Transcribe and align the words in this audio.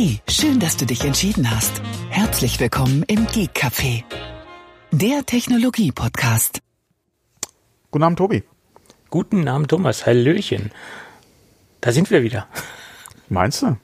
Hey, 0.00 0.20
schön, 0.28 0.60
dass 0.60 0.76
du 0.76 0.86
dich 0.86 1.04
entschieden 1.04 1.50
hast. 1.50 1.82
Herzlich 2.10 2.60
willkommen 2.60 3.02
im 3.08 3.26
Geek 3.26 3.50
Café, 3.56 4.04
der 4.92 5.26
Technologie-Podcast. 5.26 6.60
Guten 7.90 8.04
Abend, 8.04 8.18
Tobi. 8.18 8.44
Guten 9.10 9.48
Abend, 9.48 9.70
Thomas. 9.70 10.06
Hallöchen. 10.06 10.70
Da 11.80 11.90
sind 11.90 12.12
wir 12.12 12.22
wieder. 12.22 12.46
Meinst 13.28 13.62
du? 13.62 13.76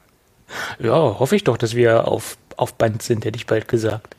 Ja, 0.78 0.92
hoffe 0.92 1.34
ich 1.34 1.42
doch, 1.42 1.56
dass 1.56 1.74
wir 1.74 2.06
auf, 2.06 2.38
auf 2.56 2.74
Band 2.74 3.02
sind, 3.02 3.24
hätte 3.24 3.36
ich 3.36 3.46
bald 3.46 3.66
gesagt. 3.66 4.14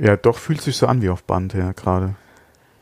Ja, 0.00 0.16
doch, 0.16 0.36
fühlt 0.36 0.60
sich 0.60 0.76
so 0.76 0.88
an 0.88 1.00
wie 1.00 1.10
auf 1.10 1.22
Band, 1.22 1.54
ja, 1.54 1.70
gerade. 1.70 2.16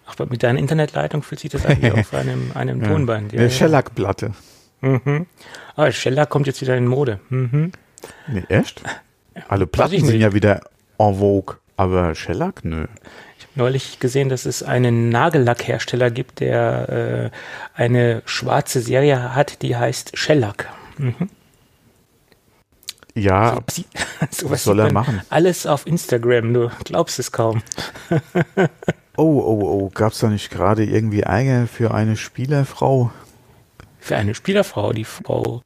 Ach, 0.07 0.19
mit 0.31 0.43
deiner 0.43 0.59
Internetleitung 0.59 1.23
fühlt 1.23 1.41
sich 1.43 1.51
das 1.51 1.67
an 1.67 1.83
wie 1.83 1.91
auf 1.91 2.15
einem, 2.15 2.53
einem 2.55 2.81
Ja. 2.81 2.89
Tonband. 2.89 3.35
Eine 3.35 3.51
Shellac-Platte. 3.51 4.33
Mhm. 4.81 5.27
Ah, 5.77 5.93
Shellac 5.93 6.31
kommt 6.31 6.47
jetzt 6.47 6.63
wieder 6.63 6.79
in 6.79 6.87
Mode. 6.87 7.21
Mhm. 7.29 7.73
Nee, 8.27 8.45
echt? 8.49 8.83
Alle 9.49 9.67
Platten 9.67 9.95
ich 9.95 10.05
sind 10.05 10.21
ja 10.21 10.33
wieder 10.33 10.63
en 10.99 11.15
vogue, 11.17 11.57
aber 11.77 12.15
Shellac, 12.15 12.65
nö. 12.65 12.87
Ich 13.39 13.45
habe 13.45 13.53
neulich 13.57 14.01
gesehen, 14.01 14.29
dass 14.29 14.47
es 14.47 14.63
einen 14.63 15.11
Nagellackhersteller 15.11 16.11
gibt, 16.11 16.41
der 16.41 17.31
äh, 17.77 17.81
eine 17.81 18.23
schwarze 18.27 18.81
Serie 18.81 19.35
hat, 19.35 19.63
die 19.63 19.77
heißt 19.77 20.17
Shellac. 20.19 20.69
Mhm. 20.97 21.29
Ja, 23.15 23.59
Sie- 23.71 23.85
was 24.21 24.37
sowas 24.39 24.65
soll 24.65 24.81
er 24.81 24.93
machen? 24.93 25.23
Alles 25.31 25.67
auf 25.67 25.87
Instagram, 25.87 26.53
du 26.55 26.71
glaubst 26.85 27.19
es 27.19 27.33
kaum. 27.33 27.63
Oh, 29.21 29.41
oh, 29.41 29.61
oh, 29.83 29.91
gab's 29.93 30.21
da 30.21 30.29
nicht 30.29 30.49
gerade 30.49 30.85
irgendwie 30.85 31.23
Ärger 31.23 31.67
für 31.67 31.93
eine 31.93 32.17
Spielerfrau? 32.17 33.11
Für 33.99 34.15
eine 34.17 34.33
Spielerfrau, 34.37 34.93
die 34.93 35.05
Frau 35.05 35.61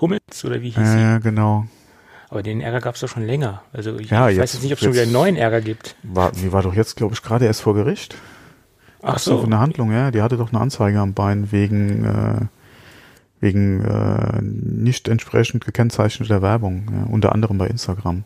Hummels 0.00 0.44
oder 0.44 0.60
wie 0.62 0.70
hieß 0.70 0.76
Ja, 0.76 0.92
sie? 0.92 0.98
ja, 1.00 1.18
genau. 1.18 1.66
Aber 2.28 2.42
den 2.42 2.60
Ärger 2.60 2.80
gab 2.80 2.94
es 2.94 3.00
doch 3.00 3.08
schon 3.08 3.24
länger. 3.26 3.62
Also 3.72 3.98
ich, 3.98 4.10
Ja, 4.10 4.28
ich 4.28 4.36
weiß 4.38 4.42
jetzt- 4.42 4.54
jetzt 4.54 4.62
nicht, 4.62 4.72
ob 4.72 4.78
es 4.78 4.84
schon 4.84 4.92
wieder 4.92 5.02
jetzt- 5.02 5.08
einen 5.08 5.12
neuen 5.14 5.36
Ärger 5.36 5.60
gibt. 5.60 5.96
War, 6.04 6.30
die 6.32 6.52
war 6.52 6.62
doch 6.62 6.74
jetzt, 6.74 6.96
glaube 6.96 7.14
ich, 7.14 7.22
gerade 7.22 7.44
erst 7.46 7.60
vor 7.62 7.74
Gericht. 7.74 8.14
Ach 9.02 9.18
So, 9.18 9.38
so. 9.38 9.46
eine 9.46 9.58
Handlung, 9.58 9.92
ja. 9.92 10.10
Die 10.10 10.22
hatte 10.22 10.36
doch 10.36 10.52
eine 10.52 10.60
Anzeige 10.60 11.00
am 11.00 11.14
Bein 11.14 11.50
wegen, 11.52 12.04
äh, 12.04 12.46
wegen 13.40 13.82
äh, 13.84 14.40
nicht 14.42 15.08
entsprechend 15.08 15.64
gekennzeichneter 15.64 16.42
Werbung. 16.42 16.86
Ja, 16.92 17.12
unter 17.12 17.32
anderem 17.32 17.58
bei 17.58 17.66
Instagram. 17.66 18.24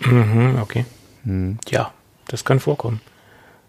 Mhm, 0.00 0.58
okay. 0.60 0.84
Hm. 1.24 1.58
Ja, 1.68 1.92
das 2.28 2.44
kann 2.44 2.60
vorkommen. 2.60 3.00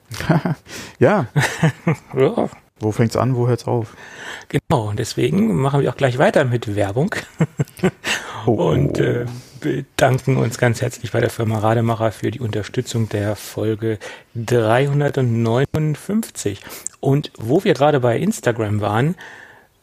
Ja, 0.99 1.27
Ja, 2.15 2.49
wo 2.81 2.91
fängt's 2.91 3.15
an, 3.15 3.35
wo 3.35 3.47
hört's 3.47 3.65
auf? 3.65 3.95
genau. 4.49 4.89
Und 4.89 4.99
deswegen 4.99 5.55
machen 5.55 5.81
wir 5.81 5.89
auch 5.89 5.97
gleich 5.97 6.17
weiter 6.17 6.45
mit 6.45 6.75
Werbung 6.75 7.15
Oh, 8.47 8.53
und 8.53 8.99
äh, 8.99 9.25
bedanken 9.59 10.37
uns 10.37 10.57
ganz 10.57 10.81
herzlich 10.81 11.11
bei 11.11 11.19
der 11.19 11.29
Firma 11.29 11.59
Rademacher 11.59 12.11
für 12.11 12.31
die 12.31 12.39
Unterstützung 12.39 13.07
der 13.07 13.35
Folge 13.35 13.99
359. 14.33 16.59
Und 16.99 17.31
wo 17.37 17.63
wir 17.63 17.75
gerade 17.75 17.99
bei 17.99 18.17
Instagram 18.17 18.81
waren, 18.81 19.13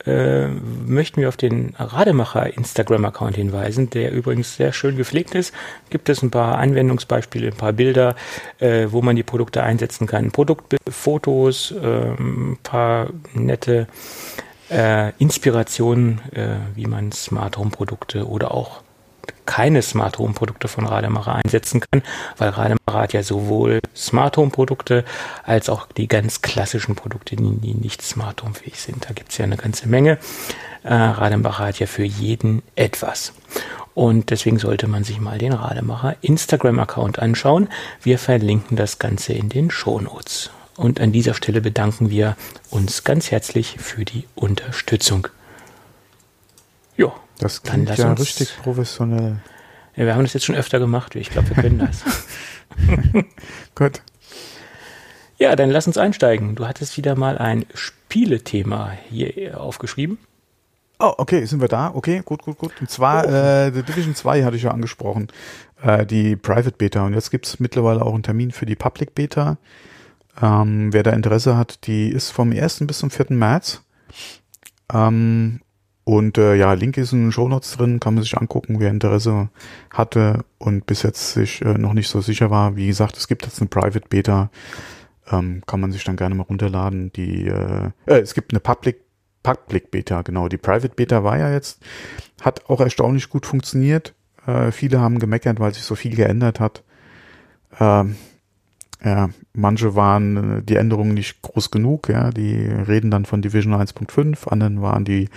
äh, 0.08 0.48
möchten 0.86 1.20
wir 1.20 1.28
auf 1.28 1.36
den 1.36 1.74
Rademacher 1.78 2.56
Instagram-Account 2.56 3.36
hinweisen, 3.36 3.90
der 3.90 4.12
übrigens 4.12 4.56
sehr 4.56 4.72
schön 4.72 4.96
gepflegt 4.96 5.34
ist. 5.34 5.52
Gibt 5.90 6.08
es 6.08 6.22
ein 6.22 6.30
paar 6.30 6.58
Anwendungsbeispiele, 6.58 7.48
ein 7.48 7.56
paar 7.56 7.74
Bilder, 7.74 8.16
äh, 8.58 8.86
wo 8.90 9.02
man 9.02 9.16
die 9.16 9.22
Produkte 9.22 9.62
einsetzen 9.62 10.06
kann. 10.06 10.30
Produktfotos, 10.30 11.72
äh, 11.72 12.14
ein 12.18 12.58
paar 12.62 13.10
nette 13.34 13.86
äh, 14.70 15.12
Inspirationen, 15.18 16.20
äh, 16.32 16.56
wie 16.74 16.86
man 16.86 17.12
Smart 17.12 17.58
Home 17.58 17.70
Produkte 17.70 18.26
oder 18.26 18.52
auch 18.52 18.82
keine 19.48 19.80
Smart 19.80 20.18
Home 20.18 20.34
Produkte 20.34 20.68
von 20.68 20.86
Rademacher 20.86 21.34
einsetzen 21.34 21.80
kann, 21.80 22.02
weil 22.36 22.50
Rademacher 22.50 23.00
hat 23.00 23.14
ja 23.14 23.22
sowohl 23.22 23.80
Smart 23.96 24.36
Home 24.36 24.50
Produkte 24.50 25.06
als 25.42 25.70
auch 25.70 25.86
die 25.86 26.06
ganz 26.06 26.42
klassischen 26.42 26.94
Produkte, 26.94 27.34
die, 27.34 27.56
die 27.56 27.72
nicht 27.72 28.02
Smart 28.02 28.42
Home 28.42 28.54
fähig 28.54 28.78
sind. 28.78 29.08
Da 29.08 29.14
gibt 29.14 29.32
es 29.32 29.38
ja 29.38 29.46
eine 29.46 29.56
ganze 29.56 29.88
Menge. 29.88 30.18
Äh, 30.84 30.92
Rademacher 30.92 31.64
hat 31.64 31.78
ja 31.80 31.86
für 31.86 32.04
jeden 32.04 32.62
etwas. 32.76 33.32
Und 33.94 34.28
deswegen 34.28 34.58
sollte 34.58 34.86
man 34.86 35.02
sich 35.02 35.18
mal 35.18 35.38
den 35.38 35.54
Rademacher 35.54 36.16
Instagram-Account 36.20 37.18
anschauen. 37.18 37.68
Wir 38.02 38.18
verlinken 38.18 38.76
das 38.76 38.98
Ganze 38.98 39.32
in 39.32 39.48
den 39.48 39.70
Shownotes. 39.70 40.50
Und 40.76 41.00
an 41.00 41.10
dieser 41.10 41.32
Stelle 41.32 41.62
bedanken 41.62 42.10
wir 42.10 42.36
uns 42.68 43.02
ganz 43.02 43.30
herzlich 43.30 43.76
für 43.78 44.04
die 44.04 44.28
Unterstützung. 44.34 45.28
Ja, 46.98 47.14
Das 47.38 47.62
klingt 47.62 47.96
ja 47.96 48.12
richtig 48.12 48.56
professionell. 48.62 49.36
ja, 49.96 50.06
wir 50.06 50.14
haben 50.14 50.24
das 50.24 50.34
jetzt 50.34 50.44
schon 50.44 50.56
öfter 50.56 50.78
gemacht. 50.78 51.14
Ich 51.14 51.30
glaube, 51.30 51.50
wir 51.50 51.62
können 51.62 51.78
das. 51.78 52.04
Gut. 53.74 54.02
ja, 55.38 55.54
dann 55.56 55.70
lass 55.70 55.86
uns 55.86 55.98
einsteigen. 55.98 56.54
Du 56.54 56.66
hattest 56.66 56.96
wieder 56.96 57.16
mal 57.16 57.38
ein 57.38 57.66
Spielethema 57.74 58.92
hier 59.08 59.60
aufgeschrieben. 59.60 60.18
Oh, 61.00 61.14
okay, 61.16 61.44
sind 61.44 61.60
wir 61.60 61.68
da? 61.68 61.92
Okay, 61.94 62.22
gut, 62.24 62.42
gut, 62.42 62.58
gut. 62.58 62.72
Und 62.80 62.90
zwar, 62.90 63.24
äh, 63.24 63.72
The 63.72 63.84
Division 63.84 64.16
2 64.16 64.42
hatte 64.42 64.56
ich 64.56 64.64
ja 64.64 64.72
angesprochen, 64.72 65.28
äh, 65.80 66.04
die 66.04 66.34
Private 66.34 66.72
Beta. 66.72 67.06
Und 67.06 67.14
jetzt 67.14 67.30
gibt's 67.30 67.60
mittlerweile 67.60 68.04
auch 68.04 68.14
einen 68.14 68.24
Termin 68.24 68.50
für 68.50 68.66
die 68.66 68.74
Public 68.74 69.14
Beta. 69.14 69.58
Ähm, 70.42 70.92
wer 70.92 71.04
da 71.04 71.12
Interesse 71.12 71.56
hat, 71.56 71.86
die 71.86 72.08
ist 72.08 72.30
vom 72.30 72.50
1. 72.50 72.86
bis 72.86 72.98
zum 72.98 73.10
4. 73.10 73.26
März. 73.30 73.82
Ähm, 74.92 75.60
und 76.08 76.38
äh, 76.38 76.54
ja, 76.54 76.72
Link 76.72 76.96
ist 76.96 77.12
in 77.12 77.24
den 77.24 77.32
Shownotes 77.32 77.76
drin, 77.76 78.00
kann 78.00 78.14
man 78.14 78.22
sich 78.22 78.34
angucken, 78.34 78.80
wer 78.80 78.88
Interesse 78.88 79.50
hatte 79.90 80.42
und 80.56 80.86
bis 80.86 81.02
jetzt 81.02 81.34
sich 81.34 81.60
äh, 81.60 81.76
noch 81.76 81.92
nicht 81.92 82.08
so 82.08 82.22
sicher 82.22 82.50
war. 82.50 82.76
Wie 82.76 82.86
gesagt, 82.86 83.18
es 83.18 83.28
gibt 83.28 83.44
jetzt 83.44 83.60
eine 83.60 83.68
Private 83.68 84.08
Beta, 84.08 84.48
ähm, 85.30 85.62
kann 85.66 85.80
man 85.80 85.92
sich 85.92 86.04
dann 86.04 86.16
gerne 86.16 86.34
mal 86.34 86.44
runterladen. 86.44 87.12
Die, 87.12 87.46
äh, 87.48 87.90
äh, 88.06 88.20
es 88.20 88.32
gibt 88.32 88.54
eine 88.54 88.60
Public 88.60 89.02
Public 89.42 89.90
Beta, 89.90 90.22
genau. 90.22 90.48
Die 90.48 90.56
Private 90.56 90.94
Beta 90.94 91.24
war 91.24 91.36
ja 91.36 91.52
jetzt, 91.52 91.82
hat 92.40 92.70
auch 92.70 92.80
erstaunlich 92.80 93.28
gut 93.28 93.44
funktioniert. 93.44 94.14
Äh, 94.46 94.72
viele 94.72 95.00
haben 95.00 95.18
gemeckert, 95.18 95.60
weil 95.60 95.74
sich 95.74 95.82
so 95.82 95.94
viel 95.94 96.16
geändert 96.16 96.58
hat. 96.58 96.84
Ähm, 97.78 98.16
ja, 99.04 99.30
manche 99.52 99.94
waren 99.94 100.58
äh, 100.58 100.62
die 100.62 100.76
Änderungen 100.76 101.14
nicht 101.14 101.42
groß 101.42 101.70
genug, 101.70 102.08
ja, 102.08 102.30
die 102.30 102.66
reden 102.66 103.10
dann 103.10 103.24
von 103.24 103.42
Division 103.42 103.74
1.5, 103.74 104.48
anderen 104.48 104.82
waren 104.82 105.04
die 105.04 105.28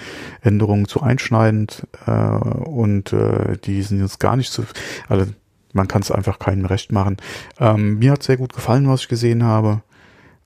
Änderungen 0.41 0.87
zu 0.87 1.01
einschneidend 1.01 1.87
äh, 2.07 2.11
und 2.11 3.13
äh, 3.13 3.57
die 3.57 3.81
sind 3.83 3.99
jetzt 4.01 4.19
gar 4.19 4.35
nicht 4.35 4.51
zu, 4.51 4.63
also 5.07 5.25
man 5.73 5.87
kann 5.87 6.01
es 6.01 6.11
einfach 6.11 6.39
keinem 6.39 6.65
recht 6.65 6.91
machen. 6.91 7.17
Ähm, 7.59 7.99
mir 7.99 8.11
hat 8.11 8.23
sehr 8.23 8.37
gut 8.37 8.53
gefallen, 8.53 8.89
was 8.89 9.01
ich 9.01 9.07
gesehen 9.07 9.43
habe. 9.43 9.81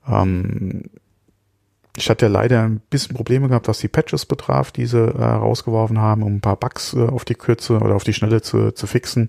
Ähm, 0.06 0.84
ich 1.96 2.10
hatte 2.10 2.26
ja 2.26 2.30
leider 2.30 2.62
ein 2.62 2.80
bisschen 2.90 3.16
Probleme 3.16 3.48
gehabt, 3.48 3.68
was 3.68 3.78
die 3.78 3.88
Patches 3.88 4.26
betraf, 4.26 4.70
die 4.70 4.86
sie 4.86 4.98
äh, 4.98 5.24
rausgeworfen 5.24 5.98
haben, 5.98 6.22
um 6.22 6.36
ein 6.36 6.40
paar 6.40 6.56
Bugs 6.56 6.94
äh, 6.94 7.06
auf 7.06 7.24
die 7.24 7.34
Kürze 7.34 7.78
oder 7.78 7.94
auf 7.94 8.04
die 8.04 8.12
Schnelle 8.12 8.42
zu, 8.42 8.72
zu 8.72 8.86
fixen. 8.86 9.28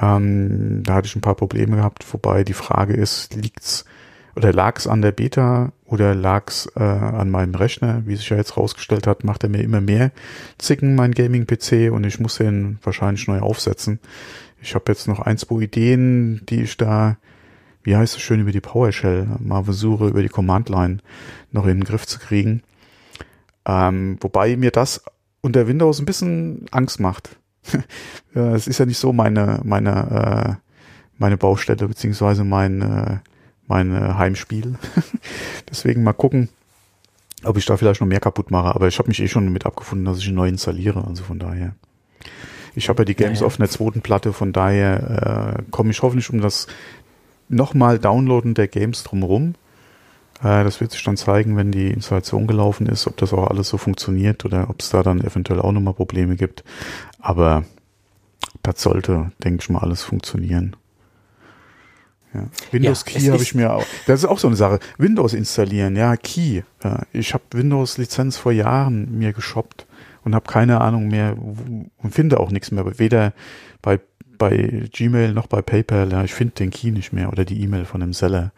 Ähm, 0.00 0.82
da 0.82 0.94
hatte 0.94 1.06
ich 1.06 1.16
ein 1.16 1.22
paar 1.22 1.34
Probleme 1.34 1.76
gehabt, 1.76 2.04
wobei 2.12 2.44
die 2.44 2.52
Frage 2.52 2.94
ist, 2.94 3.34
liegt's 3.34 3.84
oder 4.34 4.52
lag's 4.52 4.86
an 4.86 5.00
der 5.00 5.12
Beta 5.12 5.72
oder 5.86 6.14
lag's 6.14 6.68
äh, 6.76 6.82
an 6.82 7.30
meinem 7.30 7.54
Rechner? 7.54 8.02
Wie 8.04 8.16
sich 8.16 8.28
ja 8.28 8.36
jetzt 8.36 8.58
rausgestellt 8.58 9.06
hat, 9.06 9.24
macht 9.24 9.42
er 9.42 9.48
mir 9.48 9.62
immer 9.62 9.80
mehr 9.80 10.12
Zicken, 10.58 10.94
mein 10.94 11.12
Gaming-PC, 11.12 11.90
und 11.90 12.04
ich 12.04 12.20
muss 12.20 12.36
den 12.36 12.78
wahrscheinlich 12.82 13.26
neu 13.28 13.40
aufsetzen. 13.40 13.98
Ich 14.60 14.74
habe 14.74 14.84
jetzt 14.88 15.08
noch 15.08 15.20
ein, 15.20 15.38
zwei 15.38 15.62
Ideen, 15.62 16.44
die 16.46 16.62
ich 16.62 16.76
da, 16.76 17.16
wie 17.82 17.96
heißt 17.96 18.16
es 18.16 18.22
schön, 18.22 18.40
über 18.40 18.52
die 18.52 18.60
PowerShell 18.60 19.26
mal 19.38 19.64
versuche, 19.64 20.08
über 20.08 20.22
die 20.22 20.28
Command-Line 20.28 20.98
noch 21.52 21.64
in 21.64 21.78
den 21.78 21.84
Griff 21.84 22.06
zu 22.06 22.18
kriegen. 22.18 22.62
Ähm, 23.64 24.18
wobei 24.20 24.56
mir 24.56 24.70
das 24.70 25.02
unter 25.40 25.66
Windows 25.66 25.98
ein 25.98 26.06
bisschen 26.06 26.66
Angst 26.72 27.00
macht. 27.00 27.38
Ja, 28.34 28.54
Es 28.54 28.66
ist 28.66 28.78
ja 28.78 28.86
nicht 28.86 28.98
so 28.98 29.12
meine, 29.14 29.60
meine, 29.64 30.58
äh, 30.60 30.70
meine 31.18 31.36
Baustelle, 31.38 31.88
beziehungsweise 31.88 32.44
mein, 32.44 32.82
äh, 32.82 33.18
mein 33.66 33.94
äh, 33.94 34.14
Heimspiel. 34.14 34.74
Deswegen 35.70 36.02
mal 36.02 36.12
gucken, 36.12 36.50
ob 37.44 37.56
ich 37.56 37.64
da 37.64 37.76
vielleicht 37.76 38.00
noch 38.00 38.08
mehr 38.08 38.20
kaputt 38.20 38.50
mache. 38.50 38.74
Aber 38.74 38.88
ich 38.88 38.98
habe 38.98 39.08
mich 39.08 39.20
eh 39.20 39.28
schon 39.28 39.46
damit 39.46 39.64
abgefunden, 39.64 40.04
dass 40.04 40.18
ich 40.18 40.28
ihn 40.28 40.34
neu 40.34 40.48
installiere. 40.48 41.04
Also 41.06 41.24
von 41.24 41.38
daher. 41.38 41.74
Ich 42.74 42.90
habe 42.90 43.00
ja 43.00 43.04
die 43.06 43.14
Games 43.14 43.38
Ja, 43.38 43.44
ja. 43.44 43.46
auf 43.46 43.58
einer 43.58 43.70
zweiten 43.70 44.02
Platte, 44.02 44.34
von 44.34 44.52
daher 44.52 45.56
äh, 45.58 45.62
komme 45.70 45.90
ich 45.90 46.02
hoffentlich 46.02 46.28
um 46.30 46.42
das 46.42 46.66
nochmal 47.48 47.98
Downloaden 47.98 48.52
der 48.52 48.68
Games 48.68 49.02
drumherum. 49.02 49.54
Äh, 50.42 50.64
das 50.64 50.80
wird 50.80 50.92
sich 50.92 51.02
dann 51.04 51.16
zeigen, 51.16 51.56
wenn 51.56 51.72
die 51.72 51.90
Installation 51.90 52.46
gelaufen 52.46 52.86
ist, 52.86 53.06
ob 53.06 53.16
das 53.16 53.32
auch 53.32 53.48
alles 53.48 53.68
so 53.68 53.78
funktioniert 53.78 54.44
oder 54.44 54.68
ob 54.70 54.80
es 54.80 54.90
da 54.90 55.02
dann 55.02 55.20
eventuell 55.20 55.60
auch 55.60 55.72
nochmal 55.72 55.94
Probleme 55.94 56.36
gibt. 56.36 56.64
Aber 57.20 57.64
das 58.62 58.82
sollte, 58.82 59.32
denke 59.42 59.62
ich 59.62 59.70
mal, 59.70 59.80
alles 59.80 60.02
funktionieren. 60.02 60.76
Ja. 62.34 62.48
Windows 62.70 63.04
Ja, 63.06 63.12
Key 63.12 63.26
habe 63.28 63.42
ich 63.42 63.54
mir 63.54 63.72
auch. 63.72 63.86
Das 64.06 64.20
ist 64.20 64.26
auch 64.26 64.38
so 64.38 64.46
eine 64.46 64.56
Sache. 64.56 64.78
Windows 64.98 65.32
installieren, 65.32 65.96
ja, 65.96 66.16
Key. 66.16 66.62
Ja, 66.84 67.02
ich 67.12 67.32
habe 67.32 67.44
Windows 67.52 67.98
Lizenz 67.98 68.36
vor 68.36 68.52
Jahren 68.52 69.18
mir 69.18 69.32
geshoppt 69.32 69.86
und 70.24 70.34
habe 70.34 70.50
keine 70.50 70.80
Ahnung 70.80 71.08
mehr 71.08 71.36
und 71.38 72.10
finde 72.10 72.40
auch 72.40 72.50
nichts 72.50 72.70
mehr. 72.70 72.98
Weder 72.98 73.32
bei, 73.80 74.00
bei 74.38 74.88
Gmail 74.92 75.32
noch 75.32 75.46
bei 75.46 75.62
PayPal. 75.62 76.10
Ja, 76.12 76.24
ich 76.24 76.34
finde 76.34 76.54
den 76.54 76.70
Key 76.70 76.90
nicht 76.90 77.12
mehr 77.12 77.30
oder 77.32 77.44
die 77.44 77.62
E-Mail 77.62 77.84
von 77.84 78.00
dem 78.00 78.12
Seller. 78.12 78.52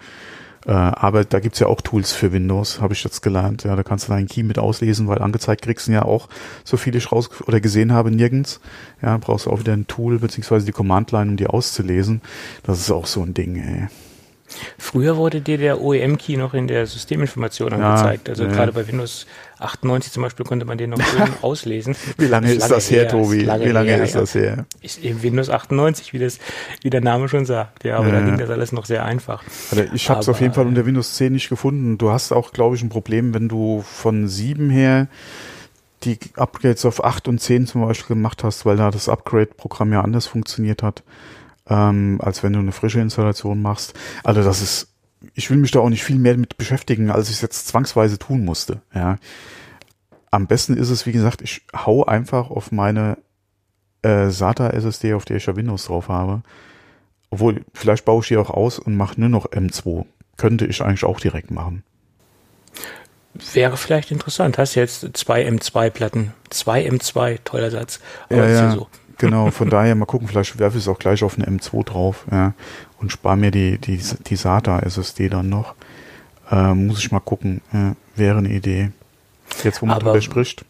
Äh, 0.66 0.72
aber 0.72 1.25
da 1.25 1.40
gibt's 1.40 1.58
ja 1.58 1.66
auch 1.66 1.81
Tools 1.81 2.12
für 2.12 2.32
Windows, 2.32 2.81
habe 2.81 2.94
ich 2.94 3.05
jetzt 3.05 3.22
gelernt. 3.22 3.64
Ja, 3.64 3.76
da 3.76 3.82
kannst 3.82 4.08
du 4.08 4.12
deinen 4.12 4.26
Key 4.26 4.43
mit 4.43 4.58
auslesen, 4.58 5.08
weil 5.08 5.22
angezeigt 5.22 5.62
kriegst 5.62 5.88
du 5.88 5.93
ja 5.93 6.02
auch, 6.02 6.28
so 6.64 6.76
viel 6.76 6.96
ich 6.96 7.12
raus 7.12 7.31
oder 7.46 7.60
gesehen 7.60 7.93
habe, 7.93 8.10
nirgends. 8.10 8.60
Ja, 9.02 9.16
brauchst 9.19 9.46
du 9.46 9.50
auch 9.50 9.60
wieder 9.60 9.72
ein 9.72 9.87
Tool 9.87 10.19
beziehungsweise 10.19 10.66
die 10.66 10.72
Command-Line, 10.72 11.31
um 11.31 11.37
die 11.37 11.46
auszulesen. 11.46 12.20
Das 12.62 12.81
ist 12.81 12.90
auch 12.90 13.06
so 13.06 13.22
ein 13.22 13.34
Ding, 13.34 13.56
ey. 13.56 13.88
Früher 14.79 15.17
wurde 15.17 15.41
dir 15.41 15.59
der 15.59 15.81
OEM-Key 15.81 16.37
noch 16.37 16.55
in 16.55 16.69
der 16.69 16.87
Systeminformation 16.87 17.73
angezeigt. 17.73 18.29
Also 18.29 18.45
ja. 18.45 18.50
gerade 18.50 18.73
bei 18.73 18.87
Windows 18.87 19.27
98 19.59 20.12
zum 20.12 20.23
Beispiel 20.23 20.47
konnte 20.47 20.65
man 20.65 20.79
den 20.79 20.91
noch 20.91 21.00
schön 21.05 21.29
auslesen. 21.43 21.97
Wie 22.17 22.27
lange 22.27 22.53
ist, 22.53 22.61
lange 22.61 22.75
das 22.75 22.91
her, 22.91 23.03
her 23.03 23.09
Tobi? 23.09 23.41
Lange 23.41 23.65
wie 23.67 23.71
lange 23.71 23.91
her, 23.91 24.03
ist 24.03 24.15
das 24.15 24.35
her? 24.35 24.67
Ist 24.81 25.03
eben 25.03 25.23
Windows 25.23 25.50
98, 25.50 26.12
wie, 26.12 26.19
das, 26.19 26.39
wie 26.83 26.91
der 26.91 27.00
Name 27.00 27.29
schon 27.29 27.45
sagt. 27.45 27.85
Ja, 27.85 27.99
aber 27.99 28.09
ja. 28.09 28.21
da 28.21 28.27
ging 28.27 28.39
das 28.39 28.50
alles 28.50 28.73
noch 28.73 28.87
sehr 28.87 29.05
einfach. 29.05 29.43
Also 29.71 29.85
ich 29.93 30.09
habe 30.09 30.21
es 30.21 30.29
auf 30.29 30.41
jeden 30.41 30.55
Fall 30.55 30.67
unter 30.67 30.87
Windows 30.87 31.15
10 31.15 31.33
nicht 31.33 31.49
gefunden. 31.49 31.99
Du 31.99 32.11
hast 32.11 32.33
auch, 32.33 32.53
glaube 32.53 32.77
ich, 32.77 32.83
ein 32.83 32.89
Problem, 32.89 33.35
wenn 33.35 33.49
du 33.49 33.83
von 33.83 34.29
7 34.29 34.71
her 34.71 35.09
die 36.05 36.19
Upgrades 36.37 36.85
auf 36.85 37.05
8 37.05 37.29
und 37.29 37.41
10 37.41 37.67
zum 37.67 37.83
Beispiel 37.83 38.15
gemacht 38.15 38.44
hast, 38.44 38.65
weil 38.65 38.77
da 38.77 38.91
das 38.91 39.09
Upgrade-Programm 39.09 39.93
ja 39.93 40.01
anders 40.01 40.27
funktioniert 40.27 40.83
hat 40.83 41.03
ähm, 41.69 42.20
als 42.23 42.43
wenn 42.43 42.53
du 42.53 42.59
eine 42.59 42.73
frische 42.73 43.00
Installation 43.00 43.61
machst. 43.62 43.94
Also 44.25 44.43
das 44.43 44.62
ist, 44.62 44.88
ich 45.35 45.50
will 45.50 45.59
mich 45.59 45.70
da 45.70 45.81
auch 45.81 45.88
nicht 45.88 46.05
viel 46.05 46.19
mehr 46.19 46.37
mit 46.37 46.56
beschäftigen, 46.56 47.11
als 47.11 47.29
ich 47.29 47.37
es 47.37 47.43
jetzt 47.43 47.69
zwangsweise 47.69 48.19
tun 48.19 48.44
musste. 48.44 48.81
Ja. 48.94 49.17
Am 50.31 50.47
besten 50.47 50.76
ist 50.76 50.91
es, 50.91 51.06
wie 51.06 51.12
gesagt, 51.12 51.43
ich 51.43 51.62
hau 51.75 52.05
einfach 52.05 52.50
auf 52.50 52.73
meine 52.73 53.19
äh, 54.03 54.29
SATA 54.29 54.70
SSD, 54.70 55.15
auf 55.15 55.25
der 55.25 55.38
ich 55.38 55.47
ja 55.47 55.56
Windows 55.56 55.87
drauf 55.87 56.09
habe. 56.09 56.43
Obwohl, 57.31 57.65
vielleicht 57.75 58.05
baue 58.05 58.23
ich 58.23 58.29
die 58.29 58.37
auch 58.37 58.50
aus 58.50 58.79
und 58.79 58.97
mache 58.97 59.20
nur 59.20 59.29
noch 59.29 59.47
M2. 59.47 60.06
Könnte 60.37 60.67
ich 60.67 60.82
eigentlich 60.82 61.05
auch 61.05 61.20
direkt 61.20 61.50
machen. 61.50 61.82
Wäre 63.53 63.76
vielleicht 63.76 64.11
interessant. 64.11 64.59
Hast 64.59 64.75
jetzt 64.75 65.06
zwei 65.15 65.47
M2-Platten. 65.47 66.32
Zwei 66.50 66.88
M2, 66.88 67.38
toller 67.44 67.70
Satz. 67.70 68.00
Aber 68.31 68.49
ja, 68.49 68.49
ja. 68.49 68.70
So. 68.73 68.88
Genau, 69.19 69.50
von 69.50 69.69
daher 69.69 69.94
mal 69.97 70.06
gucken, 70.06 70.29
vielleicht 70.29 70.59
werfe 70.59 70.79
ich 70.79 70.85
es 70.85 70.88
auch 70.88 70.99
gleich 70.99 71.25
auf 71.25 71.37
eine 71.37 71.47
M2 71.47 71.85
drauf 71.85 72.25
ja, 72.31 72.55
und 73.00 73.11
spare 73.11 73.37
mir 73.37 73.50
die, 73.50 73.79
die, 73.79 74.00
die 74.26 74.37
SATA 74.37 74.81
SSD 74.81 75.29
dann 75.29 75.49
noch. 75.49 75.75
Äh, 76.50 76.75
muss 76.75 77.00
ich 77.00 77.11
mal 77.11 77.20
gucken, 77.20 77.61
ja, 77.73 77.94
wäre 78.15 78.38
eine 78.38 78.49
Idee. 78.50 78.91
Jetzt, 79.65 79.82
wo 79.82 79.87
man 79.87 79.99
drüber 79.99 80.20
spricht. 80.20 80.65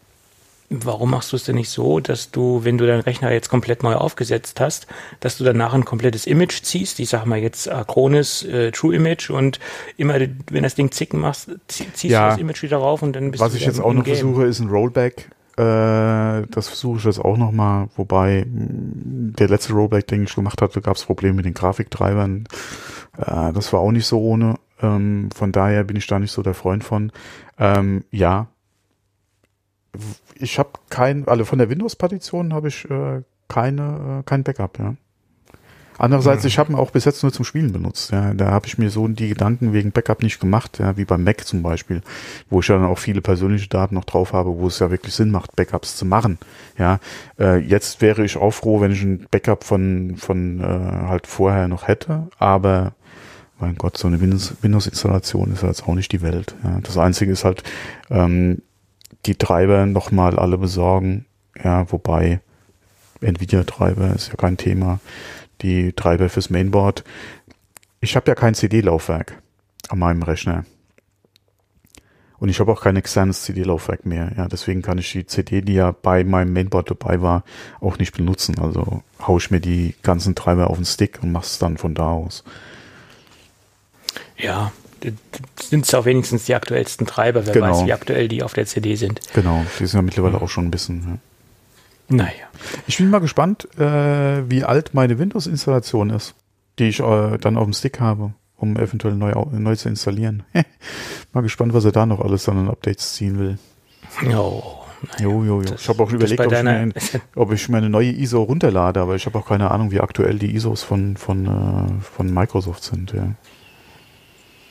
Warum 0.71 1.09
machst 1.11 1.31
du 1.31 1.35
es 1.35 1.45
denn 1.45 1.55
nicht 1.55 1.69
so, 1.69 1.99
dass 1.99 2.29
du, 2.29 2.63
wenn 2.63 2.77
du 2.77 2.85
deinen 2.85 3.01
Rechner 3.01 3.31
jetzt 3.31 3.49
komplett 3.49 3.81
neu 3.81 3.95
aufgesetzt 3.95 4.59
hast, 4.59 4.85
dass 5.19 5.37
du 5.37 5.43
danach 5.43 5.73
ein 5.73 5.83
komplettes 5.83 6.27
Image 6.27 6.61
ziehst? 6.61 6.99
Ich 6.99 7.09
sag 7.09 7.25
mal 7.25 7.39
jetzt 7.39 7.71
Acronis 7.71 8.43
äh, 8.43 8.71
True 8.71 8.95
Image 8.95 9.31
und 9.31 9.59
immer, 9.97 10.19
wenn 10.51 10.63
das 10.63 10.75
Ding 10.75 10.91
zicken 10.91 11.19
machst, 11.19 11.49
ziehst 11.67 12.03
ja, 12.03 12.25
du 12.25 12.29
das 12.31 12.39
Image 12.39 12.61
wieder 12.61 12.77
rauf 12.77 13.01
und 13.01 13.13
dann 13.13 13.31
bist 13.31 13.43
Was 13.43 13.51
du 13.51 13.57
ich 13.57 13.65
jetzt 13.65 13.79
auch 13.79 13.93
noch 13.93 14.03
Game. 14.03 14.15
versuche, 14.15 14.45
ist 14.45 14.59
ein 14.59 14.69
Rollback 14.69 15.29
äh, 15.59 16.47
das 16.47 16.69
versuche 16.69 16.99
ich 16.99 17.03
jetzt 17.03 17.19
auch 17.19 17.37
nochmal, 17.37 17.89
wobei 17.97 18.45
mm, 18.45 19.33
der 19.37 19.49
letzte 19.49 19.73
Rollback, 19.73 20.07
den 20.07 20.23
ich 20.23 20.35
gemacht 20.35 20.61
hatte, 20.61 20.81
gab 20.81 20.95
es 20.95 21.05
Probleme 21.05 21.35
mit 21.35 21.45
den 21.45 21.53
Grafiktreibern. 21.53 22.47
Äh, 23.17 23.51
das 23.53 23.73
war 23.73 23.81
auch 23.81 23.91
nicht 23.91 24.07
so 24.07 24.21
ohne. 24.21 24.55
Ähm, 24.81 25.29
von 25.35 25.51
daher 25.51 25.83
bin 25.83 25.97
ich 25.97 26.07
da 26.07 26.19
nicht 26.19 26.31
so 26.31 26.41
der 26.41 26.53
Freund 26.53 26.83
von. 26.83 27.11
Ähm, 27.57 28.05
ja, 28.11 28.47
ich 30.35 30.59
habe 30.59 30.69
kein, 30.89 31.27
also 31.27 31.43
von 31.43 31.59
der 31.59 31.69
Windows-Partition 31.69 32.53
habe 32.53 32.69
ich 32.69 32.89
äh, 32.89 33.21
keine, 33.49 34.19
äh, 34.19 34.23
kein 34.23 34.43
Backup, 34.43 34.79
ja. 34.79 34.95
Andererseits, 35.99 36.45
ich 36.45 36.57
habe 36.57 36.71
ihn 36.71 36.77
auch 36.77 36.91
bis 36.91 37.03
jetzt 37.03 37.21
nur 37.23 37.33
zum 37.33 37.43
Spielen 37.43 37.73
benutzt. 37.73 38.11
Ja. 38.11 38.33
Da 38.33 38.51
habe 38.51 38.67
ich 38.67 38.77
mir 38.77 38.89
so 38.89 39.05
die 39.09 39.27
Gedanken 39.27 39.73
wegen 39.73 39.91
Backup 39.91 40.23
nicht 40.23 40.39
gemacht, 40.39 40.79
ja, 40.79 40.95
wie 40.95 41.03
beim 41.03 41.25
Mac 41.25 41.45
zum 41.45 41.61
Beispiel, 41.61 42.01
wo 42.49 42.61
ich 42.61 42.69
ja 42.69 42.77
dann 42.77 42.85
auch 42.85 42.97
viele 42.97 43.19
persönliche 43.19 43.67
Daten 43.67 43.95
noch 43.95 44.05
drauf 44.05 44.31
habe, 44.31 44.57
wo 44.57 44.67
es 44.67 44.79
ja 44.79 44.91
wirklich 44.91 45.13
Sinn 45.13 45.29
macht, 45.29 45.57
Backups 45.57 45.97
zu 45.97 46.05
machen. 46.05 46.37
Ja, 46.77 46.99
äh, 47.37 47.57
jetzt 47.57 48.01
wäre 48.01 48.23
ich 48.23 48.37
auch 48.37 48.51
froh, 48.51 48.79
wenn 48.79 48.93
ich 48.93 49.01
ein 49.01 49.27
Backup 49.29 49.65
von 49.65 50.15
von 50.15 50.61
äh, 50.61 50.63
halt 50.63 51.27
vorher 51.27 51.67
noch 51.67 51.89
hätte, 51.89 52.29
aber 52.39 52.93
mein 53.59 53.75
Gott, 53.75 53.97
so 53.97 54.07
eine 54.07 54.21
Windows-Installation 54.21 55.51
ist 55.51 55.63
ja 55.63 55.67
jetzt 55.67 55.85
auch 55.85 55.95
nicht 55.95 56.13
die 56.13 56.21
Welt. 56.21 56.55
Ja. 56.63 56.79
Das 56.81 56.97
Einzige 56.97 57.33
ist 57.33 57.43
halt 57.43 57.63
ähm, 58.09 58.61
die 59.25 59.35
Treiber 59.35 59.85
nochmal 59.85 60.39
alle 60.39 60.57
besorgen. 60.57 61.25
Ja, 61.61 61.91
wobei 61.91 62.39
Nvidia-Treiber 63.19 64.13
ist 64.15 64.29
ja 64.29 64.35
kein 64.35 64.55
Thema 64.55 65.01
die 65.61 65.93
Treiber 65.93 66.29
fürs 66.29 66.49
Mainboard. 66.49 67.03
Ich 68.01 68.15
habe 68.15 68.29
ja 68.29 68.35
kein 68.35 68.53
CD-Laufwerk 68.53 69.41
an 69.89 69.99
meinem 69.99 70.23
Rechner. 70.23 70.65
Und 72.39 72.47
ich 72.47 72.59
habe 72.61 72.71
auch 72.71 72.81
kein 72.81 72.95
externes 72.95 73.43
CD-Laufwerk 73.43 74.05
mehr. 74.05 74.31
Ja, 74.37 74.47
deswegen 74.47 74.81
kann 74.81 74.97
ich 74.97 75.11
die 75.11 75.25
CD, 75.25 75.61
die 75.61 75.73
ja 75.73 75.91
bei 75.91 76.23
meinem 76.23 76.53
Mainboard 76.53 76.89
dabei 76.89 77.21
war, 77.21 77.43
auch 77.81 77.97
nicht 77.97 78.15
benutzen. 78.15 78.57
Also 78.59 79.03
haue 79.21 79.39
ich 79.39 79.51
mir 79.51 79.59
die 79.59 79.95
ganzen 80.03 80.35
Treiber 80.35 80.69
auf 80.69 80.77
den 80.77 80.85
Stick 80.85 81.19
und 81.21 81.33
mache 81.33 81.45
es 81.45 81.59
dann 81.59 81.77
von 81.77 81.93
da 81.93 82.11
aus. 82.11 82.45
Ja, 84.37 84.71
sind 85.59 85.85
es 85.85 85.93
auch 85.93 86.05
wenigstens 86.05 86.45
die 86.45 86.55
aktuellsten 86.55 87.05
Treiber. 87.05 87.45
Wer 87.45 87.53
genau. 87.53 87.71
weiß, 87.71 87.85
wie 87.85 87.93
aktuell 87.93 88.27
die 88.29 88.43
auf 88.43 88.53
der 88.53 88.65
CD 88.65 88.95
sind. 88.95 89.19
Genau, 89.33 89.65
die 89.79 89.85
sind 89.85 89.97
ja 89.97 90.01
mittlerweile 90.01 90.37
mhm. 90.37 90.43
auch 90.43 90.49
schon 90.49 90.67
ein 90.67 90.71
bisschen. 90.71 91.19
Ja. 92.09 92.15
Naja. 92.15 92.49
Ich 92.87 92.97
bin 92.97 93.09
mal 93.09 93.19
gespannt, 93.19 93.67
äh, 93.77 94.49
wie 94.49 94.63
alt 94.63 94.93
meine 94.93 95.19
Windows-Installation 95.19 96.09
ist, 96.09 96.35
die 96.77 96.89
ich 96.89 96.99
äh, 96.99 97.37
dann 97.37 97.57
auf 97.57 97.65
dem 97.65 97.73
Stick 97.73 97.99
habe, 97.99 98.33
um 98.57 98.75
eventuell 98.77 99.15
neu, 99.15 99.33
neu 99.51 99.75
zu 99.75 99.89
installieren. 99.89 100.43
mal 101.33 101.41
gespannt, 101.41 101.73
was 101.73 101.85
er 101.85 101.91
da 101.91 102.05
noch 102.05 102.19
alles 102.19 102.49
an 102.49 102.69
Updates 102.69 103.13
ziehen 103.13 103.39
will. 103.39 103.57
Oh. 104.33 104.79
Naja, 105.01 105.29
jo, 105.29 105.43
jo, 105.43 105.61
jo. 105.61 105.75
Ich 105.75 105.87
habe 105.87 106.03
auch 106.03 106.11
überlegt, 106.11 106.41
ob 106.41 106.51
ich, 106.51 106.63
mein, 106.63 106.93
ob 107.35 107.51
ich, 107.53 107.69
meine 107.69 107.89
neue 107.89 108.11
ISO 108.11 108.43
runterlade, 108.43 108.99
aber 108.99 109.15
ich 109.15 109.25
habe 109.25 109.37
auch 109.39 109.47
keine 109.47 109.71
Ahnung, 109.71 109.91
wie 109.91 110.01
aktuell 110.01 110.37
die 110.37 110.53
ISOs 110.53 110.83
von, 110.83 111.15
von, 111.15 111.45
äh, 111.45 112.01
von 112.01 112.33
Microsoft 112.33 112.83
sind. 112.83 113.13
Ja. 113.13 113.27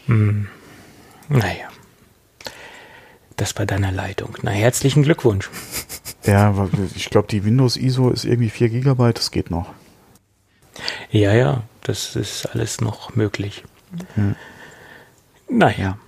Hm. 0.07 0.49
Naja. 1.29 1.69
Das 3.39 3.53
bei 3.53 3.65
deiner 3.65 3.93
Leitung. 3.93 4.37
Na, 4.43 4.51
herzlichen 4.51 5.05
Glückwunsch. 5.05 5.49
Ja, 6.27 6.69
ich 6.97 7.09
glaube, 7.09 7.29
die 7.29 7.45
Windows 7.45 7.77
ISO 7.77 8.11
ist 8.11 8.25
irgendwie 8.25 8.51
4 8.51 8.69
GB, 8.69 9.13
das 9.13 9.31
geht 9.31 9.51
noch. 9.53 9.73
Ja, 11.11 11.33
ja, 11.33 11.63
das 11.85 12.17
ist 12.17 12.47
alles 12.47 12.81
noch 12.81 13.15
möglich. 13.15 13.63
Hm. 14.17 14.35
Naja. 15.49 15.99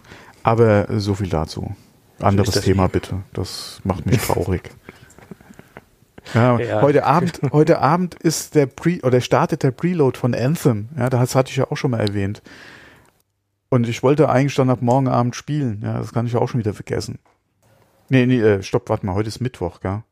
Aber 0.42 0.88
so 0.98 1.14
viel 1.14 1.28
dazu. 1.28 1.76
Anderes 2.18 2.54
so 2.54 2.60
Thema 2.60 2.88
bitte. 2.88 3.22
Das 3.32 3.80
macht 3.84 4.04
mich 4.06 4.18
traurig. 4.18 4.70
Ja, 6.34 6.60
ja, 6.60 6.82
heute 6.82 7.06
Abend, 7.06 7.40
heute 7.50 7.80
Abend 7.80 8.14
ist 8.14 8.54
der 8.54 8.66
Pre 8.66 9.00
oder 9.02 9.20
startet 9.20 9.64
der 9.64 9.72
Preload 9.72 10.16
von 10.16 10.32
Anthem. 10.32 10.88
Ja, 10.96 11.10
das 11.10 11.34
hatte 11.34 11.50
ich 11.50 11.56
ja 11.56 11.68
auch 11.68 11.76
schon 11.76 11.90
mal 11.90 11.98
erwähnt. 11.98 12.40
Und 13.70 13.88
ich 13.88 14.02
wollte 14.02 14.28
eigentlich 14.28 14.56
dann 14.56 14.68
ab 14.68 14.82
morgen 14.82 15.08
Abend 15.08 15.36
spielen. 15.36 15.80
Ja, 15.82 15.98
das 15.98 16.12
kann 16.12 16.26
ich 16.26 16.36
auch 16.36 16.48
schon 16.48 16.60
wieder 16.60 16.74
vergessen. 16.74 17.20
Nee, 18.08 18.26
nee, 18.26 18.40
äh, 18.40 18.62
stopp, 18.62 18.88
warte 18.88 19.06
mal, 19.06 19.14
heute 19.14 19.28
ist 19.28 19.40
Mittwoch, 19.40 19.80
gell? 19.80 20.02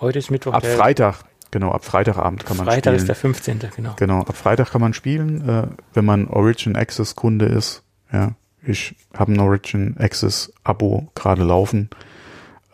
Heute 0.00 0.18
ist 0.18 0.30
Mittwoch. 0.30 0.52
Ab 0.52 0.66
Freitag, 0.66 1.24
genau, 1.50 1.72
ab 1.72 1.84
Freitagabend 1.84 2.44
kann 2.44 2.58
man 2.58 2.66
Freitag 2.66 2.94
spielen. 2.94 3.06
Freitag 3.06 3.16
ist 3.16 3.44
der 3.46 3.56
15. 3.56 3.58
genau. 3.74 3.94
Genau, 3.96 4.20
ab 4.20 4.36
Freitag 4.36 4.70
kann 4.70 4.82
man 4.82 4.92
spielen, 4.92 5.48
äh, 5.48 5.66
wenn 5.94 6.04
man 6.04 6.28
Origin 6.28 6.76
Access 6.76 7.16
Kunde 7.16 7.46
ist. 7.46 7.82
Ja, 8.12 8.32
ich 8.62 8.94
habe 9.16 9.32
ein 9.32 9.40
Origin 9.40 9.96
Access 9.98 10.52
Abo 10.62 11.10
gerade 11.14 11.42
laufen. 11.42 11.88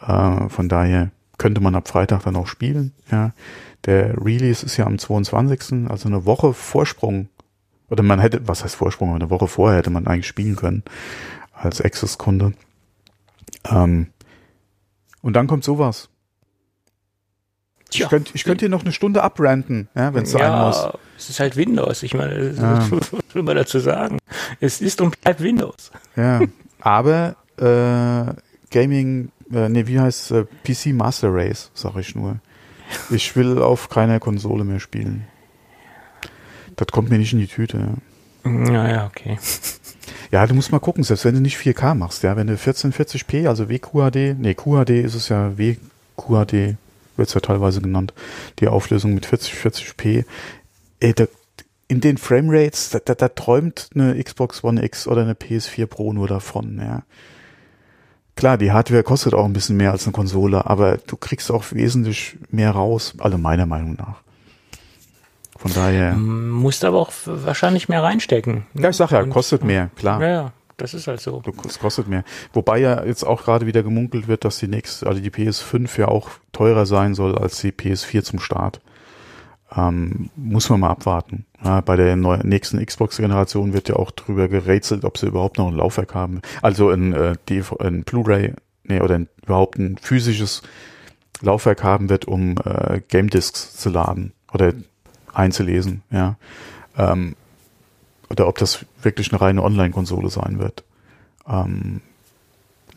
Äh, 0.01 0.49
von 0.49 0.69
daher 0.69 1.13
könnte 1.39 1.61
man 1.61 1.77
ab 1.77 1.87
Freitag 1.87 2.25
dann 2.25 2.35
auch 2.35 2.49
spielen. 2.49 2.93
Ja, 3.11 3.33
der 3.87 4.17
Release 4.21 4.67
ist 4.67 4.77
ja 4.77 4.87
am 4.87 4.99
22. 4.99 5.89
Also 5.89 6.09
eine 6.09 6.27
Woche 6.27 6.53
Vorsprung 6.53 7.29
oder 7.91 8.03
man 8.03 8.21
hätte, 8.21 8.47
was 8.47 8.65
heißt 8.65 8.77
Vorsprung, 8.77 9.11
aber 9.11 9.17
eine 9.17 9.31
Woche 9.31 9.49
vorher 9.49 9.79
hätte 9.79 9.91
man 9.91 10.07
eigentlich 10.07 10.27
spielen 10.27 10.57
können 10.57 10.83
als 11.53 11.81
Access-Kunde. 11.81 12.53
Ähm, 13.65 14.09
und 15.23 15.35
dann 15.35 15.47
kommt 15.47 15.65
sowas. 15.65 16.09
Ich 17.93 18.09
könnte 18.09 18.33
ich 18.35 18.45
könnt 18.45 18.61
hier 18.61 18.69
noch 18.69 18.83
eine 18.83 18.93
Stunde 18.93 19.23
abranten, 19.23 19.89
ja, 19.95 20.13
wenn 20.13 20.25
es 20.25 20.33
sein 20.33 20.41
ja, 20.43 20.67
muss. 20.67 20.89
Es 21.17 21.31
ist 21.31 21.39
halt 21.39 21.57
Windows. 21.57 22.03
Ich 22.03 22.15
meine, 22.15 22.51
ja. 22.51 22.91
was 22.91 23.13
will 23.33 23.43
man 23.43 23.57
dazu 23.57 23.79
sagen? 23.79 24.19
Es 24.61 24.81
ist 24.81 25.01
und 25.01 25.21
bleibt 25.21 25.41
Windows. 25.41 25.93
Ja, 26.17 26.41
aber 26.81 27.37
äh, 27.57 28.35
Gaming, 28.71 29.31
äh, 29.53 29.69
nee, 29.69 29.87
wie 29.87 30.01
heißt 30.01 30.33
äh, 30.33 30.45
PC 30.65 30.87
Master 30.87 31.33
Race, 31.33 31.71
sag 31.75 31.97
ich 31.97 32.15
nur. 32.17 32.41
Ich 33.11 33.37
will 33.37 33.63
auf 33.63 33.89
keiner 33.89 34.19
Konsole 34.19 34.65
mehr 34.65 34.81
spielen. 34.81 35.27
Das 36.77 36.89
kommt 36.89 37.11
mir 37.11 37.19
nicht 37.19 37.33
in 37.33 37.39
die 37.39 37.47
Tüte. 37.47 37.95
Ja, 38.45 38.91
ja, 38.91 39.07
okay. 39.07 39.39
Ja, 40.31 40.47
du 40.49 40.55
musst 40.55 40.73
mal 40.73 40.81
gucken, 40.81 41.05
selbst 41.05 41.25
wenn 41.25 41.35
du 41.35 41.41
nicht 41.41 41.57
4K 41.57 41.95
machst, 41.95 42.25
ja, 42.25 42.37
wenn 42.37 42.49
du 42.49 42.55
1440p, 42.55 43.47
also 43.47 43.69
WQHD, 43.69 44.37
nee, 44.37 44.55
QHD 44.55 44.91
ist 44.91 45.15
es 45.15 45.29
ja 45.29 45.57
W, 45.57 45.77
QHD 46.17 46.77
wird 47.17 47.29
es 47.29 47.35
ja 47.35 47.41
teilweise 47.41 47.81
genannt, 47.81 48.13
die 48.59 48.67
Auflösung 48.67 49.15
mit 49.15 49.27
4040p. 49.27 50.25
Ey, 50.99 51.15
da, 51.15 51.27
in 51.87 52.01
den 52.01 52.19
Framerates, 52.19 52.91
da, 52.91 52.99
da, 52.99 53.15
da 53.15 53.29
träumt 53.29 53.91
eine 53.95 54.21
Xbox 54.21 54.65
One 54.65 54.85
X 54.85 55.07
oder 55.07 55.23
eine 55.23 55.35
PS4 55.35 55.87
Pro 55.87 56.13
nur 56.13 56.27
davon, 56.27 56.81
ja. 56.81 57.05
Klar, 58.37 58.59
die 58.59 58.73
Hardware 58.73 59.05
kostet 59.05 59.35
auch 59.35 59.45
ein 59.45 59.53
bisschen 59.53 59.77
mehr 59.77 59.93
als 59.93 60.05
eine 60.05 60.13
Konsole, 60.13 60.67
aber 60.67 60.97
du 60.97 61.17
kriegst 61.17 61.53
auch 61.53 61.65
wesentlich 61.71 62.37
mehr 62.51 62.73
raus, 62.73 63.15
also 63.19 63.39
meiner 63.39 63.67
Meinung 63.67 63.95
nach. 63.95 64.24
Von 65.65 65.73
daher. 65.73 66.13
Musst 66.15 66.85
aber 66.85 66.99
auch 66.99 67.11
wahrscheinlich 67.25 67.89
mehr 67.89 68.03
reinstecken. 68.03 68.67
Ja, 68.75 68.91
ich 68.91 68.97
sag 68.97 69.13
ja, 69.13 69.25
kostet 69.25 69.65
mehr, 69.65 69.89
klar. 69.97 70.21
Ja, 70.21 70.29
ja, 70.29 70.53
das 70.77 70.93
ist 70.93 71.07
halt 71.07 71.21
so. 71.21 71.43
Es 71.67 71.79
kostet 71.79 72.07
mehr. 72.07 72.23
Wobei 72.53 72.81
ja 72.81 73.03
jetzt 73.03 73.25
auch 73.25 73.45
gerade 73.45 73.65
wieder 73.65 73.83
gemunkelt 73.83 74.29
wird, 74.29 74.45
dass 74.45 74.59
die 74.59 74.69
nächste, 74.69 75.07
also 75.07 75.23
die 75.23 75.31
PS5 75.31 75.99
ja 75.99 76.09
auch 76.09 76.29
teurer 76.53 76.85
sein 76.85 77.15
soll 77.15 77.39
als 77.39 77.63
die 77.63 77.73
PS4 77.73 78.25
zum 78.25 78.41
Start. 78.41 78.83
Ähm, 79.75 80.29
muss 80.37 80.69
man 80.69 80.81
mal 80.81 80.91
abwarten. 80.91 81.47
Ja, 81.65 81.81
bei 81.81 81.97
der 81.97 82.15
neuen, 82.17 82.47
nächsten 82.47 82.85
Xbox-Generation 82.85 83.73
wird 83.73 83.89
ja 83.89 83.97
auch 83.97 84.11
drüber 84.11 84.49
gerätselt, 84.49 85.07
ob 85.07 85.17
sie 85.17 85.29
überhaupt 85.29 85.57
noch 85.57 85.69
ein 85.69 85.77
Laufwerk 85.77 86.15
haben. 86.15 86.43
Also 86.61 86.91
ein, 86.91 87.15
äh, 87.15 87.37
ein 87.79 88.05
Blu-ray, 88.05 88.53
nee, 88.83 89.01
oder 89.01 89.15
ein, 89.15 89.29
überhaupt 89.43 89.79
ein 89.79 89.97
physisches 89.97 90.61
Laufwerk 91.41 91.83
haben 91.83 92.11
wird, 92.11 92.27
um 92.27 92.57
äh, 92.67 93.01
Game 93.09 93.31
Discs 93.31 93.79
zu 93.79 93.89
laden 93.89 94.35
oder 94.53 94.75
einzulesen, 95.35 96.03
ja. 96.11 96.37
Ähm, 96.97 97.37
oder 98.31 98.49
ob 98.49 98.59
das 98.59 98.85
wirklich 99.03 99.33
eine 99.33 99.41
reine 99.41 99.63
Online-Konsole 99.63 100.31
sein 100.31 100.59
wird. 100.59 100.85
Ähm, 101.47 102.01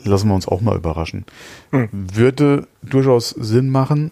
lassen 0.04 0.30
wir 0.30 0.36
uns 0.36 0.48
auch 0.48 0.62
mal 0.62 0.76
überraschen. 0.76 1.26
Hm. 1.72 1.90
Würde 1.92 2.68
durchaus 2.82 3.30
Sinn 3.30 3.70
machen, 3.70 4.12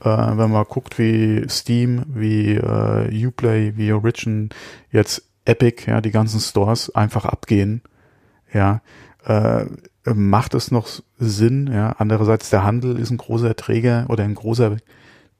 äh, 0.00 0.08
wenn 0.08 0.50
man 0.50 0.64
guckt, 0.64 0.98
wie 0.98 1.44
Steam, 1.48 2.04
wie 2.08 2.54
äh, 2.54 3.26
Uplay, 3.26 3.76
wie 3.76 3.92
Origin, 3.92 4.50
jetzt 4.90 5.24
Epic, 5.44 5.84
ja, 5.86 6.00
die 6.00 6.10
ganzen 6.10 6.40
Stores 6.40 6.94
einfach 6.94 7.24
abgehen, 7.24 7.82
ja, 8.52 8.80
äh, 9.24 9.64
macht 10.04 10.54
es 10.54 10.70
noch 10.70 10.88
Sinn, 11.18 11.70
ja. 11.72 11.94
Andererseits 11.98 12.50
der 12.50 12.64
Handel 12.64 12.98
ist 12.98 13.10
ein 13.10 13.18
großer 13.18 13.54
Träger 13.56 14.06
oder 14.08 14.24
ein 14.24 14.34
großer 14.34 14.76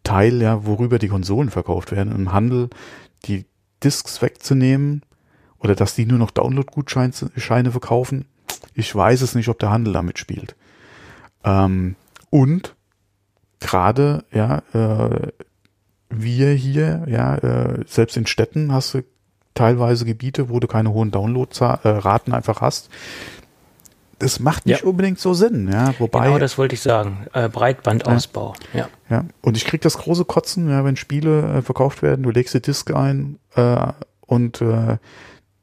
Teil, 0.05 0.41
ja, 0.41 0.65
worüber 0.65 0.99
die 0.99 1.09
Konsolen 1.09 1.51
verkauft 1.51 1.93
werden. 1.93 2.15
Im 2.15 2.33
Handel 2.33 2.71
die 3.25 3.47
Discs 3.83 4.23
wegzunehmen 4.23 5.03
oder 5.59 5.75
dass 5.75 5.95
die 5.95 6.07
nur 6.07 6.19
noch 6.19 6.31
Download-Gutscheine 6.31 7.71
verkaufen. 7.71 8.27
Ich 8.75 8.95
weiß 8.95 9.23
es 9.23 9.35
nicht, 9.35 9.49
ob 9.49 9.59
der 9.59 9.71
Handel 9.71 9.93
damit 9.93 10.19
spielt. 10.19 10.57
Ähm, 11.45 11.97
und 12.31 12.75
gerade, 13.61 14.25
ja, 14.33 14.63
äh, 14.73 15.33
wir 16.11 16.53
hier, 16.53 17.05
ja, 17.07 17.37
äh, 17.37 17.85
selbst 17.87 18.17
in 18.17 18.27
Städten 18.27 18.73
hast 18.73 18.95
du 18.95 19.03
teilweise 19.55 20.05
Gebiete, 20.05 20.49
wo 20.49 20.61
du 20.61 20.67
keine 20.69 20.93
hohen 20.93 21.11
Download-Raten 21.11 22.33
einfach 22.33 22.61
hast. 22.61 22.91
Das 24.19 24.41
macht 24.41 24.67
nicht 24.67 24.83
ja. 24.83 24.87
unbedingt 24.87 25.21
so 25.21 25.33
Sinn, 25.33 25.71
ja. 25.73 25.95
Wobei. 25.99 26.27
Genau, 26.27 26.39
das 26.39 26.59
wollte 26.59 26.75
ich 26.75 26.81
sagen. 26.81 27.27
Äh, 27.33 27.49
Breitbandausbau, 27.49 28.55
ja. 28.73 28.81
ja. 28.81 28.89
Ja. 29.11 29.25
Und 29.43 29.57
ich 29.57 29.65
krieg 29.65 29.81
das 29.81 29.99
große 29.99 30.25
Kotzen, 30.25 30.69
ja, 30.69 30.85
wenn 30.85 30.97
Spiele 30.97 31.59
äh, 31.59 31.63
verkauft 31.63 32.03
werden, 32.03 32.23
du 32.25 32.31
legst 32.31 32.55
die 32.55 32.61
Disk 32.61 32.93
ein 32.93 33.39
äh, 33.55 33.93
und 34.23 34.61
äh, 34.61 34.99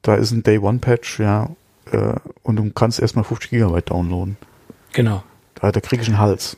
da 0.02 0.14
ist 0.14 0.30
ein 0.32 0.42
Day 0.42 0.58
One 0.58 0.78
Patch, 0.78 1.20
ja, 1.20 1.50
äh, 1.92 2.14
und 2.42 2.56
du 2.56 2.70
kannst 2.70 2.98
erstmal 3.00 3.24
50 3.24 3.50
Gigabyte 3.50 3.90
downloaden. 3.90 4.36
Genau. 4.92 5.22
Da, 5.54 5.70
da 5.70 5.80
krieg 5.80 6.00
ich 6.00 6.08
einen 6.08 6.18
Hals 6.18 6.56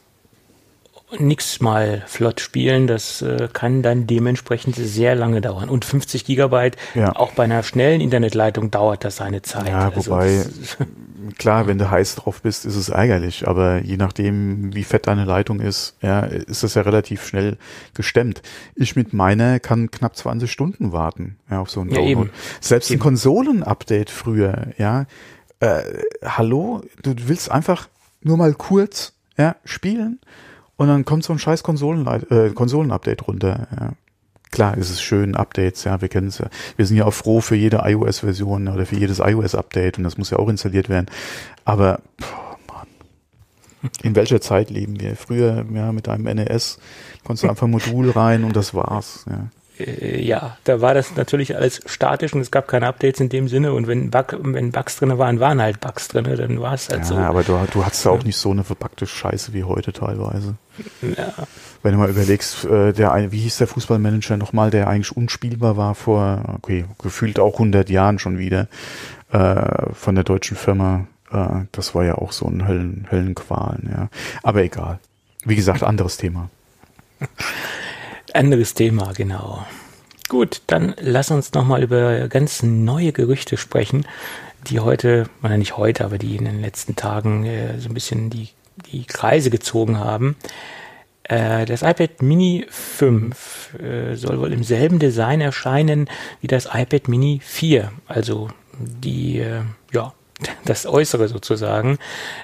nix 1.19 1.61
mal 1.61 2.03
flott 2.07 2.41
spielen. 2.41 2.87
Das 2.87 3.23
äh, 3.23 3.49
kann 3.53 3.83
dann 3.83 4.07
dementsprechend 4.07 4.77
sehr 4.77 5.15
lange 5.15 5.41
dauern. 5.41 5.69
Und 5.69 5.85
50 5.85 6.25
Gigabyte, 6.25 6.77
ja. 6.95 7.15
auch 7.17 7.33
bei 7.33 7.45
einer 7.45 7.63
schnellen 7.63 8.01
Internetleitung 8.01 8.71
dauert 8.71 9.05
das 9.05 9.17
seine 9.17 9.43
Zeit. 9.43 9.69
Ja, 9.69 9.91
also 9.91 10.11
wobei, 10.11 10.45
klar, 11.39 11.67
wenn 11.67 11.79
du 11.79 11.91
heiß 11.91 12.17
drauf 12.17 12.43
bist, 12.43 12.67
ist 12.67 12.77
es 12.77 12.89
ärgerlich. 12.89 13.49
Aber 13.49 13.83
je 13.83 13.97
nachdem, 13.97 14.75
wie 14.75 14.85
fett 14.85 15.07
deine 15.07 15.25
Leitung 15.25 15.61
ist, 15.61 15.97
ja, 16.03 16.21
ist 16.21 16.63
das 16.63 16.75
ja 16.75 16.83
relativ 16.83 17.27
schnell 17.27 17.57
gestemmt. 17.95 18.43
Ich 18.75 18.97
mit 18.97 19.13
meiner 19.13 19.61
kann 19.61 19.91
knapp 19.91 20.17
20 20.17 20.51
Stunden 20.51 20.93
warten, 20.93 21.37
ja, 21.51 21.61
auf 21.61 21.71
so 21.71 21.81
ein 21.81 21.89
ja, 21.89 21.97
Download. 21.97 22.21
Eben. 22.21 22.31
Selbst 22.61 22.91
eben. 22.91 23.01
ein 23.01 23.03
Konsolen-Update 23.03 24.11
früher, 24.11 24.69
ja, 24.77 25.07
äh, 25.61 25.83
hallo, 26.25 26.83
du 27.03 27.15
willst 27.27 27.51
einfach 27.51 27.89
nur 28.21 28.37
mal 28.37 28.55
kurz, 28.55 29.13
ja, 29.37 29.57
spielen 29.65 30.21
und 30.79 30.89
dann 30.89 31.05
kommt 31.05 31.25
so 31.25 31.33
ein 31.33 31.39
scheiß 31.39 31.63
Konsolen-Update 31.63 32.31
äh, 32.31 32.55
Konsolen 32.55 32.91
runter. 32.91 33.69
Ja. 33.79 33.93
Klar 34.51 34.79
ist 34.79 34.89
es 34.89 35.03
schön, 35.03 35.35
Updates, 35.35 35.85
ja, 35.85 36.01
wir 36.01 36.09
kennen 36.09 36.29
es 36.29 36.39
ja. 36.39 36.47
Wir 36.77 36.87
sind 36.87 36.97
ja 36.97 37.05
auch 37.05 37.13
froh 37.13 37.41
für 37.43 37.57
jede 37.57 37.83
iOS-Version 37.85 38.69
oder 38.69 38.87
für 38.87 38.97
jedes 38.97 39.19
iOS-Update 39.19 39.99
und 39.99 40.05
das 40.05 40.17
muss 40.17 40.31
ja 40.31 40.39
auch 40.39 40.49
installiert 40.49 40.89
werden. 40.89 41.07
Aber, 41.67 42.01
boah, 42.17 42.57
Mann, 42.73 43.91
in 44.03 44.15
welcher 44.15 44.41
Zeit 44.41 44.71
leben 44.71 45.01
wir? 45.01 45.17
Früher, 45.17 45.67
ja, 45.75 45.93
mit 45.93 46.09
einem 46.09 46.25
NES 46.25 46.79
konntest 47.25 47.45
du 47.45 47.51
einfach 47.51 47.67
ein 47.67 47.73
Modul 47.73 48.11
rein 48.11 48.45
und 48.45 48.57
das 48.57 48.73
war's, 48.73 49.27
ja. 49.29 49.49
Äh, 49.79 50.23
ja, 50.23 50.57
da 50.65 50.81
war 50.81 50.95
das 50.95 51.17
natürlich 51.17 51.57
alles 51.57 51.81
statisch 51.87 52.33
und 52.33 52.41
es 52.41 52.51
gab 52.51 52.69
keine 52.69 52.87
Updates 52.87 53.21
in 53.21 53.29
dem 53.29 53.49
Sinne 53.49 53.73
und 53.73 53.87
wenn, 53.87 54.11
Bug, 54.11 54.37
wenn 54.41 54.73
Bugs 54.73 54.97
drin 54.97 55.17
waren, 55.19 55.41
waren 55.41 55.61
halt 55.61 55.81
Bugs 55.81 56.09
drin, 56.09 56.25
dann 56.25 56.61
war 56.61 56.75
es 56.75 56.89
halt 56.89 57.01
ja, 57.01 57.07
so. 57.07 57.15
Ja, 57.15 57.29
aber 57.29 57.43
du, 57.43 57.59
du 57.73 57.85
hattest 57.85 58.05
ja 58.05 58.11
auch 58.11 58.25
nicht 58.25 58.37
so 58.37 58.51
eine 58.51 58.65
verpackte 58.65 59.07
Scheiße 59.07 59.53
wie 59.53 59.65
heute 59.65 59.93
teilweise. 59.93 60.55
Ja. 61.03 61.33
Wenn 61.83 61.93
du 61.93 61.99
mal 61.99 62.11
überlegst, 62.11 62.65
äh, 62.65 62.93
der, 62.93 63.33
wie 63.33 63.41
hieß 63.41 63.59
der 63.59 63.67
Fußballmanager 63.67 64.37
nochmal, 64.37 64.71
der 64.71 64.89
eigentlich 64.89 65.17
unspielbar 65.17 65.77
war 65.77 65.95
vor, 65.95 66.43
okay, 66.57 66.85
gefühlt 67.01 67.39
auch 67.39 67.55
100 67.55 67.89
Jahren 67.91 68.19
schon 68.19 68.39
wieder, 68.39 68.69
äh, 69.33 69.93
von 69.93 70.15
der 70.15 70.25
deutschen 70.25 70.57
Firma, 70.57 71.07
äh, 71.31 71.65
das 71.73 71.95
war 71.95 72.05
ja 72.05 72.17
auch 72.17 72.33
so 72.33 72.47
ein 72.47 72.67
Höllen, 72.67 73.07
Höllenqualen, 73.11 73.91
ja. 73.93 74.09
Aber 74.43 74.63
egal. 74.63 74.99
Wie 75.45 75.57
gesagt, 75.57 75.83
anderes 75.83 76.17
Thema. 76.17 76.51
Anderes 78.35 78.75
Thema, 78.75 79.13
genau. 79.15 79.65
Gut, 80.29 80.63
dann 80.67 80.95
lass 81.01 81.31
uns 81.31 81.53
nochmal 81.53 81.83
über 81.83 82.29
ganz 82.29 82.63
neue 82.63 83.13
Gerüchte 83.13 83.57
sprechen, 83.57 84.07
die 84.67 84.81
heute, 84.81 85.31
oder 85.43 85.57
nicht 85.57 85.77
heute, 85.77 86.05
aber 86.05 86.19
die 86.19 86.37
in 86.37 86.45
den 86.45 86.61
letzten 86.61 86.97
Tagen 86.97 87.45
äh, 87.45 87.79
so 87.79 87.89
ein 87.89 87.95
bisschen 87.95 88.29
die, 88.29 88.49
die 88.93 89.05
Kreise 89.05 89.51
gezogen 89.51 89.99
haben. 89.99 90.37
Äh, 91.25 91.65
das 91.65 91.83
iPad 91.83 92.23
Mini 92.23 92.67
5 92.69 93.79
äh, 93.79 94.15
soll 94.17 94.41
wohl 94.41 94.53
im 94.53 94.65
selben 94.65 94.99
Design 94.99 95.41
erscheinen 95.41 96.11
wie 96.41 96.47
das 96.47 96.67
iPad 96.73 97.09
Mini 97.09 97.41
4, 97.43 97.91
also 98.07 98.49
die, 98.79 99.39
äh, 99.39 99.63
ja, 99.93 100.13
das 100.65 100.87
Äußere 100.87 101.29
sozusagen. 101.29 101.99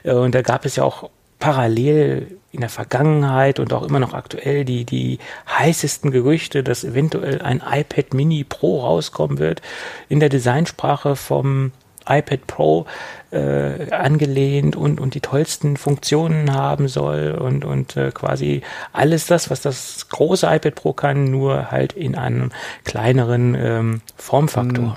Äh, 0.05 0.13
und 0.13 0.35
da 0.35 0.43
gab 0.43 0.65
es 0.65 0.77
ja 0.77 0.85
auch 0.85 1.11
parallel 1.39 2.39
in 2.55 2.61
der 2.61 2.71
Vergangenheit 2.71 3.59
und 3.59 3.73
auch 3.73 3.83
immer 3.83 4.01
noch 4.01 4.15
aktuell 4.15 4.65
die, 4.65 4.85
die 4.85 5.19
heißesten 5.49 6.11
Gerüchte, 6.11 6.63
dass 6.63 6.85
eventuell 6.85 7.43
ein 7.43 7.63
iPad 7.69 8.15
Mini 8.15 8.45
Pro 8.45 8.81
rauskommen 8.81 9.39
wird, 9.39 9.61
in 10.09 10.21
der 10.21 10.29
Designsprache 10.29 11.17
vom 11.17 11.73
iPad 12.09 12.47
Pro 12.47 12.87
äh, 13.31 13.91
angelehnt 13.91 14.77
und, 14.77 15.01
und 15.01 15.15
die 15.15 15.21
tollsten 15.21 15.77
Funktionen 15.77 16.53
haben 16.53 16.89
soll 16.89 17.33
und, 17.33 17.65
und 17.65 17.97
äh, 17.97 18.11
quasi 18.13 18.63
alles 18.93 19.27
das, 19.27 19.51
was 19.51 19.61
das 19.61 20.09
große 20.09 20.47
iPad 20.47 20.75
Pro 20.75 20.93
kann, 20.93 21.25
nur 21.25 21.71
halt 21.71 21.95
in 21.95 22.15
einem 22.15 22.51
kleineren 22.85 23.55
ähm, 23.59 24.01
Formfaktor. 24.17 24.85
Mhm. 24.85 24.97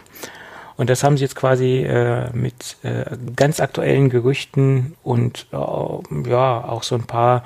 Und 0.77 0.89
das 0.89 1.03
haben 1.03 1.17
sie 1.17 1.23
jetzt 1.23 1.35
quasi 1.35 1.79
äh, 1.79 2.29
mit 2.33 2.77
äh, 2.83 3.05
ganz 3.35 3.59
aktuellen 3.59 4.09
Gerüchten 4.09 4.95
und 5.03 5.47
äh, 5.51 6.29
ja 6.29 6.63
auch 6.63 6.83
so 6.83 6.95
ein 6.95 7.05
paar 7.05 7.43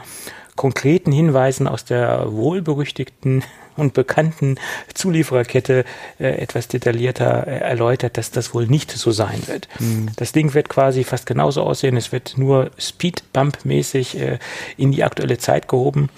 konkreten 0.55 1.11
Hinweisen 1.11 1.67
aus 1.67 1.85
der 1.85 2.31
wohlberüchtigten 2.31 3.43
und 3.77 3.93
bekannten 3.93 4.57
Zuliefererkette 4.93 5.85
äh, 6.19 6.27
etwas 6.27 6.67
detaillierter 6.67 7.47
äh, 7.47 7.59
erläutert, 7.59 8.17
dass 8.17 8.31
das 8.31 8.53
wohl 8.53 8.67
nicht 8.67 8.91
so 8.91 9.11
sein 9.11 9.41
wird. 9.47 9.69
Mhm. 9.79 10.09
Das 10.17 10.33
Ding 10.33 10.53
wird 10.53 10.67
quasi 10.67 11.05
fast 11.05 11.25
genauso 11.25 11.63
aussehen. 11.63 11.95
Es 11.95 12.11
wird 12.11 12.37
nur 12.37 12.69
Speedbump-mäßig 12.77 14.19
äh, 14.19 14.39
in 14.75 14.91
die 14.91 15.05
aktuelle 15.05 15.37
Zeit 15.37 15.69
gehoben 15.69 16.09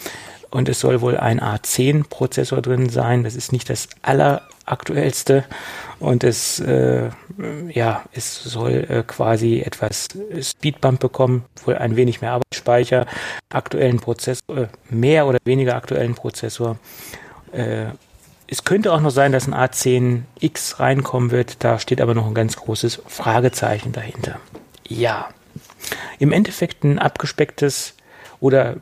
und 0.54 0.70
es 0.70 0.80
soll 0.80 1.02
wohl 1.02 1.18
ein 1.18 1.40
A10-Prozessor 1.40 2.62
drin 2.62 2.90
sein. 2.90 3.24
Das 3.24 3.36
ist 3.36 3.52
nicht 3.52 3.70
das 3.70 3.88
alleraktuellste 4.04 5.46
und 6.00 6.24
es, 6.24 6.60
äh, 6.60 7.10
ja, 7.70 8.04
es 8.14 8.44
soll 8.44 8.86
äh, 8.88 9.04
quasi 9.04 9.62
etwas 9.62 10.10
Speedbump 10.40 11.00
bekommen, 11.00 11.46
wohl 11.66 11.76
ein 11.76 11.96
wenig 11.96 12.22
mehr 12.22 12.34
Arbeitsspeicher, 12.34 13.08
aktuellen 13.50 14.00
Prozessor, 14.00 14.58
äh, 14.58 14.68
mehr 14.90 15.26
oder 15.26 15.40
weniger 15.44 15.76
aktuellen 15.76 16.14
Prozessor. 16.14 16.78
Äh, 17.52 17.86
es 18.46 18.64
könnte 18.64 18.94
auch 18.94 19.02
noch 19.02 19.10
sein, 19.10 19.32
dass 19.32 19.48
ein 19.48 19.56
A10X 19.56 20.80
reinkommen 20.80 21.32
wird. 21.32 21.64
Da 21.64 21.80
steht 21.80 22.00
aber 22.00 22.14
noch 22.14 22.28
ein 22.28 22.36
ganz 22.36 22.58
großes 22.58 23.02
Fragezeichen 23.08 23.92
dahinter. 23.92 24.40
Ja, 24.88 25.30
im 26.20 26.32
Endeffekt 26.32 26.84
ein 26.84 27.00
abgespecktes 27.00 27.96
oder 28.40 28.76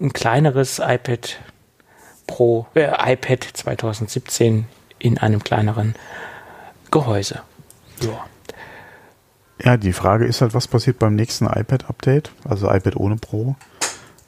ein 0.00 0.12
kleineres 0.12 0.78
iPad 0.78 1.38
Pro, 2.26 2.66
äh, 2.74 3.12
iPad 3.12 3.42
2017 3.42 4.66
in 4.98 5.18
einem 5.18 5.42
kleineren 5.42 5.94
Gehäuse. 6.90 7.40
Ja. 8.02 8.26
Ja, 9.64 9.76
die 9.76 9.92
Frage 9.92 10.24
ist 10.24 10.40
halt, 10.40 10.54
was 10.54 10.68
passiert 10.68 11.00
beim 11.00 11.16
nächsten 11.16 11.46
iPad-Update, 11.46 12.30
also 12.44 12.70
iPad 12.70 12.96
ohne 12.96 13.16
Pro? 13.16 13.56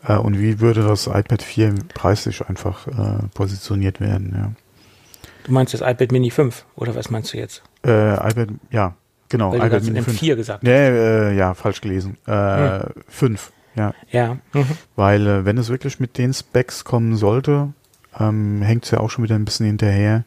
Äh, 0.07 0.17
und 0.17 0.41
wie 0.41 0.61
würde 0.61 0.83
das 0.83 1.07
iPad 1.07 1.43
4 1.43 1.75
preislich 1.95 2.47
einfach 2.49 2.87
äh, 2.89 3.29
positioniert 3.35 4.01
werden? 4.01 4.35
Ja. 4.35 4.53
Du 5.45 5.53
meinst 5.53 5.75
das 5.75 5.83
iPad 5.83 6.11
Mini 6.11 6.31
5 6.31 6.65
oder 6.75 6.95
was 6.95 7.11
meinst 7.11 7.33
du 7.33 7.39
jetzt? 7.39 7.63
Äh, 7.85 8.15
iPad, 8.15 8.49
ja, 8.71 8.95
genau. 9.29 9.53
Weil 9.53 9.69
iPad 9.69 9.85
Mini 9.85 10.03
5. 10.03 10.19
4 10.19 10.37
gesagt 10.37 10.63
nee, 10.65 10.71
äh, 10.71 11.37
ja, 11.37 11.55
falsch 11.55 11.81
gelesen. 11.81 12.17
Äh, 12.27 12.81
hm. 12.81 12.83
5, 13.09 13.53
ja. 13.75 13.95
Ja. 14.11 14.39
Mhm. 14.53 14.67
Weil 14.97 15.27
äh, 15.27 15.45
wenn 15.45 15.59
es 15.59 15.69
wirklich 15.69 16.01
mit 16.01 16.19
den 16.19 16.33
Specs 16.33 16.85
kommen 16.85 17.17
sollte, 17.17 17.73
ähm, 18.19 18.63
hängt 18.63 18.85
es 18.85 18.91
ja 18.91 19.01
auch 19.01 19.11
schon 19.11 19.25
wieder 19.25 19.37
ein 19.37 19.45
bisschen 19.45 19.67
hinterher, 19.67 20.25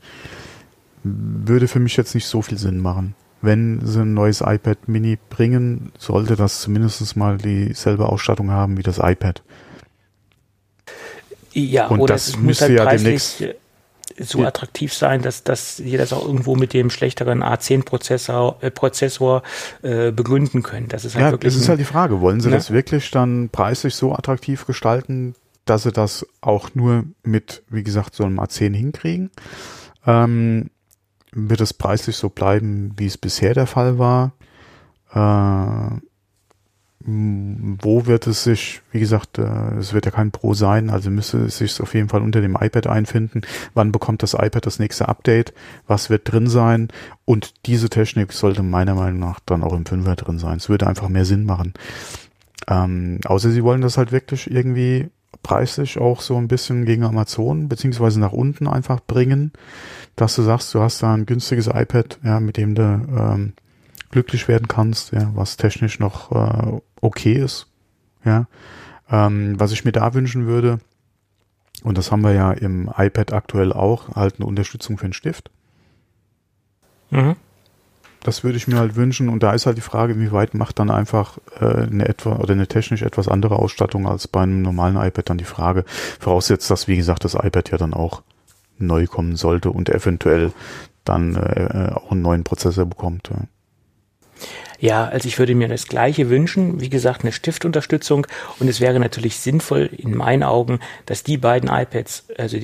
würde 1.04 1.68
für 1.68 1.80
mich 1.80 1.98
jetzt 1.98 2.16
nicht 2.16 2.26
so 2.26 2.42
viel 2.42 2.58
Sinn 2.58 2.80
machen 2.80 3.16
wenn 3.44 3.82
sie 3.86 4.02
ein 4.02 4.14
neues 4.14 4.42
iPad 4.42 4.88
Mini 4.88 5.20
bringen, 5.30 5.92
sollte 5.98 6.36
das 6.38 6.62
zumindest 6.62 7.16
mal 7.18 7.38
dieselbe 7.38 8.08
Ausstattung 8.08 8.50
haben 8.52 8.78
wie 8.78 8.84
das 8.84 9.00
iPad. 9.00 9.44
Ja, 11.52 11.88
und 11.88 12.10
das 12.10 12.38
müsste 12.38 12.66
halt 12.66 12.78
ja 12.78 12.86
demnächst 12.86 13.44
so 14.20 14.42
ja. 14.42 14.48
attraktiv 14.48 14.94
sein, 14.94 15.22
dass, 15.22 15.44
dass 15.44 15.80
ihr 15.80 15.98
das 15.98 16.14
auch 16.14 16.26
irgendwo 16.26 16.56
mit 16.56 16.74
dem 16.74 16.90
schlechteren 16.90 17.44
A10-Prozessor 17.44 18.58
äh, 18.62 18.72
Prozessor, 18.72 19.44
äh, 19.82 20.12
begründen 20.12 20.64
könnt. 20.64 20.94
Das 20.94 21.06
ist 21.06 21.16
halt 21.16 21.26
ja, 21.26 21.32
wirklich 21.32 21.54
das 21.54 21.62
ist 21.62 21.70
halt 21.70 21.80
die 21.80 21.86
Frage. 21.86 22.22
Wollen 22.22 22.42
sie 22.42 22.50
ne? 22.50 22.56
das 22.56 22.72
wirklich 22.72 23.10
dann 23.12 23.50
preislich 23.50 23.96
so 23.96 24.14
attraktiv 24.14 24.66
gestalten, 24.66 25.36
dass 25.66 25.84
sie 25.84 25.92
das 25.92 26.26
auch 26.42 26.76
nur 26.76 27.06
mit, 27.24 27.64
wie 27.70 27.84
gesagt, 27.84 28.16
so 28.16 28.24
einem 28.24 28.40
A10 28.40 28.76
hinkriegen? 28.76 29.32
Ähm, 30.06 30.70
wird 31.32 31.62
es 31.62 31.74
preislich 31.74 32.18
so 32.18 32.30
bleiben, 32.30 32.94
wie 32.98 33.08
es 33.08 33.18
bisher 33.18 33.54
der 33.54 33.68
Fall 33.68 33.98
war? 33.98 34.34
Äh, 35.14 36.00
wo 37.06 38.06
wird 38.06 38.28
es 38.28 38.44
sich, 38.44 38.82
wie 38.92 39.00
gesagt, 39.00 39.38
äh, 39.38 39.76
es 39.78 39.94
wird 39.94 40.06
ja 40.06 40.12
kein 40.12 40.32
Pro 40.32 40.54
sein, 40.54 40.90
also 40.90 41.10
müsste 41.10 41.40
es 41.46 41.58
sich 41.58 41.82
auf 41.82 41.94
jeden 41.94 42.10
Fall 42.10 42.22
unter 42.22 42.42
dem 42.42 42.58
iPad 42.60 42.88
einfinden. 42.88 43.42
Wann 43.74 43.92
bekommt 43.92 44.24
das 44.24 44.34
iPad 44.34 44.66
das 44.66 44.80
nächste 44.80 45.10
Update? 45.10 45.54
Was 45.88 46.10
wird 46.10 46.32
drin 46.32 46.48
sein? 46.48 46.90
Und 47.26 47.54
diese 47.66 47.90
Technik 47.90 48.32
sollte 48.34 48.64
meiner 48.64 48.96
Meinung 48.96 49.20
nach 49.20 49.40
dann 49.46 49.64
auch 49.64 49.74
im 49.74 49.84
5er 49.84 50.16
drin 50.16 50.40
sein. 50.40 50.58
Es 50.58 50.70
würde 50.70 50.88
einfach 50.88 51.10
mehr 51.10 51.26
Sinn 51.26 51.46
machen. 51.46 51.74
Ähm, 52.68 53.20
außer 53.26 53.50
sie 53.52 53.64
wollen 53.64 53.82
das 53.82 53.98
halt 53.98 54.12
wirklich 54.12 54.50
irgendwie 54.50 55.10
preislich 55.42 55.98
auch 55.98 56.22
so 56.22 56.38
ein 56.38 56.48
bisschen 56.48 56.86
gegen 56.86 57.04
Amazon 57.04 57.68
beziehungsweise 57.68 58.20
nach 58.20 58.32
unten 58.32 58.68
einfach 58.68 59.02
bringen 59.02 59.52
dass 60.16 60.36
du 60.36 60.44
sagst, 60.44 60.74
du 60.74 60.80
hast 60.80 61.02
da 61.02 61.14
ein 61.14 61.26
günstiges 61.26 61.68
iPad, 61.68 62.20
ja, 62.24 62.40
mit 62.40 62.58
dem 62.58 62.76
du 62.76 62.84
ähm, 62.84 63.54
glücklich 64.14 64.48
werden 64.48 64.68
kannst, 64.68 65.12
ja, 65.12 65.32
was 65.34 65.58
technisch 65.58 66.00
noch 66.00 66.32
äh, 66.32 66.80
okay 67.02 67.34
ist, 67.34 67.68
ja. 68.24 68.46
Ähm, 69.10 69.60
was 69.60 69.72
ich 69.72 69.84
mir 69.84 69.92
da 69.92 70.14
wünschen 70.14 70.46
würde, 70.46 70.80
und 71.84 71.98
das 71.98 72.12
haben 72.12 72.22
wir 72.22 72.32
ja 72.32 72.52
im 72.52 72.90
iPad 72.96 73.34
aktuell 73.34 73.74
auch, 73.74 74.16
halt 74.16 74.36
eine 74.38 74.46
Unterstützung 74.46 74.98
für 74.98 75.08
den 75.08 75.14
Stift. 75.14 75.50
Mhm. 77.10 77.36
Das 78.22 78.44
würde 78.44 78.56
ich 78.56 78.68
mir 78.68 78.78
halt 78.78 78.96
wünschen 78.96 79.28
und 79.30 79.44
da 79.44 79.52
ist 79.52 79.66
halt 79.66 79.78
die 79.78 79.82
Frage, 79.82 80.18
wie 80.20 80.32
weit 80.32 80.54
macht 80.54 80.80
dann 80.80 80.92
einfach 80.92 81.40
äh, 81.60 81.66
eine 81.66 82.08
etwa 82.08 82.38
oder 82.38 82.54
eine 82.54 82.68
technisch 82.68 83.02
etwas 83.02 83.28
andere 83.28 83.58
Ausstattung 83.58 84.08
als 84.08 84.28
bei 84.28 84.42
einem 84.42 84.62
normalen 84.62 84.96
iPad 84.96 85.32
dann 85.32 85.38
die 85.40 85.44
Frage. 85.44 85.84
Voraussetzt, 86.20 86.70
dass 86.72 86.88
wie 86.88 86.96
gesagt 86.96 87.26
das 87.26 87.34
iPad 87.34 87.72
ja 87.72 87.78
dann 87.78 87.94
auch 87.94 88.22
neu 88.78 89.08
kommen 89.08 89.36
sollte 89.36 89.72
und 89.72 89.90
eventuell 89.90 90.54
dann 91.04 91.36
äh, 91.36 91.92
auch 91.94 92.12
einen 92.12 92.22
neuen 92.22 92.44
Prozessor 92.44 92.86
bekommt. 92.86 93.30
Ja. 93.30 93.42
Ja, 94.80 95.06
also 95.06 95.28
ich 95.28 95.40
würde 95.40 95.56
mir 95.56 95.68
das 95.68 95.88
Gleiche 95.88 96.30
wünschen. 96.30 96.82
Wie 96.82 96.90
gesagt, 96.90 97.22
eine 97.22 97.32
Stiftunterstützung. 97.32 98.28
Und 98.60 98.68
es 98.68 98.82
wäre 98.82 99.00
natürlich 99.00 99.38
sinnvoll 99.38 99.90
in 99.96 100.16
meinen 100.16 100.44
Augen, 100.44 100.80
dass 101.06 101.24
die 101.24 101.38
beiden 101.38 101.70
iPads 101.70 102.26
also 102.38 102.58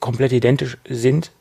komplett 0.00 0.32
identisch 0.32 0.76
sind. 0.88 1.32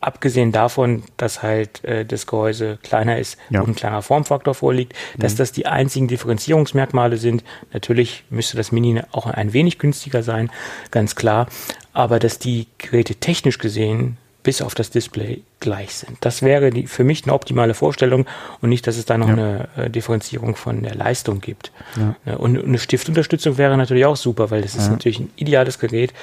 Abgesehen 0.00 0.52
davon, 0.52 1.04
dass 1.16 1.42
halt 1.42 1.82
äh, 1.84 2.04
das 2.04 2.26
Gehäuse 2.26 2.78
kleiner 2.82 3.18
ist 3.18 3.38
ja. 3.48 3.60
und 3.60 3.70
ein 3.70 3.74
kleiner 3.74 4.02
Formfaktor 4.02 4.54
vorliegt, 4.54 4.92
dass 5.16 5.34
mhm. 5.34 5.38
das 5.38 5.52
die 5.52 5.66
einzigen 5.66 6.06
Differenzierungsmerkmale 6.06 7.16
sind. 7.16 7.42
Natürlich 7.72 8.24
müsste 8.28 8.56
das 8.56 8.72
Mini 8.72 9.00
auch 9.12 9.26
ein 9.26 9.52
wenig 9.52 9.78
günstiger 9.78 10.22
sein, 10.22 10.50
ganz 10.90 11.14
klar 11.14 11.48
aber 11.96 12.18
dass 12.18 12.38
die 12.38 12.66
Geräte 12.76 13.14
technisch 13.14 13.56
gesehen 13.56 14.18
bis 14.46 14.62
auf 14.62 14.76
das 14.76 14.90
Display 14.90 15.42
gleich 15.58 15.96
sind. 15.96 16.18
Das 16.20 16.40
wäre 16.40 16.70
die, 16.70 16.86
für 16.86 17.02
mich 17.02 17.24
eine 17.24 17.32
optimale 17.32 17.74
Vorstellung 17.74 18.26
und 18.60 18.68
nicht, 18.68 18.86
dass 18.86 18.96
es 18.96 19.04
da 19.04 19.18
noch 19.18 19.26
ja. 19.26 19.32
eine 19.32 19.68
äh, 19.76 19.90
Differenzierung 19.90 20.54
von 20.54 20.84
der 20.84 20.94
Leistung 20.94 21.40
gibt. 21.40 21.72
Ja. 21.96 22.36
Und 22.36 22.56
eine 22.56 22.78
Stiftunterstützung 22.78 23.58
wäre 23.58 23.76
natürlich 23.76 24.06
auch 24.06 24.14
super, 24.14 24.52
weil 24.52 24.62
das 24.62 24.76
ist 24.76 24.88
natürlich 24.88 25.18
ein 25.18 25.30
ideales 25.34 25.80
Gerät, 25.80 26.14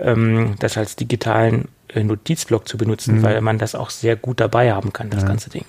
ähm, 0.00 0.56
das 0.58 0.76
als 0.76 0.96
digitalen 0.96 1.68
äh, 1.86 2.02
Notizblock 2.02 2.66
zu 2.66 2.78
benutzen, 2.78 3.18
mhm. 3.18 3.22
weil 3.22 3.40
man 3.42 3.58
das 3.58 3.76
auch 3.76 3.90
sehr 3.90 4.16
gut 4.16 4.40
dabei 4.40 4.72
haben 4.72 4.92
kann, 4.92 5.08
das 5.08 5.24
ganze 5.24 5.48
Ding. 5.48 5.64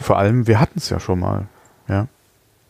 Vor 0.00 0.18
allem, 0.18 0.46
wir 0.46 0.60
hatten 0.60 0.78
es 0.78 0.90
ja 0.90 1.00
schon 1.00 1.18
mal, 1.18 1.48
ja, 1.88 2.06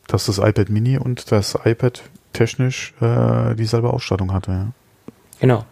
dass 0.06 0.24
das 0.24 0.38
iPad 0.38 0.70
Mini 0.70 0.96
und 0.96 1.30
das 1.30 1.58
iPad 1.62 2.02
technisch 2.32 2.94
äh, 3.02 3.54
dieselbe 3.54 3.92
Ausstattung 3.92 4.32
hatte. 4.32 4.50
Ja. 4.50 4.66
Genau. 5.40 5.66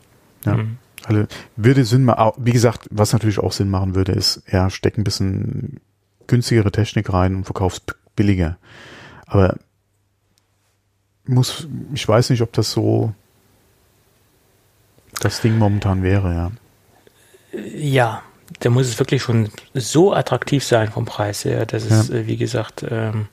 Ja. 0.45 0.57
Mhm. 0.57 0.77
Also 1.05 1.27
würde 1.57 1.85
Sinn 1.85 2.05
machen, 2.05 2.33
wie 2.39 2.53
gesagt, 2.53 2.89
was 2.91 3.13
natürlich 3.13 3.39
auch 3.39 3.53
Sinn 3.53 3.71
machen 3.71 3.95
würde, 3.95 4.13
ist, 4.13 4.43
ja, 4.51 4.71
steck 4.71 4.97
ein 4.97 5.05
bisschen 5.05 5.81
günstigere 6.27 6.73
Technik 6.73 7.13
rein 7.13 7.37
und 7.37 7.45
verkaufst 7.45 7.95
billiger. 8.17 8.57
Aber 9.27 9.57
muss, 11.27 11.67
ich 11.93 12.07
weiß 12.07 12.31
nicht, 12.31 12.43
ob 12.43 12.53
das 12.53 12.73
so 12.73 13.15
das 15.21 15.41
Ding 15.41 15.59
momentan 15.59 16.03
wäre, 16.03 16.33
ja. 16.33 16.51
Ja, 17.75 18.23
da 18.61 18.71
muss 18.71 18.89
es 18.89 18.99
wirklich 18.99 19.23
schon 19.23 19.49
so 19.75 20.13
attraktiv 20.13 20.65
sein 20.65 20.91
vom 20.91 21.05
Preis 21.05 21.45
her, 21.45 21.67
dass 21.67 21.85
es, 21.85 22.09
ja. 22.09 22.15
Äh, 22.15 22.27
wie 22.27 22.37
gesagt, 22.37 22.85
ähm, 22.89 23.29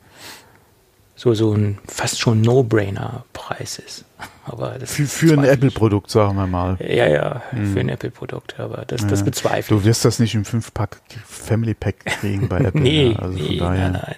so, 1.15 1.33
so 1.33 1.53
ein 1.53 1.79
fast 1.87 2.19
schon 2.19 2.41
No-Brainer-Preis 2.41 3.79
ist. 3.79 4.05
Aber 4.43 4.79
das 4.79 4.91
für, 4.91 5.05
für 5.05 5.33
ein 5.33 5.43
Apple-Produkt, 5.43 6.09
sagen 6.09 6.35
wir 6.35 6.47
mal. 6.47 6.77
Ja, 6.79 7.07
ja, 7.07 7.43
mhm. 7.51 7.73
für 7.73 7.79
ein 7.79 7.89
Apple-Produkt, 7.89 8.59
aber 8.59 8.85
das, 8.87 9.01
ja. 9.01 9.07
das 9.07 9.23
bezweifle 9.23 9.75
ich. 9.77 9.81
Du 9.81 9.85
wirst 9.85 10.03
das 10.03 10.19
nicht 10.19 10.33
im 10.33 10.43
5-Pack 10.43 10.97
Family 11.25 11.75
Pack 11.75 12.03
kriegen 12.05 12.47
bei 12.47 12.57
Apple. 12.59 12.81
nee, 12.81 13.11
ja, 13.11 13.19
also 13.19 13.37
nee 13.37 13.57
nein, 13.59 13.91
nein. 13.91 14.15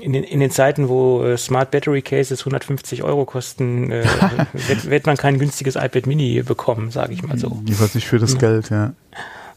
In 0.00 0.12
den, 0.12 0.24
in 0.24 0.40
den 0.40 0.50
Zeiten, 0.50 0.88
wo 0.88 1.24
äh, 1.24 1.38
Smart 1.38 1.70
Battery 1.70 2.02
Cases 2.02 2.38
150 2.40 3.02
Euro 3.02 3.24
kosten, 3.24 3.90
äh, 3.90 4.04
wird, 4.52 4.90
wird, 4.90 5.06
man 5.06 5.16
kein 5.16 5.38
günstiges 5.38 5.74
iPad 5.74 6.06
Mini 6.06 6.42
bekommen, 6.42 6.90
sage 6.90 7.14
ich 7.14 7.22
mal 7.22 7.38
so. 7.38 7.62
Jedenfalls 7.64 7.94
nicht 7.94 8.06
für 8.06 8.18
das 8.18 8.34
ja. 8.34 8.38
Geld, 8.38 8.70
ja. 8.70 8.92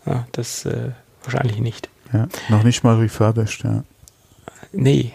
ja 0.06 0.26
das 0.32 0.66
äh, 0.66 0.92
wahrscheinlich 1.24 1.60
nicht. 1.60 1.90
Ja, 2.14 2.28
noch 2.50 2.64
nicht 2.64 2.84
mal 2.84 2.96
refurbished, 2.98 3.64
ja. 3.64 3.84
Nee. 4.72 5.12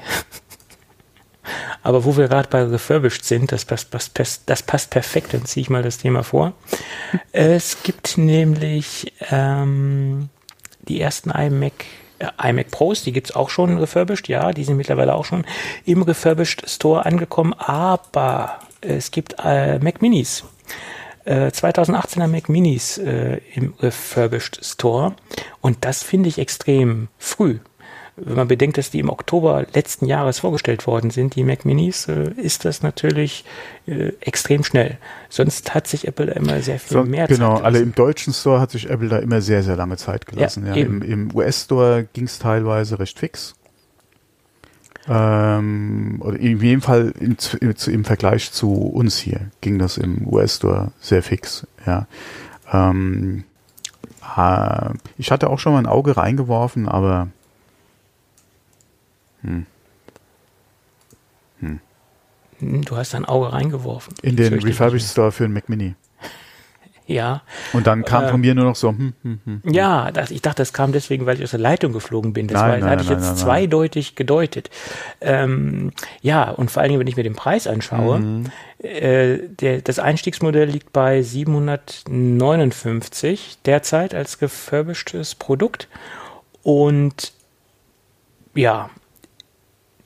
Aber 1.83 2.05
wo 2.05 2.17
wir 2.17 2.29
gerade 2.29 2.49
bei 2.49 2.63
refurbished 2.63 3.25
sind, 3.25 3.53
das 3.53 3.65
passt, 3.65 3.91
passt, 3.91 4.43
das 4.47 4.63
passt 4.63 4.91
perfekt, 4.91 5.35
dann 5.35 5.45
ziehe 5.45 5.63
ich 5.63 5.71
mal 5.71 5.83
das 5.83 5.99
Thema 5.99 6.23
vor. 6.23 6.53
es 7.33 7.83
gibt 7.83 8.19
nämlich 8.19 9.13
ähm, 9.31 10.29
die 10.83 11.01
ersten 11.01 11.31
iMac 11.31 11.73
äh, 12.19 12.51
iMac 12.51 12.71
Pros, 12.71 13.03
die 13.05 13.13
gibt 13.13 13.31
es 13.31 13.37
auch 13.37 13.51
schon 13.51 13.79
refurbished, 13.79 14.29
ja, 14.29 14.53
die 14.53 14.65
sind 14.65 14.77
mittlerweile 14.77 15.15
auch 15.15 15.25
schon 15.25 15.45
im 15.85 16.03
refurbished 16.03 16.69
Store 16.69 17.07
angekommen, 17.07 17.55
aber 17.55 18.59
es 18.81 19.11
gibt 19.11 19.37
äh, 19.45 19.79
Mac 19.79 20.03
Minis. 20.03 20.45
2018er 21.27 22.25
äh, 22.25 22.27
Mac 22.27 22.49
Minis 22.49 22.97
äh, 22.99 23.41
im 23.55 23.75
refurbished 23.81 24.65
Store 24.65 25.15
und 25.61 25.85
das 25.85 26.03
finde 26.03 26.29
ich 26.29 26.39
extrem 26.39 27.09
früh 27.19 27.59
wenn 28.25 28.37
man 28.37 28.49
bedenkt, 28.49 28.79
dass 28.79 28.91
die 28.91 29.01
im 29.01 29.09
Oktober 29.09 29.67
letzten 29.75 30.07
Jahres 30.07 30.41
vorgestellt 30.41 30.87
worden 30.87 31.11
sind, 31.11 31.35
die 31.35 31.45
Mac 31.45 31.65
Minis, 31.65 32.09
äh, 32.09 32.31
ist 32.37 32.65
das 32.65 32.83
natürlich 32.83 33.45
äh, 33.87 34.13
extrem 34.21 34.65
schnell. 34.65 34.99
Sonst 35.29 35.75
hat 35.75 35.87
sich 35.87 36.07
Apple 36.07 36.27
da 36.27 36.33
immer 36.33 36.61
sehr 36.61 36.79
viel 36.79 36.99
so, 36.99 37.05
mehr 37.05 37.29
Zeit 37.29 37.37
Genau, 37.37 37.57
alle 37.57 37.79
im 37.81 37.95
deutschen 37.95 38.33
Store 38.33 38.61
hat 38.61 38.71
sich 38.71 38.91
Apple 38.91 39.09
da 39.09 39.19
immer 39.19 39.41
sehr, 39.41 39.63
sehr 39.63 39.77
lange 39.77 39.97
Zeit 39.97 40.27
gelassen. 40.27 40.67
Ja, 40.67 40.75
ja. 40.75 40.85
Im, 40.85 41.03
Im 41.03 41.35
US-Store 41.35 42.07
ging 42.13 42.25
es 42.25 42.39
teilweise 42.39 42.99
recht 42.99 43.19
fix. 43.19 43.55
Ähm, 45.09 46.21
oder 46.21 46.39
in 46.39 46.61
jedem 46.61 46.83
Fall 46.83 47.13
im, 47.19 47.37
im, 47.61 47.75
im, 47.87 48.05
Vergleich 48.05 48.53
zu 48.53 48.73
uns 48.73 49.17
hier 49.17 49.41
ging 49.63 49.79
das 49.79 49.97
im 49.97 50.27
US-Store 50.27 50.93
sehr 51.01 51.23
fix. 51.23 51.67
Ja. 51.87 52.07
Ähm, 52.71 53.45
äh, 54.37 54.91
ich 55.17 55.31
hatte 55.31 55.49
auch 55.49 55.59
schon 55.59 55.73
mal 55.73 55.79
ein 55.79 55.87
Auge 55.87 56.17
reingeworfen, 56.17 56.89
aber 56.89 57.29
hm. 59.43 59.67
Hm. 61.61 61.81
Hm, 62.59 62.83
Du 62.85 62.97
hast 62.97 63.15
dein 63.15 63.25
Auge 63.25 63.53
reingeworfen. 63.53 64.15
In 64.23 64.37
den 64.37 64.55
Refurbished 64.55 65.09
Store 65.11 65.31
für 65.33 65.43
den 65.45 65.53
Mac 65.53 65.69
Mini. 65.69 65.95
Ja, 67.11 67.41
Und 67.73 67.87
dann 67.87 68.05
kam 68.05 68.25
Äh, 68.25 68.29
von 68.29 68.43
mir 68.43 68.55
nur 68.55 68.67
noch 68.67 68.77
so, 68.77 68.91
hm, 68.91 69.15
hm, 69.23 69.41
hm. 69.43 69.63
ja, 69.73 70.11
das, 70.13 70.31
ich 70.31 70.43
dachte, 70.43 70.61
das 70.61 70.75
kam 70.75 70.93
deswegen, 70.93 71.25
weil 71.25 71.39
ich 71.39 71.43
aus 71.43 71.53
der 71.53 71.59
Leitung 71.59 71.95
geflogen 71.95 72.35
bin. 72.35 72.49
Das, 72.49 72.61
Nein, 72.61 72.69
war, 72.69 72.77
das 72.77 72.83
nein, 72.85 72.91
hatte 72.91 73.03
ich 73.05 73.09
nein, 73.09 73.19
jetzt 73.31 73.39
zweideutig 73.39 74.15
gedeutet. 74.15 74.69
Ähm, 75.23 75.93
ja, 76.21 76.51
und 76.51 76.71
vor 76.71 76.83
allen 76.83 76.91
Dingen, 76.91 77.01
wenn 77.01 77.07
ich 77.07 77.17
mir 77.17 77.23
den 77.23 77.35
Preis 77.35 77.67
anschaue, 77.67 78.19
Mhm. 78.19 78.45
äh, 78.81 79.39
der, 79.39 79.81
das 79.81 79.99
Einstiegsmodell 79.99 80.69
liegt 80.69 80.93
bei 80.93 81.23
759 81.23 83.57
derzeit 83.65 84.15
als 84.15 84.39
gefurbischtes 84.39 85.35
Produkt. 85.35 85.89
Und 86.63 87.33
ja, 88.55 88.91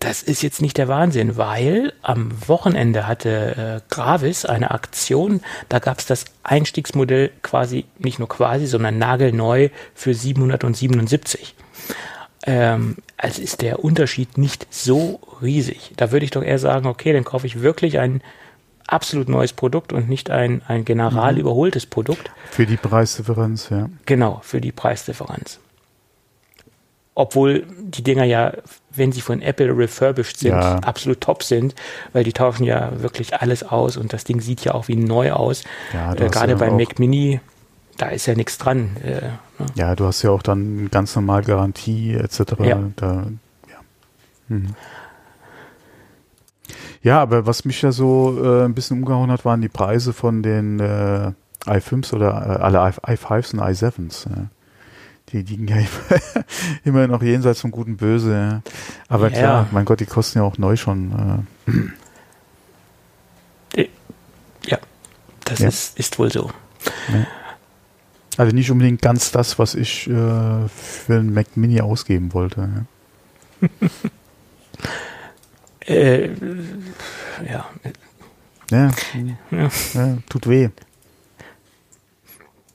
das 0.03 0.23
ist 0.23 0.43
jetzt 0.43 0.61
nicht 0.61 0.79
der 0.79 0.88
Wahnsinn, 0.88 1.37
weil 1.37 1.93
am 2.03 2.31
Wochenende 2.49 3.07
hatte 3.07 3.83
äh, 3.88 3.95
Gravis 3.95 4.45
eine 4.45 4.73
Aktion, 4.73 5.41
da 5.69 5.79
gab 5.79 6.01
es 6.01 6.07
das 6.07 6.25
Einstiegsmodell 6.43 7.31
quasi, 7.43 7.85
nicht 7.99 8.19
nur 8.19 8.29
quasi, 8.29 8.67
sondern 8.67 8.99
nagelneu 8.99 9.69
für 9.95 10.12
777. 10.12 11.55
Ähm, 12.45 12.97
also 13.17 13.41
ist 13.41 13.62
der 13.62 13.85
Unterschied 13.85 14.38
nicht 14.38 14.67
so 14.71 15.21
riesig. 15.41 15.93
Da 15.97 16.11
würde 16.11 16.25
ich 16.25 16.33
doch 16.33 16.43
eher 16.43 16.59
sagen, 16.59 16.87
okay, 16.87 17.12
dann 17.12 17.25
kaufe 17.25 17.47
ich 17.47 17.61
wirklich 17.61 18.01
ein 18.01 18.23
absolut 18.88 19.29
neues 19.29 19.53
Produkt 19.53 19.93
und 19.93 20.09
nicht 20.09 20.31
ein, 20.31 20.62
ein 20.67 20.85
general 20.85 21.38
überholtes 21.38 21.87
Produkt. 21.87 22.33
Für 22.51 22.67
die 22.67 22.77
Preisdifferenz, 22.77 23.69
ja. 23.71 23.88
Genau, 24.07 24.41
für 24.43 24.61
die 24.61 24.73
Preisdifferenz. 24.73 25.61
Obwohl 27.14 27.66
die 27.79 28.03
Dinger 28.03 28.25
ja, 28.25 28.53
wenn 28.90 29.12
sie 29.12 29.20
von 29.20 29.42
Apple 29.42 29.77
refurbished 29.77 30.38
sind, 30.38 30.53
Ja. 30.53 30.77
absolut 30.79 31.20
top 31.20 31.42
sind, 31.42 31.75
weil 32.14 32.25
die 32.25 32.33
tauschen 32.33 32.64
ja 32.64 32.90
wirklich 33.03 33.35
alles 33.35 33.62
aus 33.62 33.96
und 33.98 34.12
das 34.14 34.25
Ding 34.25 34.40
sieht 34.40 34.64
ja 34.64 34.72
auch 34.72 34.88
wie 34.88 34.96
neu 34.96 35.33
aus. 35.33 35.62
Ja, 35.92 36.14
äh, 36.14 36.29
Gerade 36.29 36.53
ja 36.53 36.59
beim 36.59 36.77
Mac 36.77 36.98
Mini, 36.98 37.40
da 37.98 38.07
ist 38.07 38.25
ja 38.27 38.35
nichts 38.35 38.57
dran. 38.57 38.96
Äh, 39.05 39.09
ne? 39.09 39.66
Ja, 39.75 39.94
du 39.94 40.07
hast 40.07 40.22
ja 40.22 40.31
auch 40.31 40.42
dann 40.42 40.90
ganz 40.90 41.14
normal 41.14 41.42
Garantie 41.42 42.14
etc. 42.14 42.40
Ja. 42.62 42.81
Da, 42.96 43.27
ja. 43.68 43.77
Mhm. 44.48 44.75
ja, 47.03 47.20
aber 47.20 47.46
was 47.46 47.66
mich 47.66 47.83
ja 47.83 47.92
so 47.92 48.42
äh, 48.42 48.64
ein 48.64 48.75
bisschen 48.75 48.98
umgehauen 49.01 49.31
hat, 49.31 49.44
waren 49.44 49.61
die 49.61 49.68
Preise 49.68 50.14
von 50.14 50.42
den 50.42 50.81
äh, 50.81 51.33
i5s 51.66 52.14
oder 52.14 52.29
äh, 52.59 52.62
alle 52.62 52.79
i, 52.79 53.11
i5s 53.12 53.53
und 53.53 53.61
i7s. 53.61 54.27
Die 55.33 55.42
liegen 55.42 55.66
ja 55.68 55.77
immer, 55.77 56.45
immer 56.85 57.07
noch 57.07 57.23
jenseits 57.23 57.61
vom 57.62 57.71
guten 57.71 57.97
Böse. 57.97 58.33
Ja. 58.33 58.62
Aber 59.09 59.31
Ja. 59.31 59.38
klar, 59.38 59.68
mein 59.73 59.85
Gott, 59.85 60.01
die 60.01 60.07
kosten 60.07 60.38
ja 60.38 60.45
auch 60.45 60.59
neu 60.59 60.77
schon. 60.77 61.45
Äh, 63.75 63.88
Ja, 64.66 64.79
das 65.45 65.59
Ja. 65.61 65.68
Ist, 65.68 65.99
ist 65.99 66.18
wohl 66.18 66.31
so. 66.31 66.51
also 68.37 68.55
nicht 68.55 68.71
unbedingt 68.71 69.01
ganz 69.03 69.31
das, 69.33 69.59
was 69.59 69.75
ich 69.75 70.07
äh, 70.09 70.11
für 70.11 70.68
einen 71.09 71.33
Mac 71.35 71.57
Mini 71.57 71.81
ausgeben 71.81 72.33
wollte. 72.35 72.87
Ja. 73.62 73.68
Äh, 75.85 76.31
Ja. 77.51 77.68
ja, 78.71 78.90
tut 80.29 80.47
weh. 80.49 80.68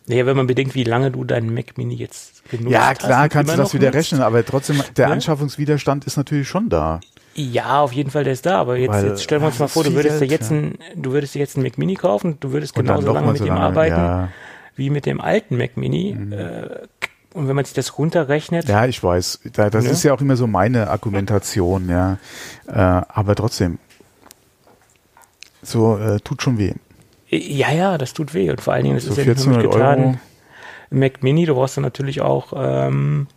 naja, 0.08 0.26
wenn 0.26 0.36
man 0.36 0.46
bedenkt, 0.48 0.76
wie 0.76 0.84
lange 0.84 1.10
du 1.10 1.24
deinen 1.24 1.54
Mac 1.54 1.78
Mini 1.78 1.96
jetzt 1.96 2.37
genutzt 2.48 2.72
Ja, 2.72 2.90
hast. 2.90 3.00
klar 3.00 3.24
und 3.24 3.30
kannst 3.32 3.54
du 3.54 3.58
das 3.58 3.74
wieder 3.74 3.88
nutzt. 3.88 3.96
rechnen, 3.98 4.22
aber 4.22 4.46
trotzdem, 4.46 4.82
der 4.96 5.08
Ne? 5.08 5.14
Anschaffungswiderstand 5.14 6.06
ist 6.06 6.18
natürlich 6.18 6.48
schon 6.48 6.70
da. 6.70 7.00
Ja, 7.36 7.82
auf 7.82 7.92
jeden 7.94 8.10
Fall, 8.10 8.24
der 8.24 8.34
ist 8.34 8.46
da. 8.46 8.60
Aber 8.60 8.78
jetzt, 8.78 8.92
Weil, 8.94 9.08
jetzt 9.08 9.24
stellen 9.24 9.42
wir 9.42 9.48
uns 9.48 9.60
mal 9.60 9.68
vor, 9.68 9.84
du 9.84 9.94
würdest 9.94 10.16
dir 10.22 10.28
Geld, 10.28 10.32
jetzt 10.42 10.52
ja. 10.52 10.58
ein, 10.58 10.78
du 10.96 11.12
würdest 11.12 11.36
dir 11.36 11.40
jetzt 11.40 11.56
einen 11.56 11.64
Mac 11.64 11.78
Mini 11.78 11.94
kaufen, 11.94 12.38
du 12.40 12.52
würdest 12.52 12.74
genauso 12.74 13.14
lange 13.14 13.28
mit 13.28 13.38
so 13.38 13.46
dem 13.46 13.54
lange, 13.54 13.66
arbeiten 13.66 13.96
Ja, 13.96 14.30
wie 14.76 14.90
mit 14.90 15.06
dem 15.06 15.22
alten 15.22 15.56
Mac 15.58 15.78
Mini. 15.78 16.12
Äh, 16.32 16.88
und 17.34 17.48
wenn 17.48 17.56
man 17.56 17.66
sich 17.66 17.76
das 17.76 18.00
runterrechnet, 18.00 18.68
ja, 18.68 18.86
ich 18.88 19.04
weiß. 19.04 19.42
Da, 19.54 19.70
das 19.70 19.84
Ne? 19.86 19.92
ist 19.92 20.02
ja 20.04 20.14
auch 20.14 20.22
immer 20.22 20.36
so 20.36 20.48
meine 20.48 20.90
Argumentation, 20.90 21.88
ja. 21.90 22.18
Äh, 22.68 22.72
aber 22.74 23.36
trotzdem, 23.36 23.78
so 25.62 25.98
äh, 25.98 26.20
tut 26.22 26.42
schon 26.42 26.58
weh. 26.58 26.74
ja, 27.30 27.72
ja, 27.72 27.98
das 27.98 28.14
tut 28.14 28.34
weh. 28.34 28.50
Und 28.50 28.62
vor 28.62 28.74
allen 28.74 28.84
Dingen, 28.86 28.96
das 28.96 29.06
So 29.06 29.12
ist 29.12 29.18
ja 29.18 29.26
nicht 29.26 29.46
nur 29.46 29.58
1400 29.58 29.72
getan. 29.72 30.20
Mac 30.90 31.24
Mini, 31.24 31.46
du 31.46 31.56
brauchst 31.56 31.78
dann 31.78 31.84
natürlich 31.84 32.22
auch 32.22 32.54
ähm, 32.56 33.28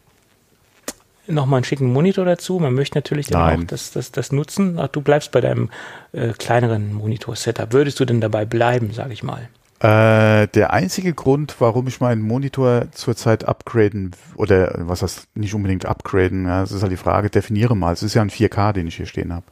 nochmal 1.26 1.58
einen 1.58 1.64
schicken 1.64 1.92
Monitor 1.92 2.24
dazu. 2.24 2.58
Man 2.58 2.74
möchte 2.74 2.96
natürlich 2.96 3.28
dann 3.28 3.42
Nein. 3.42 3.60
auch 3.60 3.64
das, 3.64 3.90
das, 3.92 4.12
das 4.12 4.32
nutzen. 4.32 4.78
Ach, 4.78 4.88
du 4.88 5.00
bleibst 5.00 5.32
bei 5.32 5.40
deinem 5.40 5.70
äh, 6.12 6.28
kleineren 6.32 6.92
Monitor-Setup. 6.94 7.72
Würdest 7.72 8.00
du 8.00 8.04
denn 8.04 8.20
dabei 8.20 8.44
bleiben, 8.44 8.92
sage 8.92 9.12
ich 9.12 9.22
mal? 9.22 9.48
Äh, 9.82 10.46
der 10.48 10.74
einzige 10.74 11.14
Grund, 11.14 11.56
warum 11.58 11.86
ich 11.86 12.00
meinen 12.00 12.20
Monitor 12.20 12.88
zurzeit 12.92 13.48
upgraden 13.48 14.10
oder 14.34 14.74
was 14.76 15.00
heißt 15.00 15.28
nicht 15.34 15.54
unbedingt 15.54 15.86
upgraden, 15.86 16.44
ja, 16.44 16.60
das 16.60 16.72
ist 16.72 16.82
halt 16.82 16.92
die 16.92 16.98
Frage, 16.98 17.30
definiere 17.30 17.74
mal. 17.74 17.94
Es 17.94 18.02
ist 18.02 18.12
ja 18.12 18.20
ein 18.20 18.28
4K, 18.28 18.74
den 18.74 18.88
ich 18.88 18.96
hier 18.96 19.06
stehen 19.06 19.32
habe. 19.32 19.46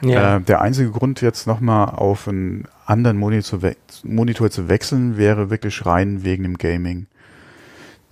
Ja. 0.00 0.36
Äh, 0.36 0.40
der 0.40 0.62
einzige 0.62 0.90
Grund, 0.90 1.20
jetzt 1.20 1.46
nochmal 1.46 1.90
auf 1.90 2.26
einen 2.26 2.64
anderen 2.86 3.18
Monitor 3.18 3.60
Monitor 4.02 4.50
zu 4.50 4.70
wechseln, 4.70 5.18
wäre 5.18 5.50
wirklich 5.50 5.84
rein 5.84 6.24
wegen 6.24 6.44
dem 6.44 6.56
Gaming. 6.56 7.06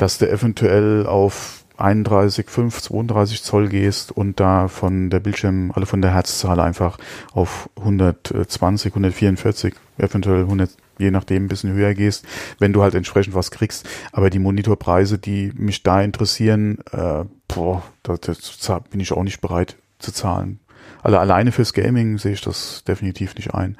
Dass 0.04 0.18
du 0.18 0.30
eventuell 0.30 1.06
auf 1.06 1.64
31,5, 1.78 2.82
32 2.82 3.42
Zoll 3.42 3.70
gehst 3.70 4.12
und 4.12 4.38
da 4.38 4.68
von 4.68 5.08
der 5.08 5.18
Bildschirm, 5.18 5.72
alle 5.74 5.86
von 5.86 6.02
der 6.02 6.12
Herzzahl 6.12 6.60
einfach 6.60 6.98
auf 7.32 7.70
120, 7.78 8.92
144, 8.92 9.74
eventuell 9.96 10.42
100, 10.42 10.72
je 10.98 11.10
nachdem 11.10 11.44
ein 11.44 11.48
bisschen 11.48 11.72
höher 11.72 11.94
gehst, 11.94 12.26
wenn 12.58 12.74
du 12.74 12.82
halt 12.82 12.94
entsprechend 12.94 13.34
was 13.34 13.50
kriegst. 13.50 13.88
Aber 14.12 14.28
die 14.28 14.40
Monitorpreise, 14.40 15.16
die 15.16 15.52
mich 15.56 15.82
da 15.82 16.02
interessieren, 16.02 16.80
äh, 16.92 17.24
boah, 17.48 17.82
da, 18.02 18.16
da 18.18 18.78
bin 18.80 19.00
ich 19.00 19.10
auch 19.12 19.22
nicht 19.22 19.40
bereit 19.40 19.76
zu 20.00 20.12
zahlen. 20.12 20.60
Also 21.02 21.16
alleine 21.16 21.50
fürs 21.50 21.72
Gaming 21.72 22.18
sehe 22.18 22.34
ich 22.34 22.42
das 22.42 22.84
definitiv 22.86 23.36
nicht 23.36 23.54
ein. 23.54 23.78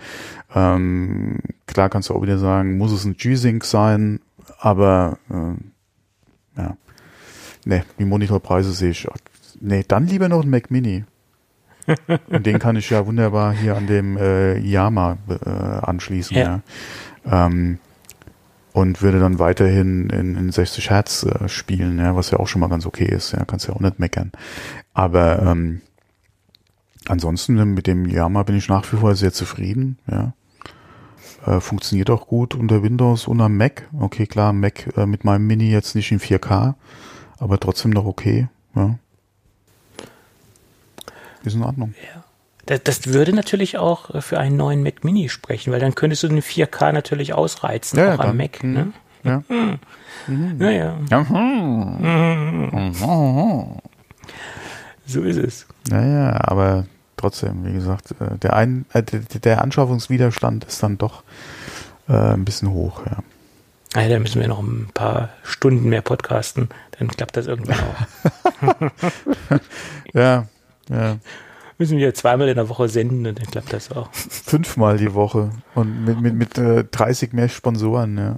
Ähm, 0.55 1.41
klar 1.67 1.91
kannst 1.91 2.09
du 2.09 2.15
auch 2.15 2.23
wieder 2.23 2.39
sagen, 2.39 2.79
muss 2.79 2.93
es 2.93 3.05
ein 3.05 3.19
G-Sync 3.19 3.63
sein, 3.67 4.21
aber 4.59 5.19
äh, 5.29 5.61
ja, 6.57 6.77
nee, 7.65 7.83
die 7.99 8.05
Monitorpreise 8.05 8.73
sehe 8.73 8.91
ich. 8.91 9.09
Nee, 9.61 9.85
dann 9.87 10.07
lieber 10.07 10.29
noch 10.29 10.43
ein 10.43 10.51
Mac 10.51 10.71
Mini. 10.71 11.05
Und 12.29 12.47
den 12.47 12.59
kann 12.59 12.77
ich 12.77 12.91
ja 12.91 13.07
wunderbar 13.07 13.53
hier 13.53 13.77
an 13.77 13.87
dem 13.87 14.17
äh, 14.17 14.59
Yama 14.59 15.19
äh, 15.29 15.49
anschließen. 15.49 16.37
Ja. 16.37 16.61
Ja. 17.25 17.47
Ähm, 17.47 17.79
und 18.73 19.03
würde 19.03 19.21
dann 19.21 19.39
weiterhin 19.39 20.11
in, 20.11 20.35
in 20.37 20.51
60 20.51 20.91
Hertz 20.91 21.23
äh, 21.23 21.49
spielen, 21.49 21.99
ja, 21.99 22.17
was 22.17 22.33
ja 22.33 22.41
auch 22.41 22.49
schon 22.49 22.61
mal 22.61 22.69
ganz 22.69 22.87
okay 22.87 23.05
ist. 23.05 23.31
Ja, 23.31 23.45
kannst 23.45 23.69
ja 23.69 23.75
auch 23.75 23.81
nicht 23.81 24.01
meckern. 24.01 24.33
Aber 24.93 25.43
ähm, 25.43 25.81
ansonsten 27.07 27.75
mit 27.75 27.87
dem 27.87 28.05
Yama 28.07 28.43
bin 28.43 28.57
ich 28.57 28.69
nach 28.69 28.93
wie 28.93 28.97
vor 28.97 29.15
sehr 29.15 29.33
zufrieden. 29.33 29.99
Ja. 30.11 30.35
Äh, 31.47 31.61
funktioniert 31.61 32.11
auch 32.11 32.27
gut 32.27 32.55
unter 32.55 32.83
Windows 32.83 33.29
und 33.29 33.41
am 33.41 33.57
Mac. 33.57 33.89
Okay, 33.99 34.27
klar, 34.27 34.53
Mac 34.53 34.97
äh, 34.97 35.07
mit 35.07 35.25
meinem 35.25 35.47
Mini 35.47 35.71
jetzt 35.71 35.95
nicht 35.95 36.11
in 36.11 36.21
4K, 36.21 36.75
aber 37.39 37.61
trotzdem 37.61 37.91
noch 37.91 38.07
okay. 38.07 38.49
Ja. 38.75 38.99
Ist 41.45 41.55
in 41.55 41.63
Ordnung. 41.63 41.95
Das, 42.67 42.83
das 42.83 43.07
würde 43.09 43.35
natürlich 43.35 43.77
auch 43.77 44.09
äh, 44.15 44.23
für 44.23 44.39
einen 44.39 44.57
neuen 44.57 44.83
Mac 44.83 45.05
Mini 45.05 45.29
sprechen, 45.29 45.71
weil 45.73 45.81
dann 45.81 45.95
könntest 45.95 46.23
du 46.23 46.29
den 46.29 46.41
4K 46.41 46.93
natürlich 46.93 47.35
ausreizen, 47.35 47.99
Ja, 47.99 48.15
auch 48.15 48.19
ja, 48.19 48.21
am 48.21 48.27
dann. 48.29 48.37
Mac. 48.39 48.65
Mhm. 48.65 48.73
Ne? 48.73 48.93
Ja. 49.25 49.43
Naja, 50.27 50.99
Ja. 51.11 51.27
so 55.07 55.23
ist 55.23 55.37
es. 55.37 55.67
Naja, 55.91 56.39
aber 56.43 56.87
trotzdem, 57.25 57.65
wie 57.65 57.73
gesagt, 57.73 58.11
äh, 58.21 58.37
der, 58.37 58.55
ein, 58.55 58.85
äh, 58.93 59.03
der, 59.03 59.21
der 59.21 59.63
Anschaffungswiderstand 59.63 60.65
ist 60.65 60.83
dann 60.83 60.99
doch 60.99 61.23
äh, 62.07 62.13
ein 62.13 62.45
bisschen 62.45 62.71
hoch, 62.71 63.01
ja. 63.07 63.19
Also, 63.95 64.11
da 64.11 64.19
müssen 64.19 64.41
wir 64.41 64.49
noch 64.49 64.61
ein 64.61 64.89
paar 64.93 65.31
Stunden 65.43 65.89
mehr 65.89 66.03
podcasten, 66.03 66.69
dann 66.99 67.09
klappt 67.09 67.37
das 67.37 67.47
irgendwann 67.47 67.79
auch. 67.81 68.91
Ja, 70.13 70.47
ja. 70.91 71.17
müssen 71.79 71.97
wir 71.99 72.13
zweimal 72.15 72.49
in 72.49 72.57
der 72.57 72.69
Woche 72.69 72.89
senden 72.89 73.27
und 73.27 73.39
dann 73.39 73.47
klappt 73.51 73.73
das 73.73 73.91
auch. 73.91 74.09
Fünfmal 74.13 74.99
die 74.99 75.15
Woche 75.15 75.51
und 75.75 76.05
mit, 76.05 76.21
mit, 76.21 76.35
mit 76.35 76.59
äh, 76.59 76.85
30 76.85 77.33
mehr 77.33 77.49
Sponsoren, 77.49 78.19
ja. 78.19 78.37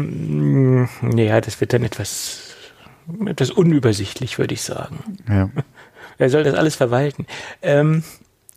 Mm, 0.00 0.86
Ja, 1.16 1.40
das 1.40 1.60
wird 1.60 1.72
dann 1.72 1.82
etwas, 1.82 2.40
etwas 3.24 3.50
unübersichtlich, 3.50 4.38
würde 4.38 4.52
ich 4.54 4.62
sagen. 4.62 4.98
Ja, 5.28 5.48
Wer 6.18 6.30
soll 6.30 6.44
das 6.44 6.54
alles 6.54 6.76
verwalten? 6.76 7.26
Ähm, 7.62 8.04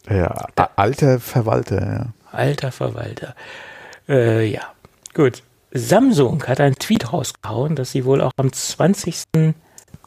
ja 0.10 0.48
alter 0.76 1.20
Verwalter, 1.20 1.82
ja. 1.82 2.06
alter 2.32 2.72
Verwalter. 2.72 3.36
Äh, 4.10 4.46
ja, 4.46 4.62
gut. 5.14 5.44
Samsung 5.74 6.44
hat 6.48 6.60
einen 6.60 6.76
Tweet 6.76 7.14
rausgehauen, 7.14 7.76
dass 7.76 7.92
sie 7.92 8.04
wohl 8.04 8.20
auch 8.22 8.34
am 8.36 8.52
20. 8.52 9.24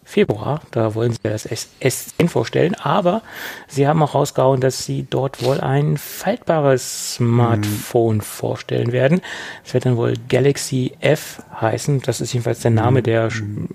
Februar. 0.04 0.60
Da 0.70 0.94
wollen 0.94 1.12
sie 1.12 1.18
das 1.22 1.48
S10 1.48 2.28
vorstellen. 2.28 2.74
Aber 2.74 3.22
sie 3.68 3.88
haben 3.88 4.02
auch 4.02 4.14
rausgehauen, 4.14 4.60
dass 4.60 4.84
sie 4.84 5.06
dort 5.08 5.42
wohl 5.42 5.60
ein 5.60 5.96
faltbares 5.96 7.14
Smartphone 7.14 8.16
mhm. 8.16 8.20
vorstellen 8.20 8.92
werden. 8.92 9.22
Es 9.64 9.72
wird 9.72 9.86
dann 9.86 9.96
wohl 9.96 10.14
Galaxy 10.28 10.92
F 11.00 11.42
heißen. 11.58 12.02
Das 12.02 12.20
ist 12.20 12.34
jedenfalls 12.34 12.60
der 12.60 12.70
Name, 12.72 13.02
der 13.02 13.30
mhm. 13.30 13.68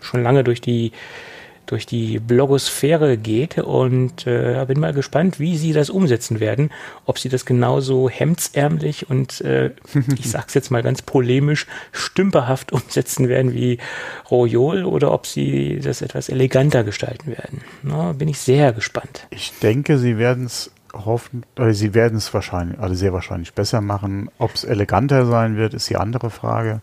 schon 0.00 0.22
lange 0.22 0.42
durch 0.42 0.62
die 0.62 0.92
durch 1.66 1.86
die 1.86 2.18
Blogosphäre 2.18 3.16
geht 3.16 3.58
und 3.58 4.26
äh, 4.26 4.64
bin 4.66 4.80
mal 4.80 4.92
gespannt, 4.92 5.40
wie 5.40 5.56
sie 5.56 5.72
das 5.72 5.90
umsetzen 5.90 6.40
werden. 6.40 6.70
Ob 7.06 7.18
sie 7.18 7.28
das 7.28 7.44
genauso 7.44 8.08
hemdsärmlich 8.08 9.08
und 9.08 9.40
äh, 9.40 9.70
ich 10.18 10.30
sag's 10.30 10.54
jetzt 10.54 10.70
mal 10.70 10.82
ganz 10.82 11.02
polemisch 11.02 11.66
stümperhaft 11.92 12.72
umsetzen 12.72 13.28
werden 13.28 13.54
wie 13.54 13.78
Royol 14.30 14.84
oder 14.84 15.12
ob 15.12 15.26
sie 15.26 15.80
das 15.82 16.02
etwas 16.02 16.28
eleganter 16.28 16.84
gestalten 16.84 17.28
werden. 17.28 17.62
Na, 17.82 18.12
bin 18.12 18.28
ich 18.28 18.38
sehr 18.38 18.72
gespannt. 18.72 19.26
Ich 19.30 19.52
denke, 19.60 19.98
sie 19.98 20.18
werden 20.18 20.46
es 20.46 20.70
hoffen, 20.92 21.44
äh, 21.56 21.72
sie 21.72 21.94
werden 21.94 22.18
es 22.18 22.32
wahrscheinlich, 22.32 22.78
also 22.78 22.94
sehr 22.94 23.12
wahrscheinlich 23.12 23.52
besser 23.54 23.80
machen. 23.80 24.30
Ob 24.38 24.54
es 24.54 24.64
eleganter 24.64 25.26
sein 25.26 25.56
wird, 25.56 25.74
ist 25.74 25.90
die 25.90 25.96
andere 25.96 26.30
Frage. 26.30 26.80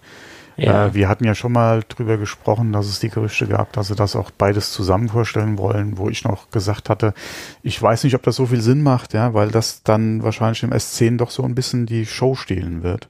Ja. 0.61 0.85
Äh, 0.85 0.93
wir 0.93 1.09
hatten 1.09 1.25
ja 1.25 1.33
schon 1.33 1.53
mal 1.53 1.81
drüber 1.87 2.17
gesprochen, 2.17 2.71
dass 2.71 2.85
es 2.85 2.99
die 2.99 3.09
Gerüchte 3.09 3.47
gab, 3.47 3.73
dass 3.73 3.87
sie 3.87 3.95
das 3.95 4.15
auch 4.15 4.29
beides 4.29 4.71
zusammen 4.71 5.09
vorstellen 5.09 5.57
wollen, 5.57 5.97
wo 5.97 6.07
ich 6.07 6.23
noch 6.23 6.51
gesagt 6.51 6.87
hatte, 6.87 7.15
ich 7.63 7.81
weiß 7.81 8.03
nicht, 8.03 8.13
ob 8.13 8.21
das 8.21 8.35
so 8.35 8.45
viel 8.45 8.61
Sinn 8.61 8.83
macht, 8.83 9.13
ja, 9.13 9.33
weil 9.33 9.49
das 9.49 9.81
dann 9.81 10.21
wahrscheinlich 10.21 10.61
im 10.61 10.71
S10 10.71 11.17
doch 11.17 11.31
so 11.31 11.43
ein 11.43 11.55
bisschen 11.55 11.87
die 11.87 12.05
Show 12.05 12.35
stehlen 12.35 12.83
wird. 12.83 13.09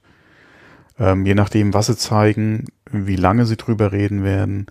Ähm, 0.98 1.26
je 1.26 1.34
nachdem, 1.34 1.74
was 1.74 1.86
sie 1.86 1.96
zeigen, 1.96 2.68
wie 2.90 3.16
lange 3.16 3.44
sie 3.44 3.58
drüber 3.58 3.92
reden 3.92 4.24
werden, 4.24 4.66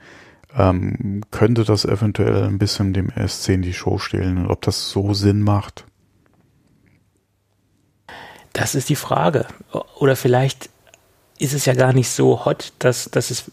ähm, 0.58 1.22
könnte 1.30 1.63
das 1.63 1.86
eventuell 1.86 2.46
ein 2.46 2.58
bisschen 2.58 2.94
dem 2.94 3.10
S10 3.12 3.62
die 3.62 3.74
Show 3.74 4.00
stehlen. 4.00 4.39
Und 4.39 4.50
ob 4.50 4.62
das 4.63 4.89
so 4.89 5.13
Sinn 5.13 5.41
macht, 5.41 5.86
das 8.54 8.74
ist 8.74 8.89
die 8.89 8.96
Frage. 8.96 9.46
Oder 10.00 10.15
vielleicht 10.15 10.70
ist 11.41 11.54
es 11.54 11.65
ja 11.65 11.73
gar 11.73 11.93
nicht 11.93 12.10
so 12.10 12.45
hot, 12.45 12.73
dass, 12.80 13.10
dass 13.12 13.32
es 13.32 13.51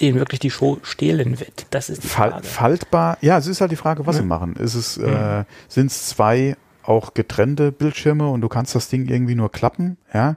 denen 0.00 0.18
wirklich 0.18 0.40
die 0.40 0.50
Show 0.50 0.78
stehlen 0.82 1.38
wird. 1.40 1.66
Das 1.70 1.88
ist 1.88 2.02
die 2.02 2.08
Frage. 2.08 2.42
Faltbar, 2.44 3.18
ja, 3.20 3.38
es 3.38 3.46
ist 3.46 3.60
halt 3.60 3.70
die 3.70 3.76
Frage, 3.76 4.06
was 4.06 4.16
ja. 4.16 4.22
sie 4.22 4.28
machen. 4.28 4.56
Ist 4.56 4.74
es, 4.74 4.96
mhm. 4.96 5.06
äh, 5.06 5.44
sind 5.68 5.90
es 5.90 6.08
zwei 6.08 6.56
auch 6.82 7.14
getrennte 7.14 7.72
Bildschirme 7.72 8.28
und 8.28 8.40
du 8.40 8.48
kannst 8.48 8.74
das 8.74 8.88
Ding 8.88 9.08
irgendwie 9.08 9.34
nur 9.34 9.50
klappen, 9.50 9.96
ja? 10.12 10.36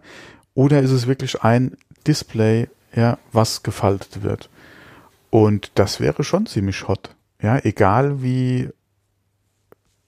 Oder 0.54 0.82
ist 0.82 0.92
es 0.92 1.06
wirklich 1.06 1.44
ein 1.44 1.78
Display, 2.08 2.70
ja, 2.96 3.20
was 3.32 3.62
gefaltet 3.62 4.24
wird? 4.24 4.50
Und 5.30 5.72
das 5.76 6.00
wäre 6.00 6.24
schon 6.24 6.48
ziemlich 6.48 6.88
hot. 6.88 7.16
Ja, 7.42 7.60
egal 7.64 8.24
wie 8.24 8.70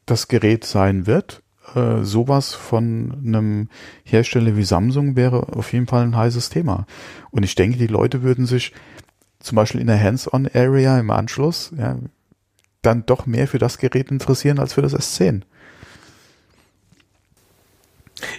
das 0.08 0.28
Gerät 0.28 0.66
sein 0.66 1.06
wird, 1.06 1.44
äh, 1.76 2.04
sowas 2.04 2.54
von 2.54 3.22
einem 3.26 3.70
Hersteller 4.04 4.56
wie 4.56 4.64
Samsung 4.64 5.16
wäre 5.16 5.56
auf 5.56 5.74
jeden 5.74 5.88
Fall 5.88 6.04
ein 6.04 6.16
heißes 6.16 6.50
Thema. 6.50 6.86
Und 7.32 7.44
ich 7.44 7.56
denke, 7.56 7.78
die 7.78 7.88
Leute 7.88 8.22
würden 8.24 8.46
sich 8.46 8.74
zum 9.40 9.56
Beispiel 9.56 9.82
in 9.82 9.88
der 9.88 10.02
Hands-on-Area 10.02 11.00
im 11.00 11.12
Anschluss 11.12 11.72
ja, 11.78 11.98
dann 12.82 13.06
doch 13.06 13.26
mehr 13.26 13.48
für 13.48 13.60
das 13.60 13.78
Gerät 13.78 14.12
interessieren 14.12 14.60
als 14.60 14.74
für 14.74 14.82
das 14.82 14.96
S10. 14.96 15.42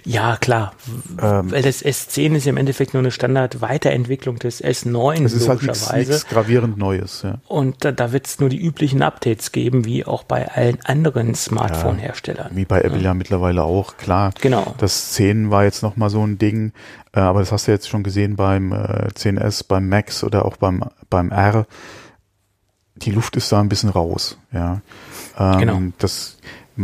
Ja, 0.05 0.37
klar. 0.37 0.75
Ähm, 1.21 1.51
Weil 1.51 1.62
das 1.62 1.85
S10 1.85 2.37
ist 2.37 2.47
ja 2.47 2.51
im 2.51 2.57
Endeffekt 2.57 2.95
nur 2.95 3.03
eine 3.03 3.11
Standard-Weiterentwicklung 3.11 4.38
des 4.38 4.62
S9, 4.62 5.25
es 5.25 5.33
ist 5.33 5.49
halt 5.49 5.62
nichts 5.62 6.27
gravierend 6.27 6.79
Neues. 6.79 7.23
Ja. 7.23 7.38
Und 7.47 7.85
da, 7.85 7.93
da 7.93 8.12
wird 8.12 8.27
es 8.27 8.40
nur 8.40 8.49
die 8.49 8.61
üblichen 8.61 9.03
Updates 9.03 9.53
geben, 9.53 9.85
wie 9.85 10.05
auch 10.05 10.25
bei 10.25 10.51
allen 10.51 10.79
anderen 10.85 11.35
Smartphone-Herstellern. 11.35 12.49
Ja, 12.51 12.57
wie 12.57 12.64
bei 12.64 12.81
Apple 12.81 12.99
ja. 12.99 13.05
ja. 13.05 13.14
mittlerweile 13.14 13.62
auch, 13.62 13.97
klar. 13.97 14.33
Genau. 14.40 14.75
Das 14.79 15.12
10 15.12 15.51
war 15.51 15.64
jetzt 15.64 15.83
nochmal 15.83 16.11
so 16.11 16.27
ein 16.27 16.38
Ding, 16.38 16.73
äh, 17.12 17.21
aber 17.21 17.40
das 17.40 17.53
hast 17.53 17.66
du 17.66 17.73
jetzt 17.73 17.88
schon 17.88 18.03
gesehen 18.03 18.37
beim 18.37 18.73
äh, 18.73 19.09
10S, 19.14 19.64
beim 19.66 19.88
Max 19.88 20.25
oder 20.25 20.45
auch 20.45 20.57
beim, 20.57 20.85
beim 21.09 21.31
R. 21.31 21.66
Die 22.97 23.11
Luft 23.11 23.37
ist 23.37 23.51
da 23.51 23.61
ein 23.61 23.69
bisschen 23.69 23.88
raus, 23.88 24.38
ja. 24.53 24.83
Ähm, 25.38 25.59
genau. 25.59 25.81
Das, 25.99 26.37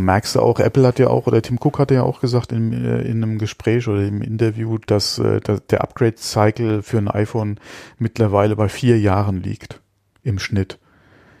merkst 0.03 0.35
du 0.35 0.41
auch, 0.41 0.59
Apple 0.59 0.85
hat 0.85 0.99
ja 0.99 1.07
auch, 1.07 1.27
oder 1.27 1.41
Tim 1.41 1.57
Cook 1.61 1.79
hatte 1.79 1.95
ja 1.95 2.03
auch 2.03 2.21
gesagt 2.21 2.51
in, 2.51 2.73
äh, 2.73 3.01
in 3.01 3.23
einem 3.23 3.37
Gespräch 3.37 3.87
oder 3.87 4.03
im 4.03 4.21
Interview, 4.21 4.77
dass, 4.77 5.19
äh, 5.19 5.39
dass 5.41 5.65
der 5.67 5.81
Upgrade-Cycle 5.81 6.83
für 6.83 6.97
ein 6.97 7.07
iPhone 7.07 7.59
mittlerweile 7.97 8.55
bei 8.55 8.69
vier 8.69 8.99
Jahren 8.99 9.41
liegt 9.41 9.81
im 10.23 10.39
Schnitt. 10.39 10.79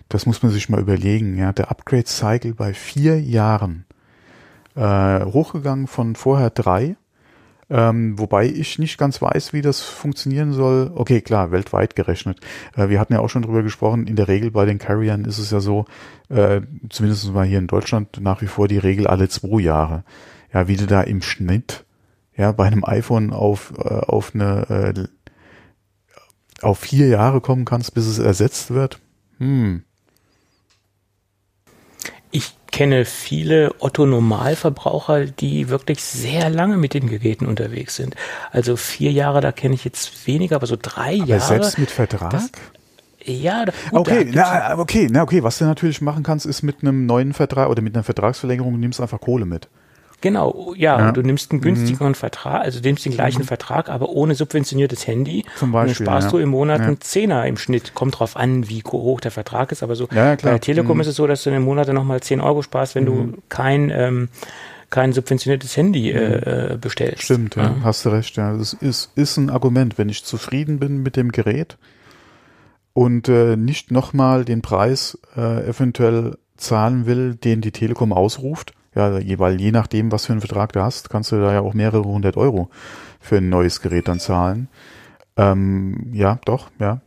Das 0.09 0.25
muss 0.25 0.43
man 0.43 0.51
sich 0.51 0.69
mal 0.69 0.79
überlegen, 0.79 1.37
ja. 1.37 1.51
Der 1.51 1.69
Upgrade-Cycle 1.69 2.53
bei 2.53 2.73
vier 2.73 3.19
Jahren. 3.21 3.85
Äh, 4.75 5.25
hochgegangen 5.25 5.87
von 5.87 6.15
vorher 6.15 6.49
drei 6.49 6.95
ähm, 7.69 8.17
wobei 8.17 8.45
ich 8.45 8.79
nicht 8.79 8.97
ganz 8.97 9.21
weiß, 9.21 9.51
wie 9.53 9.61
das 9.61 9.81
funktionieren 9.81 10.53
soll. 10.53 10.91
Okay, 10.95 11.21
klar, 11.21 11.51
weltweit 11.51 11.95
gerechnet. 11.95 12.39
Äh, 12.75 12.89
wir 12.89 12.99
hatten 12.99 13.13
ja 13.13 13.19
auch 13.19 13.29
schon 13.29 13.41
drüber 13.41 13.63
gesprochen. 13.63 14.07
In 14.07 14.15
der 14.15 14.27
Regel 14.27 14.51
bei 14.51 14.65
den 14.65 14.79
Carriern 14.79 15.25
ist 15.25 15.37
es 15.37 15.51
ja 15.51 15.59
so, 15.59 15.85
äh, 16.29 16.61
zumindest 16.89 17.31
mal 17.33 17.45
hier 17.45 17.59
in 17.59 17.67
Deutschland 17.67 18.21
nach 18.21 18.41
wie 18.41 18.47
vor 18.47 18.67
die 18.67 18.77
Regel 18.77 19.07
alle 19.07 19.27
zwei 19.27 19.61
Jahre. 19.61 20.03
Ja, 20.53 20.67
wie 20.67 20.77
du 20.77 20.87
da 20.87 21.01
im 21.01 21.21
Schnitt 21.21 21.83
ja 22.37 22.51
bei 22.51 22.65
einem 22.65 22.85
iPhone 22.85 23.33
auf 23.33 23.73
äh, 23.77 23.83
auf 23.83 24.33
eine 24.33 24.69
äh, 24.69 25.07
auf 26.61 26.79
vier 26.79 27.07
Jahre 27.07 27.41
kommen 27.41 27.65
kannst, 27.65 27.93
bis 27.93 28.05
es 28.05 28.19
ersetzt 28.19 28.71
wird. 28.71 28.99
Hm. 29.39 29.83
Ich 32.69 32.71
kenne 32.77 33.05
viele 33.05 33.73
Otto-Normalverbraucher, 33.79 35.25
die 35.25 35.69
wirklich 35.69 36.03
sehr 36.03 36.49
lange 36.49 36.77
mit 36.77 36.93
den 36.93 37.07
Geräten 37.07 37.47
unterwegs 37.47 37.95
sind. 37.95 38.15
Also 38.51 38.75
vier 38.75 39.11
Jahre, 39.11 39.41
da 39.41 39.51
kenne 39.51 39.73
ich 39.73 39.83
jetzt 39.83 40.27
weniger, 40.27 40.57
aber 40.57 40.67
so 40.67 40.77
drei 40.79 41.15
aber 41.15 41.25
Jahre. 41.25 41.41
Selbst 41.41 41.79
mit 41.79 41.89
Vertrag? 41.89 42.29
Das, 42.29 42.51
ja, 43.23 43.65
gut, 43.65 43.73
okay, 43.93 44.29
na, 44.31 44.77
okay, 44.77 45.07
na, 45.09 45.23
okay. 45.23 45.43
Was 45.43 45.57
du 45.57 45.65
natürlich 45.65 46.01
machen 46.01 46.23
kannst, 46.23 46.45
ist 46.45 46.61
mit 46.61 46.81
einem 46.81 47.05
neuen 47.05 47.33
Vertrag 47.33 47.69
oder 47.69 47.81
mit 47.81 47.95
einer 47.95 48.03
Vertragsverlängerung, 48.03 48.73
du 48.73 48.79
nimmst 48.79 49.01
einfach 49.01 49.21
Kohle 49.21 49.45
mit. 49.45 49.69
Genau, 50.19 50.73
ja, 50.75 50.99
ja. 50.99 51.11
du 51.11 51.21
nimmst 51.21 51.51
einen 51.51 51.61
günstigeren 51.61 52.09
mhm. 52.09 52.15
Vertrag, 52.15 52.63
also 52.63 52.79
du 52.79 52.87
nimmst 52.87 53.05
den 53.05 53.11
gleichen 53.11 53.43
mhm. 53.43 53.47
Vertrag, 53.47 53.89
aber 53.89 54.09
ohne 54.09 54.33
subventioniertes 54.33 55.05
Handy. 55.05 55.45
Zum 55.57 55.71
Beispiel. 55.71 55.91
Und 55.91 55.99
dann 55.99 56.05
sparst 56.05 56.27
ja. 56.27 56.31
du 56.31 56.37
im 56.39 56.49
Monat 56.49 56.79
ja. 56.79 56.87
einen 56.87 57.01
Zehner 57.01 57.45
im 57.45 57.57
Schnitt. 57.57 57.93
Kommt 57.93 58.19
drauf 58.19 58.35
an, 58.35 58.67
wie 58.67 58.81
hoch 58.83 59.19
der 59.19 59.29
Vertrag 59.29 59.71
ist, 59.71 59.83
aber 59.83 59.95
so 59.95 60.05
ja, 60.05 60.35
klar. 60.35 60.37
bei 60.37 60.49
der 60.51 60.61
Telekom 60.61 60.97
mhm. 60.97 61.01
ist 61.01 61.07
es 61.07 61.15
so, 61.17 61.27
dass 61.27 61.43
du 61.43 61.51
im 61.51 61.61
Monat 61.61 61.87
nochmal 61.89 62.19
10 62.19 62.41
Euro 62.41 62.63
sparst, 62.63 62.95
wenn 62.95 63.03
mhm. 63.03 63.07
du 63.33 63.37
kein, 63.49 63.91
ähm, 63.91 64.29
kein 64.89 65.13
subventioniertes 65.13 65.77
Handy 65.77 66.09
äh, 66.09 66.69
mhm. 66.69 66.73
äh 66.73 66.77
bestellst. 66.77 67.21
Stimmt, 67.21 67.55
ja, 67.55 67.75
hast 67.83 68.03
du 68.05 68.09
recht, 68.09 68.37
ja. 68.37 68.57
Das 68.57 68.73
ist, 68.73 69.11
ist 69.15 69.37
ein 69.37 69.51
Argument. 69.51 69.99
Wenn 69.99 70.09
ich 70.09 70.23
zufrieden 70.23 70.79
bin 70.79 71.03
mit 71.03 71.15
dem 71.15 71.31
Gerät 71.31 71.77
und 72.93 73.29
äh, 73.29 73.55
nicht 73.55 73.91
nochmal 73.91 74.45
den 74.45 74.63
Preis 74.63 75.19
äh, 75.35 75.69
eventuell 75.69 76.37
zahlen 76.55 77.05
will, 77.05 77.35
den 77.35 77.61
die 77.61 77.71
Telekom 77.71 78.11
ausruft, 78.11 78.73
ja, 78.97 79.39
weil 79.39 79.61
je 79.61 79.71
nachdem, 79.71 80.11
was 80.11 80.25
für 80.25 80.33
einen 80.33 80.41
Vertrag 80.41 80.73
du 80.73 80.81
hast, 80.81 81.09
kannst 81.09 81.31
du 81.31 81.39
da 81.39 81.53
ja 81.53 81.61
auch 81.61 81.73
mehrere 81.73 82.03
hundert 82.03 82.37
Euro 82.37 82.69
für 83.19 83.37
ein 83.37 83.49
neues 83.49 83.81
Gerät 83.81 84.07
dann 84.07 84.19
zahlen. 84.19 84.67
Ähm, 85.35 86.11
ja, 86.13 86.39
doch, 86.45 86.69
ja. 86.79 87.01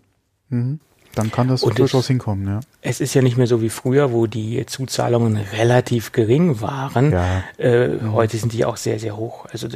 Mhm. 0.49 0.81
Dann 1.15 1.33
kann 1.33 1.49
das 1.49 1.63
durchaus 1.63 2.07
hinkommen, 2.07 2.47
ja. 2.47 2.61
Es 2.83 3.01
ist 3.01 3.15
ja 3.15 3.23
nicht 3.23 3.37
mehr 3.37 3.49
so 3.49 3.61
wie 3.61 3.69
früher, 3.69 4.13
wo 4.13 4.27
die 4.29 4.65
Zuzahlungen 4.67 5.37
relativ 5.37 6.13
gering 6.13 6.61
waren. 6.61 7.11
Ja. 7.11 7.43
Äh, 7.59 7.89
mhm. 7.89 8.13
Heute 8.13 8.37
sind 8.37 8.53
die 8.53 8.65
auch 8.65 8.77
sehr, 8.77 9.01
sehr 9.01 9.17
hoch. 9.17 9.47
Also 9.51 9.67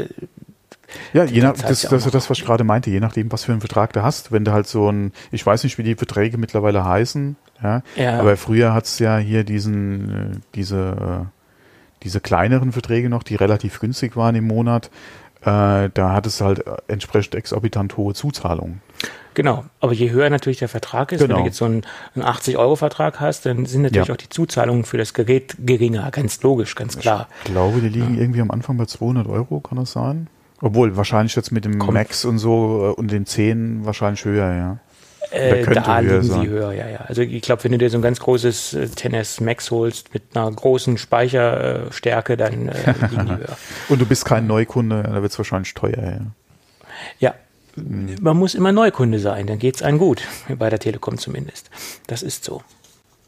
ja, 1.13 1.25
je 1.25 1.41
nach, 1.43 1.55
das, 1.55 1.83
das 1.83 2.07
ist 2.07 2.15
das, 2.15 2.31
was 2.31 2.39
ich 2.39 2.45
gerade 2.45 2.63
meinte, 2.63 2.91
je 2.91 3.01
nachdem, 3.01 3.33
was 3.33 3.45
für 3.45 3.53
einen 3.53 3.61
Vertrag 3.61 3.93
du 3.93 4.03
hast. 4.05 4.31
Wenn 4.31 4.45
du 4.45 4.53
halt 4.53 4.69
so 4.69 4.89
ein, 4.91 5.13
ich 5.33 5.45
weiß 5.45 5.65
nicht, 5.65 5.77
wie 5.77 5.83
die 5.83 5.97
Verträge 5.97 6.39
mittlerweile 6.39 6.85
heißen, 6.85 7.37
ja, 7.63 7.83
ja. 7.97 8.21
aber 8.21 8.37
früher 8.37 8.73
hat's 8.73 9.01
ja 9.01 9.19
hier 9.19 9.43
diesen, 9.43 10.35
äh, 10.35 10.37
diese, 10.55 11.27
äh, 11.27 11.34
diese 12.05 12.21
kleineren 12.21 12.73
Verträge 12.73 13.09
noch, 13.09 13.23
die 13.23 13.35
relativ 13.35 13.81
günstig 13.81 14.17
waren 14.17 14.35
im 14.35 14.47
Monat, 14.47 14.91
äh, 15.43 15.91
da 15.93 16.13
hat 16.13 16.27
es 16.27 16.41
halt 16.41 16.65
entsprechend 16.89 17.35
exorbitant 17.35 17.97
hohe 17.97 18.15
Zuzahlungen. 18.15 18.81
Genau, 19.35 19.65
aber 19.81 19.93
je 19.93 20.11
höher 20.11 20.31
natürlich 20.31 20.59
der 20.59 20.69
Vertrag 20.69 21.11
ist, 21.11 21.19
genau. 21.19 21.23
wenn 21.23 21.29
du 21.31 21.37
genau. 21.37 21.47
jetzt 21.47 21.57
so 21.59 21.65
einen, 21.65 21.83
einen 22.15 22.25
80-Euro-Vertrag 22.25 23.19
hast, 23.19 23.45
dann 23.47 23.67
sind 23.67 23.83
natürlich 23.83 24.09
ja. 24.09 24.15
auch 24.15 24.19
die 24.19 24.29
Zuzahlungen 24.29 24.85
für 24.85 24.97
das 24.97 25.13
Gerät 25.13 25.57
geringer, 25.59 26.09
ganz 26.13 26.41
logisch, 26.43 26.77
ganz 26.77 26.99
klar. 26.99 27.29
Ich 27.45 27.51
glaube, 27.51 27.81
die 27.81 27.89
liegen 27.89 28.15
ja. 28.15 28.21
irgendwie 28.21 28.41
am 28.41 28.53
Anfang 28.53 28.77
bei 28.77 28.87
200 28.87 29.27
Euro, 29.27 29.61
kann 29.61 29.77
das 29.77 29.93
sein? 29.93 30.29
Obwohl, 30.61 30.97
wahrscheinlich 30.97 31.35
jetzt 31.35 31.51
mit 31.51 31.65
dem 31.65 31.79
Kommt. 31.79 31.95
Max 31.95 32.25
und 32.25 32.39
so 32.39 32.95
äh, 32.97 33.01
und 33.01 33.11
den 33.11 33.27
10 33.27 33.85
wahrscheinlich 33.85 34.25
höher, 34.25 34.55
ja. 34.55 34.79
Äh, 35.35 35.65
da 35.75 35.99
liegen 35.99 36.23
sein. 36.23 36.43
sie 36.43 36.49
höher, 36.49 36.73
ja, 36.73 36.89
ja. 36.89 37.01
Also 37.07 37.23
ich 37.23 37.43
glaube, 37.43 37.65
wenn 37.65 37.73
du 37.73 37.79
dir 37.79 37.91
so 37.91 37.99
ein 37.99 38.03
ganz 38.03 38.21
großes 38.21 38.75
äh, 38.75 38.89
Tennis 38.89 39.41
Max 39.41 39.71
holst 39.71 40.15
mit 40.15 40.23
einer 40.35 40.51
großen 40.51 40.99
Speicherstärke, 40.99 42.37
dann 42.37 42.69
äh, 42.69 42.95
liegen 43.11 43.27
die 43.27 43.37
höher. 43.37 43.57
Und 43.89 44.01
du 44.01 44.07
bist 44.07 44.25
kein 44.25 44.47
Neukunde, 44.47 45.03
da 45.03 45.23
wird 45.23 45.33
es 45.33 45.39
wahrscheinlich 45.39 45.75
teuer, 45.75 45.97
ja. 45.97 46.21
Ja, 47.19 47.35
man 48.21 48.37
muss 48.37 48.55
immer 48.55 48.73
Neukunde 48.73 49.19
sein, 49.19 49.47
dann 49.47 49.59
geht's 49.59 49.83
einem 49.83 49.99
gut, 49.99 50.23
bei 50.59 50.71
der 50.71 50.79
Telekom 50.79 51.19
zumindest. 51.19 51.71
Das 52.07 52.23
ist 52.23 52.45
so. 52.45 52.63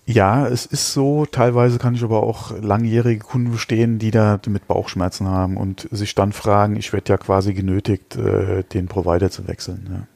Ja, 0.08 0.46
es 0.46 0.66
ist 0.66 0.92
so. 0.92 1.26
Teilweise 1.26 1.78
kann 1.78 1.96
ich 1.96 2.04
aber 2.04 2.22
auch 2.22 2.52
langjährige 2.56 3.24
Kunden 3.24 3.50
verstehen, 3.50 3.98
die 3.98 4.12
da 4.12 4.38
mit 4.46 4.68
Bauchschmerzen 4.68 5.26
haben 5.26 5.56
und 5.56 5.88
sich 5.90 6.14
dann 6.14 6.32
fragen, 6.32 6.76
ich 6.76 6.92
werde 6.92 7.12
ja 7.12 7.16
quasi 7.16 7.54
genötigt, 7.54 8.14
äh, 8.14 8.62
den 8.62 8.86
Provider 8.86 9.32
zu 9.32 9.48
wechseln. 9.48 9.88
Ja. 9.90 10.06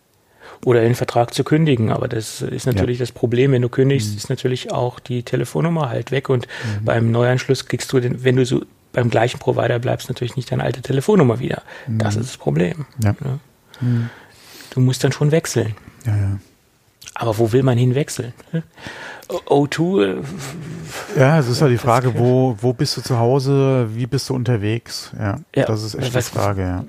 Oder 0.65 0.83
den 0.83 0.95
Vertrag 0.95 1.33
zu 1.33 1.43
kündigen. 1.43 1.91
Aber 1.91 2.07
das 2.07 2.43
ist 2.43 2.67
natürlich 2.67 2.99
ja. 2.99 3.05
das 3.05 3.13
Problem. 3.13 3.53
Wenn 3.53 3.63
du 3.63 3.69
kündigst, 3.69 4.11
mhm. 4.11 4.17
ist 4.19 4.29
natürlich 4.29 4.71
auch 4.71 5.01
die 5.01 5.23
Telefonnummer 5.23 5.89
halt 5.89 6.11
weg 6.11 6.29
und 6.29 6.47
mhm. 6.47 6.85
beim 6.85 7.11
Neuanschluss 7.11 7.67
kriegst 7.67 7.93
du 7.93 8.01
den, 8.01 8.25
wenn 8.25 8.37
du 8.37 8.45
so 8.45 8.63
beim 8.93 9.09
gleichen 9.09 9.39
Provider 9.39 9.79
bleibst, 9.79 10.09
natürlich 10.09 10.37
nicht 10.37 10.51
deine 10.51 10.65
alte 10.65 10.83
Telefonnummer 10.83 11.39
wieder. 11.39 11.63
Mhm. 11.87 11.99
Das 11.99 12.17
ist 12.17 12.29
das 12.31 12.37
Problem. 12.37 12.87
Ja. 13.03 13.15
Ne? 13.21 13.39
Mhm. 13.81 14.11
Du 14.71 14.81
musst 14.81 15.03
dann 15.05 15.13
schon 15.13 15.31
wechseln. 15.31 15.75
Ja, 16.05 16.17
ja. 16.17 16.39
Aber 17.15 17.39
wo 17.39 17.53
will 17.53 17.63
man 17.63 17.77
hinwechseln? 17.77 18.33
O2? 19.29 20.03
Äh, 20.05 20.23
ja, 21.19 21.39
es 21.39 21.49
ist 21.49 21.61
ja 21.61 21.69
die 21.69 21.79
Frage, 21.79 22.19
wo, 22.19 22.57
wo 22.61 22.73
bist 22.73 22.97
du 22.97 23.03
zu 23.03 23.19
Hause, 23.19 23.89
wie 23.93 24.07
bist 24.07 24.29
du 24.29 24.35
unterwegs? 24.35 25.13
Ja, 25.19 25.41
ja 25.55 25.67
das 25.67 25.83
ist 25.83 25.97
echt 25.97 26.15
was, 26.15 26.31
die 26.31 26.39
Frage, 26.39 26.63
ja. 26.63 26.85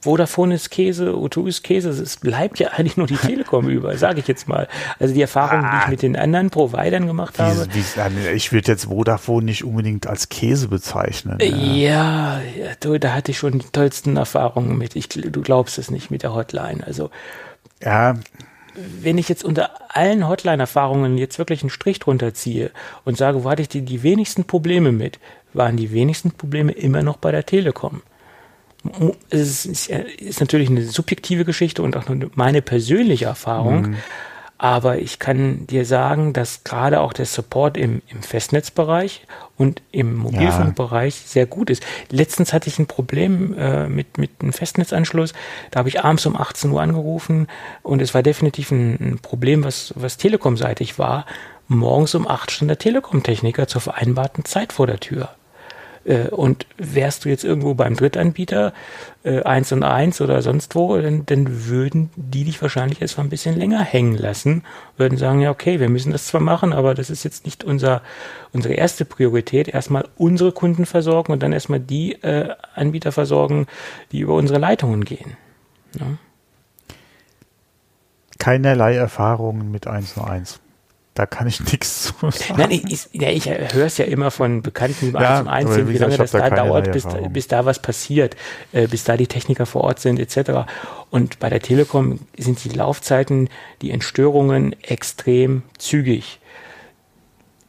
Vodafone 0.00 0.54
ist 0.54 0.70
Käse, 0.70 1.10
O2 1.10 1.48
ist 1.48 1.62
Käse, 1.62 1.90
es 1.90 2.16
bleibt 2.18 2.58
ja 2.58 2.68
eigentlich 2.68 2.96
nur 2.96 3.06
die 3.06 3.16
Telekom 3.16 3.68
über, 3.68 3.96
sage 3.96 4.20
ich 4.20 4.28
jetzt 4.28 4.48
mal. 4.48 4.68
Also 4.98 5.14
die 5.14 5.20
Erfahrungen, 5.20 5.64
ah, 5.64 5.70
die 5.70 5.76
ich 5.78 5.84
ah. 5.84 5.90
mit 5.90 6.02
den 6.02 6.16
anderen 6.16 6.50
Providern 6.50 7.06
gemacht 7.06 7.38
habe. 7.38 7.66
Wie, 7.72 7.82
wie, 7.82 8.28
ich 8.28 8.52
würde 8.52 8.72
jetzt 8.72 8.86
Vodafone 8.86 9.46
nicht 9.46 9.64
unbedingt 9.64 10.06
als 10.06 10.28
Käse 10.28 10.68
bezeichnen. 10.68 11.38
Ja, 11.40 12.40
ja 12.40 12.98
da 12.98 13.12
hatte 13.12 13.32
ich 13.32 13.38
schon 13.38 13.58
die 13.58 13.66
tollsten 13.72 14.16
Erfahrungen 14.16 14.78
mit. 14.78 14.96
Ich, 14.96 15.08
du 15.08 15.42
glaubst 15.42 15.78
es 15.78 15.90
nicht 15.90 16.10
mit 16.10 16.22
der 16.22 16.34
Hotline. 16.34 16.86
Also 16.86 17.10
ja, 17.82 18.14
wenn 19.00 19.18
ich 19.18 19.28
jetzt 19.28 19.44
unter 19.44 19.70
allen 19.88 20.28
Hotline-Erfahrungen 20.28 21.18
jetzt 21.18 21.38
wirklich 21.38 21.62
einen 21.62 21.70
Strich 21.70 21.98
drunter 21.98 22.34
ziehe 22.34 22.70
und 23.04 23.16
sage, 23.16 23.44
wo 23.44 23.50
hatte 23.50 23.62
ich 23.62 23.68
die, 23.68 23.82
die 23.82 24.02
wenigsten 24.02 24.44
Probleme 24.44 24.92
mit, 24.92 25.18
waren 25.52 25.76
die 25.76 25.92
wenigsten 25.92 26.32
Probleme 26.32 26.72
immer 26.72 27.02
noch 27.02 27.16
bei 27.16 27.30
der 27.30 27.46
Telekom. 27.46 28.02
Es 29.30 29.66
ist, 29.66 29.88
ist 29.88 30.40
natürlich 30.40 30.70
eine 30.70 30.84
subjektive 30.84 31.44
Geschichte 31.44 31.82
und 31.82 31.96
auch 31.96 32.08
nur 32.08 32.30
meine 32.34 32.62
persönliche 32.62 33.26
Erfahrung. 33.26 33.90
Mhm. 33.90 33.96
Aber 34.58 34.98
ich 34.98 35.18
kann 35.18 35.66
dir 35.66 35.84
sagen, 35.84 36.32
dass 36.32 36.64
gerade 36.64 37.00
auch 37.00 37.12
der 37.12 37.26
Support 37.26 37.76
im, 37.76 38.00
im 38.08 38.22
Festnetzbereich 38.22 39.26
und 39.58 39.82
im 39.92 40.16
Mobilfunkbereich 40.16 41.14
ja. 41.14 41.26
sehr 41.26 41.46
gut 41.46 41.68
ist. 41.68 41.84
Letztens 42.10 42.54
hatte 42.54 42.68
ich 42.68 42.78
ein 42.78 42.86
Problem 42.86 43.54
äh, 43.58 43.86
mit, 43.86 44.16
mit 44.16 44.30
einem 44.40 44.54
Festnetzanschluss. 44.54 45.34
Da 45.70 45.80
habe 45.80 45.90
ich 45.90 46.02
abends 46.02 46.24
um 46.24 46.36
18 46.36 46.70
Uhr 46.70 46.80
angerufen 46.80 47.48
und 47.82 48.00
es 48.00 48.14
war 48.14 48.22
definitiv 48.22 48.70
ein, 48.70 48.98
ein 48.98 49.18
Problem, 49.18 49.62
was, 49.62 49.92
was 49.94 50.16
Telekom-seitig 50.16 50.98
war. 50.98 51.26
Morgens 51.68 52.14
um 52.14 52.26
8 52.26 52.50
stand 52.50 52.70
der 52.70 52.78
Telekom-Techniker 52.78 53.68
zur 53.68 53.82
vereinbarten 53.82 54.46
Zeit 54.46 54.72
vor 54.72 54.86
der 54.86 55.00
Tür. 55.00 55.30
Äh, 56.06 56.28
und 56.28 56.66
wärst 56.78 57.24
du 57.24 57.28
jetzt 57.28 57.44
irgendwo 57.44 57.74
beim 57.74 57.96
Drittanbieter, 57.96 58.72
äh, 59.24 59.42
eins 59.42 59.72
und 59.72 59.82
eins 59.82 60.20
oder 60.20 60.40
sonst 60.40 60.74
wo, 60.74 60.96
dann, 60.96 61.26
dann 61.26 61.66
würden 61.66 62.10
die 62.14 62.44
dich 62.44 62.62
wahrscheinlich 62.62 63.02
erstmal 63.02 63.26
ein 63.26 63.30
bisschen 63.30 63.56
länger 63.56 63.82
hängen 63.82 64.16
lassen, 64.16 64.62
würden 64.96 65.18
sagen, 65.18 65.40
ja, 65.40 65.50
okay, 65.50 65.80
wir 65.80 65.88
müssen 65.88 66.12
das 66.12 66.26
zwar 66.26 66.40
machen, 66.40 66.72
aber 66.72 66.94
das 66.94 67.10
ist 67.10 67.24
jetzt 67.24 67.44
nicht 67.44 67.64
unser, 67.64 68.02
unsere 68.52 68.74
erste 68.74 69.04
Priorität. 69.04 69.68
Erstmal 69.68 70.06
unsere 70.16 70.52
Kunden 70.52 70.86
versorgen 70.86 71.32
und 71.32 71.42
dann 71.42 71.52
erstmal 71.52 71.80
die 71.80 72.12
äh, 72.22 72.54
Anbieter 72.74 73.10
versorgen, 73.10 73.66
die 74.12 74.20
über 74.20 74.34
unsere 74.34 74.60
Leitungen 74.60 75.04
gehen. 75.04 75.36
Ja. 75.98 76.06
Keinerlei 78.38 78.94
Erfahrungen 78.94 79.72
mit 79.72 79.86
1 79.86 80.16
und 80.18 80.24
1. 80.24 80.60
Da 81.16 81.24
kann 81.24 81.46
ich 81.46 81.60
nichts 81.72 82.02
zu 82.02 82.30
sagen. 82.30 82.60
Nein, 82.60 82.70
ich, 82.70 83.08
ja, 83.12 83.30
ich 83.30 83.48
höre 83.48 83.86
es 83.86 83.96
ja 83.96 84.04
immer 84.04 84.30
von 84.30 84.60
Bekannten, 84.60 85.12
die 85.12 85.18
ja, 85.18 85.38
zum 85.38 85.48
Einzelnen, 85.48 85.88
wie 85.88 85.96
lange 85.98 86.16
das 86.18 86.30
da, 86.30 86.50
da 86.50 86.56
dauert, 86.56 86.92
bis, 86.92 87.06
bis 87.30 87.48
da 87.48 87.64
was 87.64 87.80
passiert, 87.80 88.36
äh, 88.72 88.86
bis 88.86 89.04
da 89.04 89.16
die 89.16 89.26
Techniker 89.26 89.64
vor 89.64 89.82
Ort 89.82 89.98
sind, 89.98 90.20
etc. 90.20 90.68
Und 91.10 91.38
bei 91.38 91.48
der 91.48 91.60
Telekom 91.60 92.20
sind 92.36 92.62
die 92.62 92.68
Laufzeiten, 92.68 93.48
die 93.80 93.90
Entstörungen 93.92 94.74
extrem 94.82 95.62
zügig. 95.78 96.38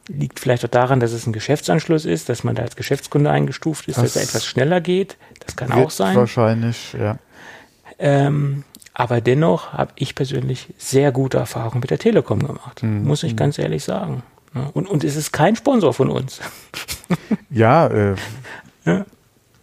Liegt 0.09 0.41
vielleicht 0.41 0.65
auch 0.65 0.69
daran, 0.69 0.99
dass 0.99 1.13
es 1.13 1.25
ein 1.25 1.31
Geschäftsanschluss 1.31 2.03
ist, 2.03 2.27
dass 2.27 2.43
man 2.43 2.55
da 2.55 2.63
als 2.63 2.75
Geschäftskunde 2.75 3.31
eingestuft 3.31 3.87
ist, 3.87 3.97
das 3.97 4.13
dass 4.13 4.15
er 4.17 4.23
etwas 4.23 4.45
schneller 4.45 4.81
geht. 4.81 5.15
Das 5.45 5.55
kann 5.55 5.71
auch 5.71 5.89
sein. 5.89 6.17
Wahrscheinlich, 6.17 6.93
ja. 6.93 7.17
Ähm, 7.97 8.65
aber 8.99 9.21
dennoch 9.21 9.73
habe 9.73 9.91
ich 9.95 10.15
persönlich 10.15 10.73
sehr 10.79 11.11
gute 11.11 11.37
Erfahrungen 11.37 11.81
mit 11.81 11.91
der 11.91 11.99
Telekom 11.99 12.39
gemacht, 12.39 12.81
mhm. 12.81 13.03
muss 13.03 13.21
ich 13.21 13.35
ganz 13.35 13.59
ehrlich 13.59 13.83
sagen. 13.83 14.23
Und, 14.73 14.89
und 14.89 15.03
es 15.03 15.15
ist 15.15 15.31
kein 15.31 15.55
Sponsor 15.55 15.93
von 15.93 16.09
uns. 16.09 16.41
Ja, 17.49 17.87
äh, 17.87 18.15
ja. 18.85 19.05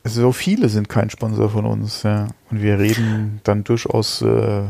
so 0.04 0.32
viele 0.32 0.68
sind 0.70 0.88
kein 0.88 1.10
Sponsor 1.10 1.50
von 1.50 1.66
uns, 1.66 2.02
ja. 2.02 2.28
Und 2.50 2.62
wir 2.62 2.78
reden 2.78 3.40
dann 3.44 3.62
durchaus 3.62 4.22
äh, 4.22 4.62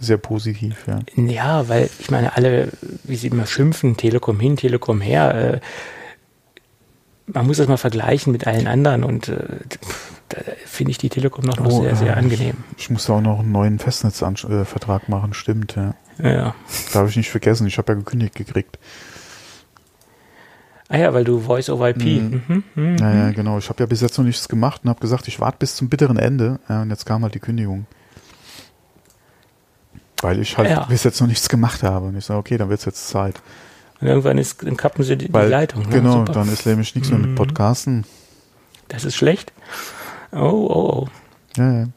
sehr 0.00 0.16
positiv, 0.16 0.84
ja. 0.86 0.98
Ja, 1.14 1.68
weil 1.68 1.88
ich 2.00 2.10
meine, 2.10 2.36
alle, 2.36 2.72
wie 3.04 3.16
sie 3.16 3.28
immer 3.28 3.46
schimpfen, 3.46 3.96
Telekom 3.96 4.40
hin, 4.40 4.56
Telekom 4.56 5.00
her, 5.00 5.34
äh, 5.34 5.60
man 7.26 7.46
muss 7.46 7.56
das 7.56 7.68
mal 7.68 7.76
vergleichen 7.76 8.32
mit 8.32 8.46
allen 8.46 8.66
anderen 8.66 9.04
und 9.04 9.28
äh, 9.28 9.58
da 10.28 10.38
finde 10.64 10.90
ich 10.90 10.98
die 10.98 11.08
Telekom 11.08 11.44
noch, 11.44 11.58
noch 11.58 11.66
oh, 11.66 11.82
sehr, 11.82 11.96
sehr 11.96 12.16
angenehm. 12.16 12.56
Ich 12.76 12.90
muss 12.90 13.08
auch 13.10 13.20
noch 13.20 13.40
einen 13.40 13.52
neuen 13.52 13.78
Festnetzvertrag 13.78 15.02
äh, 15.08 15.10
machen, 15.10 15.34
stimmt, 15.34 15.76
ja. 15.76 15.94
Ja. 16.22 16.54
Darf 16.92 17.10
ich 17.10 17.16
nicht 17.16 17.30
vergessen, 17.30 17.66
ich 17.66 17.78
habe 17.78 17.92
ja 17.92 17.98
gekündigt 17.98 18.34
gekriegt. 18.34 18.78
Ah 20.88 20.98
ja, 20.98 21.12
weil 21.12 21.24
du 21.24 21.40
Voice 21.40 21.68
over 21.68 21.90
IP. 21.90 22.04
Mhm. 22.04 22.42
Mhm, 22.46 22.64
mhm. 22.74 22.96
Ja, 22.98 23.14
ja, 23.14 23.30
genau. 23.32 23.58
Ich 23.58 23.68
habe 23.68 23.82
ja 23.82 23.86
bis 23.86 24.00
jetzt 24.00 24.16
noch 24.18 24.24
nichts 24.24 24.48
gemacht 24.48 24.82
und 24.84 24.90
habe 24.90 25.00
gesagt, 25.00 25.26
ich 25.26 25.40
warte 25.40 25.58
bis 25.58 25.74
zum 25.74 25.88
bitteren 25.88 26.16
Ende. 26.16 26.60
Ja, 26.68 26.82
und 26.82 26.90
jetzt 26.90 27.06
kam 27.06 27.22
halt 27.22 27.34
die 27.34 27.40
Kündigung. 27.40 27.86
Weil 30.22 30.40
ich 30.40 30.56
halt 30.56 30.70
ja. 30.70 30.84
bis 30.84 31.02
jetzt 31.02 31.20
noch 31.20 31.26
nichts 31.26 31.48
gemacht 31.48 31.82
habe. 31.82 32.06
Und 32.06 32.16
ich 32.16 32.24
sage, 32.24 32.38
okay, 32.38 32.56
dann 32.56 32.68
wird 32.68 32.78
es 32.78 32.86
jetzt 32.86 33.08
Zeit. 33.08 33.42
Und 34.00 34.08
irgendwann 34.08 34.38
ist, 34.38 34.62
dann 34.62 34.76
kappen 34.76 35.04
sie 35.04 35.16
die, 35.16 35.32
Weil, 35.32 35.46
die 35.46 35.52
Leitung. 35.52 35.82
Ne? 35.82 35.88
Genau, 35.88 36.12
Super. 36.18 36.32
dann 36.32 36.52
ist 36.52 36.66
nämlich 36.66 36.94
nichts 36.94 37.10
mehr 37.10 37.18
mit 37.18 37.30
mhm. 37.30 37.34
Podcasten. 37.34 38.04
Das 38.88 39.04
ist 39.04 39.16
schlecht. 39.16 39.52
Oh, 40.32 40.38
oh, 40.38 41.02
oh. 41.02 41.08
Ja, 41.56 41.72
ja. 41.72 41.88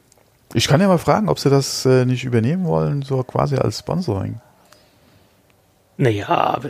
Ich 0.54 0.68
kann 0.68 0.82
ja 0.82 0.88
mal 0.88 0.98
fragen, 0.98 1.30
ob 1.30 1.40
sie 1.40 1.50
das 1.50 1.86
äh, 1.86 2.06
nicht 2.06 2.24
übernehmen 2.24 2.66
wollen, 2.66 3.04
so 3.04 3.22
quasi 3.24 3.56
als 3.56 3.80
Sponsoring. 3.80 4.40
Naja, 5.98 6.30
aber. 6.30 6.70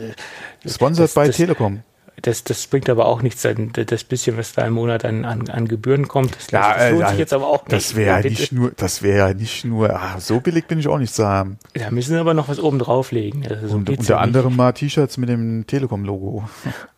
Sponsored 0.66 1.14
bei 1.14 1.28
Telekom. 1.28 1.82
Das, 2.22 2.44
das 2.44 2.66
bringt 2.66 2.90
aber 2.90 3.06
auch 3.06 3.22
nichts, 3.22 3.46
das 3.86 4.04
bisschen, 4.04 4.36
was 4.36 4.52
da 4.52 4.66
im 4.66 4.74
Monat 4.74 5.04
an, 5.04 5.24
an, 5.24 5.48
an 5.48 5.68
Gebühren 5.68 6.06
kommt. 6.06 6.36
Das, 6.36 6.50
ja, 6.50 6.74
das 6.74 6.90
lohnt 6.90 7.04
äh, 7.04 7.08
sich 7.08 7.18
jetzt 7.18 7.32
aber 7.32 7.46
auch 7.46 7.62
nicht. 7.66 7.72
Das 7.72 7.96
wäre 7.96 8.20
ja 8.22 8.28
nicht 8.28 8.52
nur, 8.52 8.72
das 8.76 9.02
wäre 9.02 9.28
ja 9.28 9.34
nicht 9.34 9.64
nur, 9.64 9.90
ah, 9.90 10.20
so 10.20 10.40
billig 10.40 10.66
bin 10.66 10.78
ich 10.78 10.88
auch 10.88 10.98
nicht 10.98 11.14
zu 11.14 11.26
haben. 11.26 11.58
Da 11.74 11.90
müssen 11.90 12.12
wir 12.12 12.20
aber 12.20 12.34
noch 12.34 12.48
was 12.48 12.58
oben 12.60 12.78
drauflegen. 12.78 13.46
Also 13.48 13.68
so 13.68 13.76
und 13.76 13.88
unter 13.88 14.14
ja 14.14 14.18
anderem 14.18 14.54
mal 14.54 14.72
T-Shirts 14.72 15.16
mit 15.16 15.28
dem 15.28 15.66
Telekom-Logo. 15.66 16.48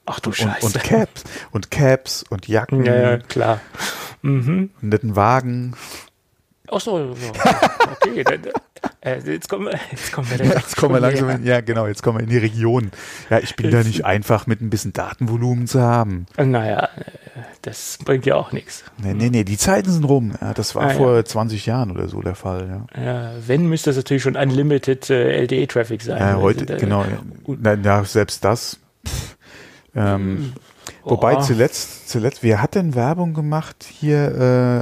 Ach 0.06 0.18
du 0.18 0.32
Scheiße. 0.32 0.66
Und, 0.66 0.74
und 0.74 0.82
Caps 0.82 1.24
und 1.52 1.70
Caps 1.70 2.24
und 2.28 2.48
Jacken. 2.48 2.84
Ja, 2.84 2.96
ja 2.96 3.18
klar. 3.18 3.60
Mhm. 4.22 4.70
Und 4.80 4.88
netten 4.88 5.14
Wagen. 5.14 5.74
Ach 6.68 6.80
so, 6.80 7.14
so. 7.14 7.32
okay. 8.06 8.24
äh, 9.00 9.18
jetzt 9.20 9.48
kommen 9.48 9.66
wir, 9.66 9.78
jetzt 9.90 10.12
kommen 10.12 10.28
wir, 10.30 10.44
jetzt 10.46 10.76
kommen 10.76 10.94
wir 10.94 11.00
langsam 11.00 11.30
in, 11.30 11.44
ja 11.44 11.60
genau, 11.60 11.86
jetzt 11.86 12.02
kommen 12.02 12.18
wir 12.18 12.24
in 12.24 12.30
die 12.30 12.38
Region. 12.38 12.90
Ja, 13.30 13.38
ich 13.38 13.56
bin 13.56 13.70
da 13.70 13.82
nicht 13.82 14.04
einfach 14.04 14.46
mit 14.46 14.60
ein 14.60 14.70
bisschen 14.70 14.92
Datenvolumen 14.92 15.66
zu 15.66 15.80
haben. 15.80 16.26
Naja, 16.36 16.88
das 17.62 17.98
bringt 18.04 18.26
ja 18.26 18.34
auch 18.34 18.52
nichts. 18.52 18.84
Nee, 18.98 19.14
nee, 19.14 19.30
nee, 19.30 19.44
die 19.44 19.58
Zeiten 19.58 19.90
sind 19.90 20.04
rum. 20.04 20.34
Ja, 20.40 20.54
das 20.54 20.74
war 20.74 20.84
ah, 20.84 20.90
vor 20.90 21.16
ja. 21.16 21.24
20 21.24 21.66
Jahren 21.66 21.90
oder 21.90 22.08
so 22.08 22.20
der 22.20 22.34
Fall. 22.34 22.84
Ja, 22.94 23.02
ja 23.02 23.32
wenn, 23.46 23.66
müsste 23.66 23.90
das 23.90 23.96
natürlich 23.96 24.22
schon 24.22 24.36
Unlimited 24.36 25.10
äh, 25.10 25.42
LTE-Traffic 25.42 26.02
sein. 26.02 26.18
Ja, 26.18 26.36
heute, 26.36 26.66
genau. 26.76 27.04
Na, 27.46 28.04
selbst 28.04 28.44
das. 28.44 28.78
Pff, 29.06 29.36
ähm, 29.94 30.52
Wobei 31.04 31.36
oh. 31.36 31.40
zuletzt, 31.40 32.08
zuletzt, 32.08 32.42
wer 32.42 32.62
hat 32.62 32.74
denn 32.74 32.94
Werbung 32.94 33.34
gemacht 33.34 33.84
hier 33.88 34.34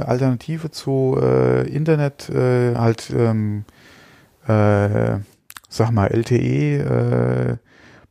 äh, 0.05 0.07
Alternative 0.07 0.71
zu 0.71 1.17
äh, 1.19 1.67
Internet, 1.67 2.29
äh, 2.29 2.75
halt, 2.75 3.11
ähm, 3.15 3.65
äh, 4.51 5.19
sag 5.69 5.91
mal 5.91 6.07
LTE, 6.07 6.77
äh, 6.77 7.57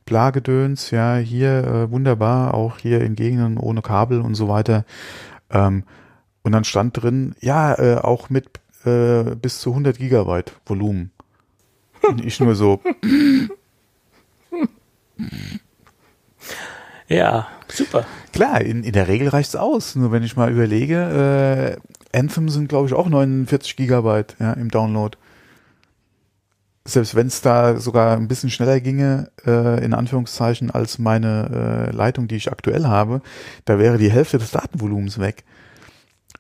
Plagedöns, 0.07 0.91
ja, 0.91 1.17
hier 1.17 1.65
äh, 1.65 1.91
wunderbar, 1.91 2.55
auch 2.55 2.79
hier 2.79 3.01
in 3.03 3.15
Gegenden 3.15 3.59
ohne 3.59 3.83
Kabel 3.83 4.21
und 4.21 4.35
so 4.35 4.49
weiter. 4.49 4.85
Ähm, 5.51 5.85
und 6.43 6.53
dann 6.53 6.65
stand 6.65 7.01
drin, 7.01 7.35
ja, 7.41 7.75
äh, 7.79 7.97
auch 7.97 8.31
mit 8.31 8.49
äh, 8.85 9.37
bis 9.37 9.61
zu 9.61 9.71
100 9.71 9.99
Gigabyte 9.99 10.53
Volumen. 10.67 11.11
Und 12.03 12.25
ich 12.25 12.41
nur 12.41 12.55
so. 12.55 12.81
Ja, 17.11 17.49
super. 17.69 18.07
Klar, 18.33 18.61
in, 18.61 18.85
in 18.85 18.93
der 18.93 19.09
Regel 19.09 19.29
reicht's 19.29 19.57
aus. 19.57 19.97
Nur 19.97 20.13
wenn 20.13 20.23
ich 20.23 20.37
mal 20.37 20.51
überlege, 20.51 21.77
äh, 22.15 22.17
Anthem 22.17 22.49
sind, 22.49 22.69
glaube 22.69 22.87
ich, 22.87 22.95
auch 22.95 23.09
49 23.09 23.75
Gigabyte 23.75 24.37
ja, 24.39 24.53
im 24.53 24.71
Download. 24.71 25.19
Selbst 26.93 27.15
wenn 27.15 27.29
es 27.29 27.41
da 27.41 27.77
sogar 27.77 28.17
ein 28.17 28.29
bisschen 28.29 28.51
schneller 28.51 28.81
ginge, 28.81 29.31
äh, 29.47 29.85
in 29.85 29.95
Anführungszeichen, 29.95 30.71
als 30.71 30.99
meine 30.99 31.89
äh, 31.91 31.97
Leitung, 31.97 32.29
die 32.29 32.37
ich 32.37 32.51
aktuell 32.51 32.85
habe, 32.85 33.23
da 33.65 33.79
wäre 33.79 33.99
die 33.99 34.11
Hälfte 34.11 34.39
des 34.39 34.51
Datenvolumens 34.51 35.19
weg. 35.19 35.45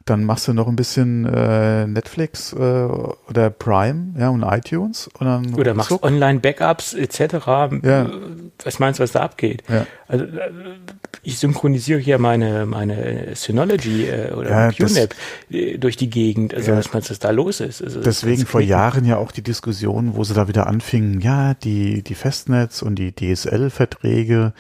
Dann 0.06 0.24
machst 0.24 0.48
du 0.48 0.54
noch 0.54 0.66
ein 0.66 0.76
bisschen 0.76 1.26
äh, 1.26 1.86
Netflix 1.86 2.52
äh, 2.52 2.56
oder 2.56 3.50
Prime 3.50 4.14
ja, 4.18 4.30
und 4.30 4.42
iTunes. 4.42 5.08
Und 5.18 5.26
dann 5.26 5.54
oder 5.54 5.74
machst. 5.74 6.02
Online-Backups 6.02 6.94
etc. 6.94 7.20
Ja. 7.82 8.10
Was 8.64 8.78
meinst 8.78 8.98
du, 8.98 9.02
was 9.02 9.12
da 9.12 9.20
abgeht? 9.20 9.62
Ja. 9.68 9.86
Also 10.08 10.24
äh, 10.24 10.50
ich 11.22 11.38
synchronisiere 11.38 11.98
hier 12.00 12.18
meine, 12.18 12.66
meine 12.66 13.34
Synology 13.34 14.06
äh, 14.06 14.32
oder 14.32 14.50
Ja, 14.50 14.70
QNAP 14.72 15.14
äh, 15.50 15.78
durch 15.78 15.96
die 15.96 16.10
Gegend. 16.10 16.54
Also 16.54 16.72
Ja. 16.72 16.78
was 16.78 16.92
meinst 16.92 17.08
du, 17.08 17.12
was 17.12 17.18
da 17.18 17.30
los 17.30 17.60
ist? 17.60 17.82
Also, 17.82 18.00
Deswegen 18.00 18.46
vor. 18.46 18.60
Jahren 18.60 19.04
ja 19.04 19.16
auch 19.16 19.32
die 19.32 19.42
Diskussion, 19.42 20.14
wo 20.16 20.24
sie 20.24 20.34
da 20.34 20.48
wieder 20.48 20.66
anfingen, 20.66 21.20
ja, 21.20 21.54
die, 21.54 22.02
die 22.02 22.14
Festnetz 22.14 22.82
und 22.82 22.96
die 22.96 23.12
DSL-Verträge 23.14 24.52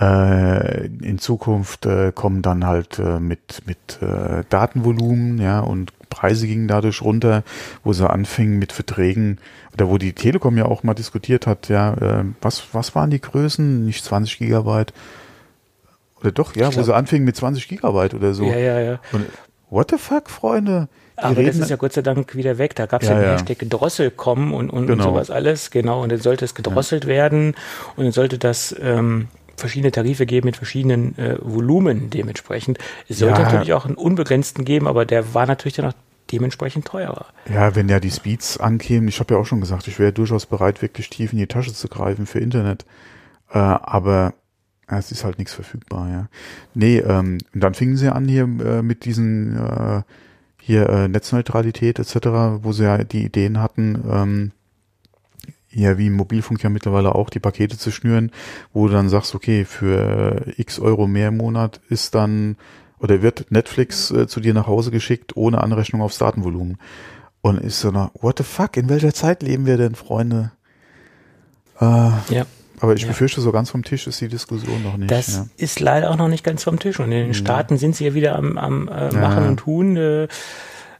äh, 0.00 0.86
in 0.86 1.18
Zukunft 1.18 1.86
äh, 1.86 2.12
kommen 2.14 2.42
dann 2.42 2.66
halt 2.66 2.98
äh, 2.98 3.20
mit, 3.20 3.62
mit 3.66 3.98
äh, 4.00 4.42
Datenvolumen, 4.48 5.38
ja, 5.38 5.60
und 5.60 5.92
Preise 6.12 6.46
gingen 6.46 6.68
dadurch 6.68 7.02
runter, 7.02 7.42
wo 7.82 7.92
sie 7.92 8.08
anfingen 8.08 8.58
mit 8.58 8.72
Verträgen, 8.72 9.38
oder 9.74 9.88
wo 9.88 9.98
die 9.98 10.12
Telekom 10.12 10.56
ja 10.58 10.66
auch 10.66 10.82
mal 10.82 10.94
diskutiert 10.94 11.46
hat, 11.46 11.68
ja, 11.68 11.94
äh, 11.94 12.24
was, 12.40 12.62
was 12.72 12.94
waren 12.94 13.10
die 13.10 13.20
Größen? 13.20 13.84
Nicht 13.86 14.04
20 14.04 14.38
Gigabyte? 14.38 14.92
Oder 16.20 16.30
doch, 16.32 16.54
ja, 16.54 16.62
Ich 16.68 16.72
wo 16.72 16.76
glaub- 16.76 16.86
sie 16.86 16.94
anfingen 16.94 17.24
mit 17.24 17.36
20 17.36 17.66
Gigabyte 17.68 18.14
oder 18.14 18.34
so. 18.34 18.44
Ja, 18.44 18.56
ja, 18.58 18.80
ja. 18.80 19.00
Und 19.12 19.26
what 19.70 19.90
the 19.90 19.96
fuck, 19.98 20.30
Freunde? 20.30 20.88
Die 21.18 21.22
Aber 21.24 21.42
das 21.42 21.56
ist 21.56 21.70
ja 21.70 21.76
Gott 21.76 21.92
sei 21.92 22.02
Dank 22.02 22.34
wieder 22.34 22.58
weg. 22.58 22.74
Da 22.74 22.86
gab 22.86 23.02
es 23.02 23.08
ja, 23.08 23.14
Ja, 23.14 23.20
den 23.20 23.26
ja. 23.26 23.32
Hashtag 23.34 23.58
Gedrosselkommen 23.58 24.52
und, 24.54 24.70
und, 24.70 24.86
Genau. 24.86 25.04
und 25.08 25.10
sowas 25.14 25.30
alles. 25.30 25.70
Genau, 25.70 26.02
und 26.02 26.10
dann 26.12 26.20
sollte 26.20 26.44
es 26.44 26.54
gedrosselt 26.54 27.06
werden 27.06 27.54
und 27.96 28.04
dann 28.04 28.12
sollte 28.12 28.38
das 28.38 28.74
ähm, 28.80 29.28
verschiedene 29.56 29.92
Tarife 29.92 30.26
geben 30.26 30.46
mit 30.46 30.56
verschiedenen 30.56 31.16
äh, 31.18 31.36
Volumen 31.40 32.10
dementsprechend. 32.10 32.78
Es 33.08 33.18
sollte 33.18 33.40
Ja. 33.40 33.46
natürlich 33.46 33.72
auch 33.72 33.84
einen 33.86 33.94
unbegrenzten 33.94 34.64
geben, 34.64 34.86
aber 34.88 35.04
der 35.04 35.34
war 35.34 35.46
natürlich 35.46 35.74
dann 35.74 35.86
auch 35.86 35.94
dementsprechend 36.30 36.86
teurer. 36.86 37.26
Ja, 37.52 37.74
wenn 37.74 37.88
ja 37.88 38.00
die 38.00 38.10
Speeds 38.10 38.58
ankämen, 38.58 39.08
ich 39.08 39.20
habe 39.20 39.34
ja 39.34 39.40
auch 39.40 39.46
schon 39.46 39.60
gesagt, 39.60 39.86
ich 39.88 39.98
wäre 39.98 40.12
durchaus 40.12 40.46
bereit, 40.46 40.80
wirklich 40.82 41.10
tief 41.10 41.32
in 41.32 41.38
die 41.38 41.46
Tasche 41.46 41.72
zu 41.74 41.88
greifen 41.88 42.26
für 42.26 42.38
Internet. 42.38 42.84
Äh, 43.52 43.58
aber 43.58 44.34
ja, 44.90 44.98
es 44.98 45.12
ist 45.12 45.24
halt 45.24 45.38
nichts 45.38 45.52
verfügbar, 45.54 46.08
ja. 46.10 46.28
Nee, 46.74 46.98
ähm, 46.98 47.38
und 47.54 47.60
dann 47.62 47.74
fingen 47.74 47.96
sie 47.96 48.08
an 48.12 48.26
hier 48.28 48.44
äh, 48.44 48.82
mit 48.82 49.04
diesen 49.04 49.56
äh, 49.56 50.02
hier 50.60 50.88
äh, 50.88 51.08
Netzneutralität 51.08 51.98
etc., 51.98 52.16
wo 52.62 52.72
sie 52.72 52.84
ja 52.84 53.02
die 53.04 53.24
Ideen 53.24 53.60
hatten, 53.60 54.02
ähm, 54.10 54.52
ja, 55.74 55.96
wie 55.98 56.06
im 56.08 56.14
Mobilfunk 56.14 56.62
ja 56.62 56.70
mittlerweile 56.70 57.14
auch, 57.14 57.30
die 57.30 57.40
Pakete 57.40 57.78
zu 57.78 57.90
schnüren, 57.90 58.30
wo 58.72 58.86
du 58.88 58.92
dann 58.94 59.08
sagst, 59.08 59.34
okay, 59.34 59.64
für 59.64 60.44
x 60.56 60.78
Euro 60.78 61.06
mehr 61.06 61.28
im 61.28 61.36
Monat 61.38 61.80
ist 61.88 62.14
dann 62.14 62.56
oder 62.98 63.22
wird 63.22 63.46
Netflix 63.50 64.10
äh, 64.10 64.26
zu 64.28 64.40
dir 64.40 64.54
nach 64.54 64.66
Hause 64.66 64.90
geschickt 64.90 65.36
ohne 65.36 65.60
Anrechnung 65.62 66.02
aufs 66.02 66.18
Datenvolumen. 66.18 66.78
Und 67.40 67.58
ist 67.60 67.80
so 67.80 67.90
na, 67.90 68.10
what 68.20 68.38
the 68.38 68.44
fuck, 68.44 68.76
in 68.76 68.88
welcher 68.88 69.12
Zeit 69.12 69.42
leben 69.42 69.66
wir 69.66 69.76
denn, 69.76 69.94
Freunde? 69.96 70.52
Äh, 71.80 71.84
Ja. 71.84 72.46
aber 72.80 72.94
ich 72.94 73.02
Ja. 73.02 73.08
befürchte, 73.08 73.40
so 73.40 73.50
ganz 73.50 73.70
vom 73.70 73.82
Tisch 73.82 74.06
ist 74.06 74.20
die 74.20 74.28
Diskussion 74.28 74.82
noch 74.82 74.96
nicht. 74.96 75.10
Das 75.10 75.34
ja. 75.34 75.46
ist 75.56 75.80
leider 75.80 76.10
auch 76.10 76.16
noch 76.16 76.28
nicht 76.28 76.44
ganz 76.44 76.62
vom 76.64 76.78
Tisch. 76.78 77.00
Und 77.00 77.06
in 77.06 77.24
den 77.24 77.34
Staaten 77.34 77.78
sind 77.78 77.96
sie 77.96 78.04
ja 78.04 78.14
wieder 78.14 78.36
am, 78.36 78.58
am 78.58 78.88
äh, 78.88 79.12
Machen 79.12 79.42
Ja. 79.44 79.48
und 79.48 79.56
Tun. 79.56 79.96
Äh, 79.96 80.28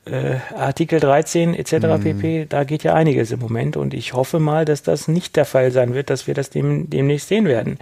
äh, 0.05 0.37
Artikel 0.57 1.01
13 1.01 1.55
etc. 1.55 1.73
Mhm. 1.73 2.01
pp. 2.03 2.47
Da 2.49 2.65
geht 2.65 2.83
ja 2.83 2.95
einiges 2.95 3.31
im 3.31 3.41
Moment. 3.41 3.77
Und 3.77 3.95
ich 3.95 4.13
hoffe 4.15 4.39
mal, 4.39 4.65
dass 4.65 4.83
das 4.83 5.09
nicht 5.09 5.37
der 5.37 5.45
Fall 5.45 5.71
sein 5.71 5.95
wird, 5.95 6.11
dass 6.11 6.27
wir 6.27 6.35
das 6.35 6.51
dem, 6.51 6.91
demnächst 6.91 7.29
sehen 7.29 7.45
werden. 7.45 7.79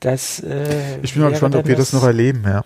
Das, 0.00 0.40
äh, 0.40 0.98
Ich 1.02 1.14
bin 1.14 1.22
mal 1.22 1.30
gespannt, 1.30 1.54
ob 1.56 1.66
wir 1.66 1.76
das 1.76 1.92
noch 1.92 2.04
erleben, 2.04 2.42
ja. 2.46 2.64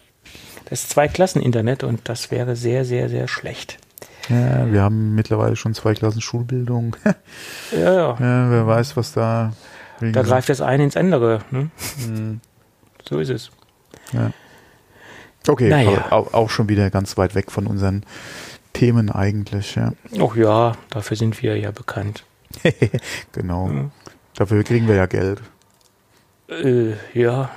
Das 0.70 0.89
Zwei-Klassen-Internet 0.89 1.85
und 1.85 2.09
das 2.09 2.30
wäre 2.30 2.57
sehr, 2.57 2.85
sehr, 2.85 3.09
sehr 3.09 3.28
schlecht. 3.28 3.78
Ja, 4.28 4.72
wir 4.72 4.80
haben 4.82 5.14
mittlerweile 5.14 5.55
schon 5.57 5.74
zwei 5.74 5.95
Klassen 5.95 6.20
Schulbildung. 6.20 6.97
Ja, 7.72 7.93
ja. 7.93 8.16
ja, 8.20 8.51
wer 8.51 8.66
weiß, 8.66 8.97
was 8.97 9.12
da. 9.12 9.53
Da 10.01 10.22
greift 10.22 10.49
das 10.49 10.61
eine 10.61 10.85
ins 10.85 10.97
andere. 10.97 11.41
Ne? 11.51 11.70
Mhm. 12.07 12.41
So 13.09 13.18
ist 13.18 13.30
es. 13.30 13.51
Okay, 15.47 15.68
Naja. 15.68 16.07
auch, 16.11 16.32
auch 16.32 16.51
schon 16.51 16.68
wieder 16.68 16.91
ganz 16.91 17.18
weit 17.18 17.35
weg 17.35 17.51
von 17.51 17.66
unseren 17.66 18.05
Themen 18.75 19.11
eigentlich, 19.11 19.75
ja. 19.77 19.93
Ja, 20.37 20.77
dafür 20.91 21.16
sind 21.16 21.43
wir 21.43 21.57
ja 21.57 21.70
bekannt. 21.70 22.25
genau. 23.33 23.70
Ja. 23.70 23.91
Dafür 24.37 24.62
kriegen 24.64 24.87
wir 24.87 24.97
ja 24.97 25.07
Geld. 25.07 25.41
Äh, 26.49 26.93
ja. 27.14 27.51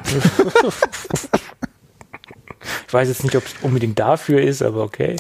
ich 2.87 2.93
weiß 2.93 3.07
jetzt 3.09 3.23
nicht, 3.23 3.35
ob 3.35 3.45
es 3.45 3.55
unbedingt 3.61 3.99
dafür 3.99 4.41
ist, 4.41 4.61
aber 4.61 4.83
okay, 4.83 5.17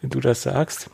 wenn 0.00 0.10
du 0.10 0.20
das 0.20 0.42
sagst. 0.42 0.90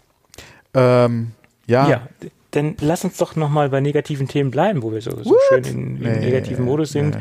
Ähm, 0.75 1.33
ja, 1.67 1.89
Ja, 1.89 2.09
dann 2.51 2.77
lass 2.81 3.05
uns 3.05 3.17
doch 3.17 3.37
nochmal 3.37 3.69
bei 3.71 3.81
negativen 3.81 4.29
Themen 4.29 4.51
bleiben, 4.51 4.83
wo 4.83 4.93
wir 4.93 5.01
so, 5.01 5.23
so 5.23 5.37
schön 5.49 5.65
in, 5.65 5.97
im 5.97 6.03
Nee, 6.03 6.21
negativen 6.21 6.65
Modus 6.65 6.91
sind. 6.93 7.17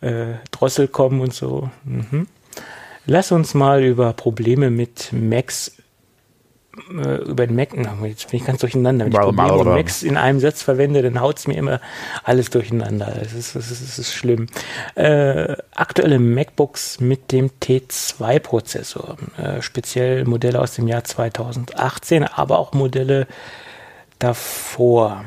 nee. 0.00 0.08
Äh, 0.08 0.34
Drossel 0.50 0.88
kommen 0.88 1.20
und 1.20 1.32
so. 1.34 1.70
Mhm. 1.84 2.26
Lass 3.06 3.32
uns 3.32 3.54
mal 3.54 3.82
über 3.84 4.12
Probleme 4.12 4.70
mit 4.70 5.12
Macs 5.12 5.75
äh, 6.90 7.16
über 7.22 7.46
den 7.46 7.56
Mac, 7.56 7.74
jetzt 8.04 8.30
bin 8.30 8.40
ich 8.40 8.46
ganz 8.46 8.60
durcheinander. 8.60 9.06
Wenn 9.06 9.12
ich 9.12 9.18
Probleme 9.18 9.52
und? 9.54 9.68
Macs 9.68 10.02
in 10.02 10.16
einem 10.16 10.40
Satz 10.40 10.62
verwende, 10.62 11.02
dann 11.02 11.20
haut 11.20 11.38
es 11.38 11.46
mir 11.46 11.56
immer 11.56 11.80
alles 12.24 12.50
durcheinander. 12.50 13.12
Das 13.18 13.32
ist, 13.32 13.56
das 13.56 13.70
ist, 13.70 13.82
das 13.82 13.98
ist 13.98 14.14
schlimm. 14.14 14.46
Äh, 14.94 15.56
aktuelle 15.74 16.18
MacBooks 16.18 17.00
mit 17.00 17.32
dem 17.32 17.50
T2-Prozessor, 17.62 19.16
äh, 19.38 19.62
speziell 19.62 20.24
Modelle 20.24 20.60
aus 20.60 20.74
dem 20.74 20.88
Jahr 20.88 21.04
2018, 21.04 22.24
aber 22.24 22.58
auch 22.58 22.72
Modelle 22.72 23.26
davor. 24.18 25.24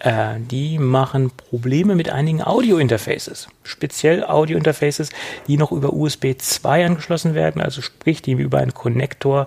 Äh, 0.00 0.36
die 0.38 0.78
machen 0.78 1.30
Probleme 1.30 1.94
mit 1.94 2.10
einigen 2.10 2.42
Audio-Interfaces. 2.42 3.48
Speziell 3.64 4.24
Audio-Interfaces, 4.24 5.10
die 5.46 5.56
noch 5.56 5.72
über 5.72 5.92
USB 5.92 6.34
2 6.38 6.86
angeschlossen 6.86 7.34
werden, 7.34 7.60
also 7.60 7.82
sprich, 7.82 8.22
die 8.22 8.32
über 8.32 8.58
einen 8.58 8.74
Konnektor 8.74 9.46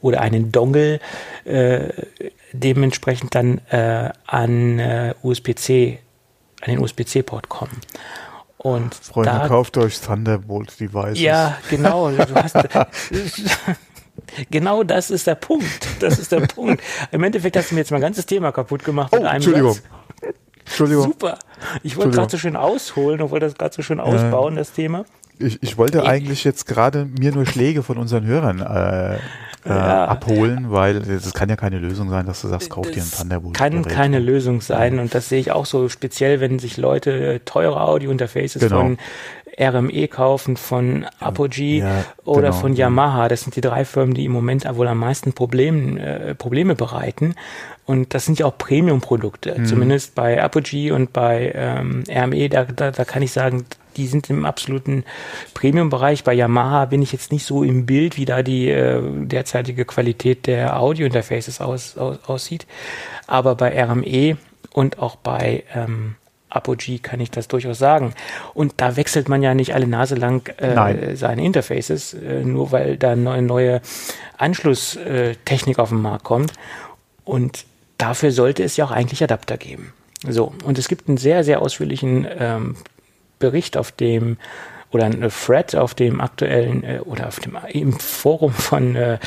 oder 0.00 0.20
einen 0.20 0.52
Dongle 0.52 1.00
äh, 1.44 1.88
dementsprechend 2.52 3.34
dann 3.34 3.58
äh, 3.70 4.10
an 4.26 4.78
äh, 4.78 5.14
USB-C, 5.22 5.98
an 6.62 6.70
den 6.70 6.78
USB-C-Port 6.78 7.48
kommen. 7.48 7.80
Und 8.58 8.92
Freunde, 8.94 9.30
da 9.30 9.46
kauft 9.48 9.76
euch 9.78 10.00
Thunderbolt 10.00 10.78
Devices. 10.80 11.20
ja, 11.20 11.58
genau. 11.70 12.10
Du 12.16 12.34
hast, 12.34 12.56
genau 14.50 14.82
das 14.84 15.10
ist 15.10 15.26
der 15.26 15.34
Punkt. 15.34 15.88
Das 16.00 16.18
ist 16.18 16.32
der 16.32 16.40
Punkt. 16.54 16.82
Im 17.10 17.22
Endeffekt 17.22 17.56
hast 17.56 17.70
du 17.70 17.74
mir 17.74 17.80
jetzt 17.82 17.90
mein 17.90 18.00
ganzes 18.00 18.26
Thema 18.26 18.52
kaputt 18.52 18.84
gemacht. 18.84 19.10
Oh, 19.12 19.16
mit 19.16 19.26
einem 19.26 19.36
Entschuldigung. 19.36 19.72
Satz. 19.74 19.82
Entschuldigung. 20.64 21.04
Super. 21.04 21.38
Ich 21.82 21.96
wollte 21.96 22.10
gerade 22.10 22.30
so 22.30 22.38
schön 22.38 22.56
ausholen 22.56 23.22
und 23.22 23.30
wollte 23.30 23.46
das 23.46 23.54
gerade 23.56 23.74
so 23.74 23.82
schön 23.82 24.00
ausbauen, 24.00 24.56
das 24.56 24.72
Thema. 24.72 25.04
Ich, 25.38 25.62
ich 25.62 25.78
wollte 25.78 26.04
eigentlich 26.04 26.44
jetzt 26.44 26.66
gerade 26.66 27.04
mir 27.06 27.32
nur 27.32 27.46
Schläge 27.46 27.82
von 27.82 27.96
unseren 27.96 28.26
Hörern 28.26 28.60
äh, 28.60 29.14
äh, 29.14 29.18
Ja. 29.68 30.04
abholen, 30.06 30.70
weil 30.70 31.00
das 31.00 31.32
kann 31.32 31.48
ja 31.48 31.56
keine 31.56 31.78
Lösung 31.78 32.10
sein, 32.10 32.26
dass 32.26 32.42
du 32.42 32.48
sagst, 32.48 32.70
kauf 32.70 32.86
dir 32.90 33.02
ein 33.02 33.08
Das 33.10 33.18
Thunderbolt. 33.20 33.56
Kann 33.56 33.84
keine 33.84 34.18
Lösung 34.18 34.60
sein 34.60 34.98
und 34.98 35.14
das 35.14 35.28
sehe 35.28 35.38
ich 35.40 35.52
auch 35.52 35.64
so 35.66 35.88
speziell, 35.88 36.40
wenn 36.40 36.58
sich 36.58 36.76
Leute 36.76 37.34
äh, 37.34 37.38
teure 37.40 37.80
Audio-Interfaces 37.80 38.60
Genau. 38.60 38.80
von 38.80 38.98
RME 39.58 40.08
kaufen, 40.08 40.56
von 40.56 41.06
Apogee 41.20 41.80
Ja, 41.80 42.04
oder 42.24 42.48
genau. 42.48 42.52
von 42.52 42.74
Yamaha. 42.74 43.28
Das 43.28 43.42
sind 43.42 43.56
die 43.56 43.60
drei 43.60 43.84
Firmen, 43.84 44.14
die 44.14 44.24
im 44.24 44.32
Moment 44.32 44.64
wohl 44.76 44.88
am 44.88 44.98
meisten 44.98 45.32
Problemen, 45.32 45.98
äh, 45.98 46.34
Probleme 46.34 46.74
bereiten. 46.74 47.34
Und 47.86 48.14
das 48.14 48.26
sind 48.26 48.38
ja 48.38 48.46
auch 48.46 48.58
Premium-Produkte. 48.58 49.58
Mhm. 49.58 49.66
Zumindest 49.66 50.14
bei 50.14 50.42
Apogee 50.42 50.90
und 50.90 51.12
bei 51.12 51.52
ähm, 51.54 52.04
RME, 52.08 52.48
da, 52.50 52.64
da, 52.64 52.90
da 52.90 53.04
kann 53.04 53.22
ich 53.22 53.32
sagen, 53.32 53.64
die 53.96 54.06
sind 54.06 54.30
im 54.30 54.44
absoluten 54.44 55.04
Premium-Bereich. 55.54 56.22
Bei 56.22 56.32
Yamaha 56.34 56.84
bin 56.84 57.02
ich 57.02 57.12
jetzt 57.12 57.32
nicht 57.32 57.44
so 57.44 57.62
im 57.62 57.86
Bild, 57.86 58.16
wie 58.16 58.24
da 58.24 58.42
die 58.42 58.68
äh, 58.68 59.02
derzeitige 59.02 59.84
Qualität 59.84 60.46
der 60.46 60.78
Audio-Interfaces 60.78 61.60
aus, 61.60 61.96
aus, 61.96 62.18
aussieht. 62.26 62.66
Aber 63.26 63.54
bei 63.54 63.82
RME 63.82 64.36
und 64.72 64.98
auch 64.98 65.16
bei 65.16 65.64
ähm, 65.74 66.14
Apogee 66.50 66.98
kann 66.98 67.20
ich 67.20 67.30
das 67.30 67.48
durchaus 67.48 67.78
sagen. 67.78 68.14
Und 68.54 68.74
da 68.78 68.96
wechselt 68.96 69.28
man 69.28 69.42
ja 69.42 69.54
nicht 69.54 69.74
alle 69.74 69.86
Nase 69.86 70.14
lang 70.14 70.48
äh, 70.58 71.16
seine 71.16 71.44
Interfaces, 71.44 72.14
äh, 72.14 72.42
nur 72.44 72.72
weil 72.72 72.96
da 72.96 73.12
eine 73.12 73.42
neue 73.42 73.80
Anschlusstechnik 74.36 75.78
auf 75.78 75.90
den 75.90 76.02
Markt 76.02 76.24
kommt. 76.24 76.52
Und 77.24 77.64
dafür 77.98 78.32
sollte 78.32 78.62
es 78.62 78.76
ja 78.76 78.84
auch 78.86 78.90
eigentlich 78.90 79.22
Adapter 79.22 79.56
geben. 79.56 79.92
So, 80.26 80.52
und 80.64 80.78
es 80.78 80.88
gibt 80.88 81.08
einen 81.08 81.18
sehr, 81.18 81.44
sehr 81.44 81.62
ausführlichen 81.62 82.26
ähm, 82.38 82.76
Bericht 83.38 83.76
auf 83.76 83.92
dem 83.92 84.36
oder 84.90 85.04
ein 85.04 85.30
Thread 85.30 85.76
auf 85.76 85.94
dem 85.94 86.20
aktuellen 86.20 86.82
äh, 86.82 87.00
oder 87.04 87.28
auf 87.28 87.40
dem 87.40 87.56
im 87.68 87.92
Forum 87.92 88.52
von 88.52 88.96
äh, 88.96 89.18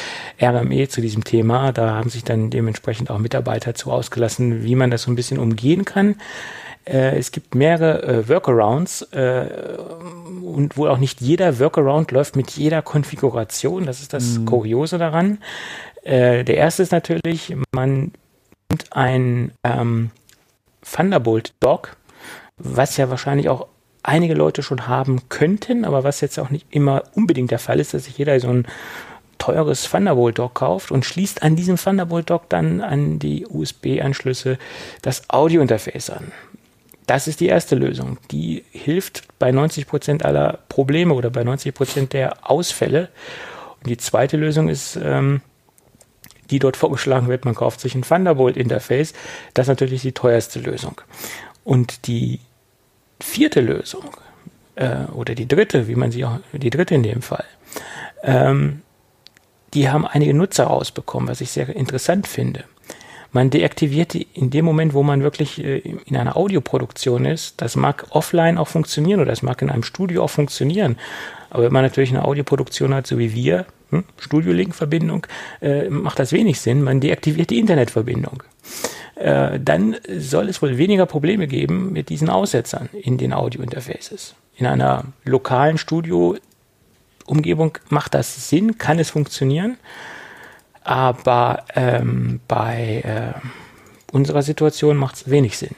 RME 0.42 0.88
zu 0.88 1.02
diesem 1.02 1.24
Thema. 1.24 1.72
Da 1.72 1.92
haben 1.92 2.10
sich 2.10 2.24
dann 2.24 2.50
dementsprechend 2.50 3.10
auch 3.10 3.20
Mitarbeiter 3.20 3.76
zu 3.76 3.92
ausgelassen, 3.92 4.64
wie 4.64 4.76
man 4.76 4.92
das 4.92 5.04
so 5.04 5.12
ein 5.12 5.16
bisschen 5.16 5.40
umgehen 5.40 5.86
kann. 5.86 6.16
Äh, 6.86 7.18
es 7.18 7.32
gibt 7.32 7.56
mehrere 7.56 8.04
äh, 8.04 8.30
Workarounds 8.30 9.04
äh, 9.12 9.78
und 10.44 10.78
wohl 10.78 10.90
auch 10.90 10.98
nicht 10.98 11.22
jeder 11.22 11.60
Workaround 11.60 12.12
läuft 12.12 12.36
mit 12.36 12.52
jeder 12.52 12.82
Konfiguration. 12.82 13.86
Das 13.86 14.02
ist 14.02 14.14
das 14.14 14.40
mhm. 14.40 14.46
Kuriose 14.46 14.98
daran. 14.98 15.40
Äh, 16.04 16.44
der 16.44 16.58
erste 16.58 16.84
ist 16.84 16.92
natürlich, 16.92 17.56
man 17.72 18.12
nimmt 18.70 18.86
ein 18.92 19.52
ähm, 19.64 20.12
Thunderbolt 20.82 21.54
Dock, 21.60 21.96
was 22.58 22.98
ja 22.98 23.10
wahrscheinlich 23.10 23.50
auch 23.50 23.68
einige 24.04 24.34
Leute 24.34 24.64
schon 24.64 24.88
haben 24.88 25.30
könnten, 25.30 25.86
aber 25.86 26.04
was 26.04 26.22
jetzt 26.22 26.40
auch 26.40 26.50
nicht 26.50 26.66
immer 26.72 27.04
unbedingt 27.14 27.52
der 27.52 27.60
Fall 27.60 27.80
ist, 27.80 27.94
dass 27.94 28.06
sich 28.06 28.18
jeder 28.18 28.40
so 28.40 28.50
ein 28.50 28.66
teures 29.38 29.90
Thunderbolt 29.90 30.40
Dock 30.40 30.56
kauft 30.56 30.92
und 30.92 31.06
schließt 31.06 31.44
an 31.44 31.56
diesem 31.56 31.76
Thunderbolt 31.76 32.30
Dock 32.30 32.50
dann 32.50 32.82
an 32.82 33.20
die 33.20 33.46
USB-Anschlüsse 33.48 34.58
das 35.02 35.30
Audio-Interface 35.30 36.12
an. 36.12 36.32
Das 37.12 37.28
ist 37.28 37.42
die 37.42 37.48
erste 37.48 37.76
Lösung. 37.76 38.20
Die 38.32 38.64
hilft 38.72 39.38
bei 39.38 39.52
90 39.52 39.86
Prozent 39.86 40.24
aller 40.24 40.60
Probleme 40.70 41.14
oder 41.14 41.30
bei 41.30 41.44
90 41.44 41.74
Prozent 41.74 42.14
der 42.14 42.50
Ausfälle. 42.50 43.10
Und 43.82 43.90
die 43.90 43.98
zweite 43.98 44.38
Lösung 44.38 44.70
ist, 44.70 44.96
ähm, 44.96 45.42
die 46.52 46.60
dort 46.60 46.78
vorgeschlagen 46.78 47.28
wird, 47.28 47.44
man 47.44 47.54
kauft 47.54 47.82
sich 47.82 47.96
ein 47.96 48.04
Thunderbolt-Interface. 48.04 49.12
Das 49.54 49.66
ist 49.66 49.68
natürlich 49.68 50.04
die 50.04 50.14
teuerste 50.14 50.60
Lösung. 50.60 51.02
Und 51.66 52.08
die 52.08 52.40
vierte 53.20 53.60
Lösung, 53.60 54.06
äh, 54.76 55.04
oder 55.14 55.36
die 55.36 55.50
dritte, 55.50 55.90
wie 55.90 55.96
man 55.96 56.14
sie 56.14 56.24
auch, 56.24 56.40
die 56.54 56.70
dritte 56.70 56.96
in 56.96 57.04
dem 57.04 57.22
Fall, 57.22 57.44
ähm, 58.24 58.84
die 59.74 59.90
haben 59.90 60.08
einige 60.08 60.34
Nutzer 60.34 60.64
rausbekommen, 60.64 61.28
was 61.28 61.42
ich 61.42 61.52
sehr 61.52 61.76
interessant 61.76 62.26
finde. 62.26 62.64
Man 63.34 63.50
deaktiviert 63.50 64.14
die 64.14 64.28
in 64.34 64.50
dem 64.50 64.66
Moment, 64.66 64.94
wo 64.94 65.04
man 65.04 65.24
wirklich 65.24 65.64
äh, 65.64 65.78
in 65.78 66.18
einer 66.18 66.36
Audioproduktion 66.36 67.26
ist. 67.26 67.62
Das 67.62 67.76
mag 67.76 68.08
offline 68.10 68.58
auch 68.58 68.68
funktionieren 68.68 69.22
oder 69.22 69.30
das 69.30 69.42
mag 69.42 69.62
in 69.62 69.70
einem 69.70 69.84
Studio 69.84 70.24
auch 70.24 70.30
funktionieren. 70.30 70.98
Aber 71.50 71.64
wenn 71.64 71.74
man 71.74 71.84
natürlich 71.84 72.12
eine 72.12 72.26
Audioproduktion 72.26 72.94
hat, 72.94 73.08
so 73.08 73.18
wie 73.18 73.34
wir, 73.34 73.66
hm, 73.90 74.04
Studio-Link-Verbindung, 74.20 75.28
äh, 75.62 75.90
macht 75.90 76.20
das 76.20 76.32
wenig 76.32 76.60
Sinn. 76.60 76.82
Man 76.82 77.00
deaktiviert 77.00 77.50
die 77.50 77.60
Internetverbindung. 77.60 78.44
Äh, 79.16 79.60
dann 79.60 79.98
soll 80.18 80.50
es 80.50 80.62
wohl 80.62 80.78
weniger 80.78 81.06
Probleme 81.06 81.48
geben 81.48 81.94
mit 81.94 82.10
diesen 82.10 82.30
Aussetzern 82.30 82.90
in 82.94 83.18
den 83.18 83.34
Audio-Interfaces. 83.34 84.36
In 84.58 84.66
einer 84.66 85.06
lokalen 85.24 85.78
Studio-Umgebung 85.78 87.78
macht 87.90 88.14
das 88.14 88.50
Sinn, 88.50 88.78
kann 88.78 89.00
es 89.00 89.10
funktionieren. 89.10 89.78
Aber 90.84 91.66
ähm, 91.76 92.40
bei 92.48 93.04
äh, 93.06 93.48
unserer 94.12 94.42
Situation 94.42 94.98
macht 94.98 95.16
es 95.16 95.30
wenig 95.30 95.58
Sinn. 95.58 95.76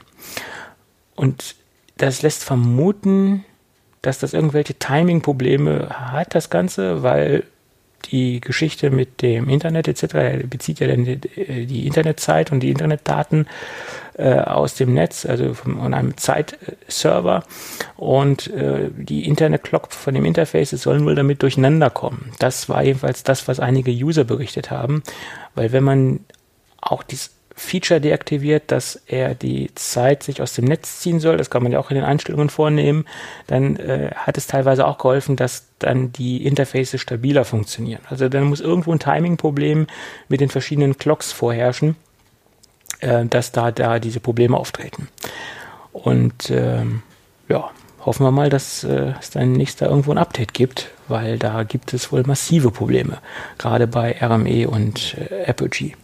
Und 1.15 1.55
das 1.97 2.21
lässt 2.21 2.43
vermuten, 2.43 3.45
dass 4.01 4.19
das 4.19 4.33
irgendwelche 4.33 4.73
Timing-Probleme 4.75 5.89
hat, 5.89 6.35
das 6.35 6.49
Ganze, 6.49 7.03
weil 7.03 7.43
die 8.11 8.41
Geschichte 8.41 8.89
mit 8.89 9.21
dem 9.21 9.49
Internet 9.49 9.87
etc. 9.87 10.47
bezieht 10.47 10.79
ja 10.79 10.87
dann 10.87 11.05
die, 11.05 11.87
Internetzeit 11.87 12.51
und 12.51 12.59
die 12.59 12.69
Internetdaten 12.69 13.47
äh, 14.15 14.35
aus 14.35 14.75
dem 14.75 14.93
Netz, 14.93 15.25
also 15.25 15.53
von 15.53 15.93
einem 15.93 16.17
Zeitserver 16.17 17.43
und 17.95 18.47
äh, 18.47 18.89
die 18.95 19.25
Internet-Clock 19.25 19.91
von 19.91 20.13
dem 20.13 20.25
Interface 20.25 20.71
sollen 20.71 21.05
wohl 21.05 21.15
damit 21.15 21.41
durcheinander 21.41 21.89
kommen. 21.89 22.31
Das 22.39 22.69
war 22.69 22.83
jedenfalls 22.83 23.23
das, 23.23 23.47
was 23.47 23.59
einige 23.59 23.91
User 23.91 24.23
berichtet 24.23 24.71
haben, 24.71 25.03
weil 25.55 25.71
wenn 25.71 25.83
man 25.83 26.19
auch 26.81 27.03
dieses 27.03 27.31
Feature 27.55 28.01
deaktiviert, 28.01 28.71
dass 28.71 29.01
er 29.05 29.35
die 29.35 29.69
Zeit 29.75 30.23
sich 30.23 30.41
aus 30.41 30.53
dem 30.53 30.65
Netz 30.65 30.99
ziehen 30.99 31.19
soll. 31.19 31.37
Das 31.37 31.49
kann 31.49 31.61
man 31.61 31.71
ja 31.71 31.79
auch 31.79 31.91
in 31.91 31.95
den 31.95 32.03
Einstellungen 32.03 32.49
vornehmen. 32.49 33.05
Dann 33.47 33.75
äh, 33.75 34.11
hat 34.15 34.37
es 34.37 34.47
teilweise 34.47 34.87
auch 34.87 34.97
geholfen, 34.97 35.35
dass 35.35 35.67
dann 35.79 36.11
die 36.11 36.45
Interfaces 36.45 36.99
stabiler 36.99 37.45
funktionieren. 37.45 38.01
Also 38.09 38.27
dann 38.27 38.45
muss 38.45 38.59
irgendwo 38.59 38.91
ein 38.91 38.99
Timing-Problem 38.99 39.87
mit 40.29 40.41
den 40.41 40.49
verschiedenen 40.49 40.97
Clocks 40.97 41.31
vorherrschen, 41.31 41.95
äh, 43.01 43.25
dass 43.25 43.51
da, 43.51 43.71
da 43.71 43.99
diese 43.99 44.19
Probleme 44.19 44.57
auftreten. 44.57 45.07
Und 45.91 46.49
ähm, 46.49 47.03
ja, 47.49 47.69
hoffen 48.05 48.25
wir 48.25 48.31
mal, 48.31 48.49
dass 48.49 48.83
äh, 48.83 49.13
es 49.19 49.29
dann 49.29 49.51
nächstes 49.53 49.81
Jahr 49.81 49.91
irgendwo 49.91 50.11
ein 50.11 50.17
Update 50.17 50.53
gibt, 50.55 50.89
weil 51.07 51.37
da 51.37 51.63
gibt 51.63 51.93
es 51.93 52.11
wohl 52.11 52.23
massive 52.23 52.71
Probleme, 52.71 53.19
gerade 53.59 53.85
bei 53.85 54.15
RME 54.19 54.67
und 54.67 55.15
äh, 55.29 55.45
Apogee. 55.45 55.95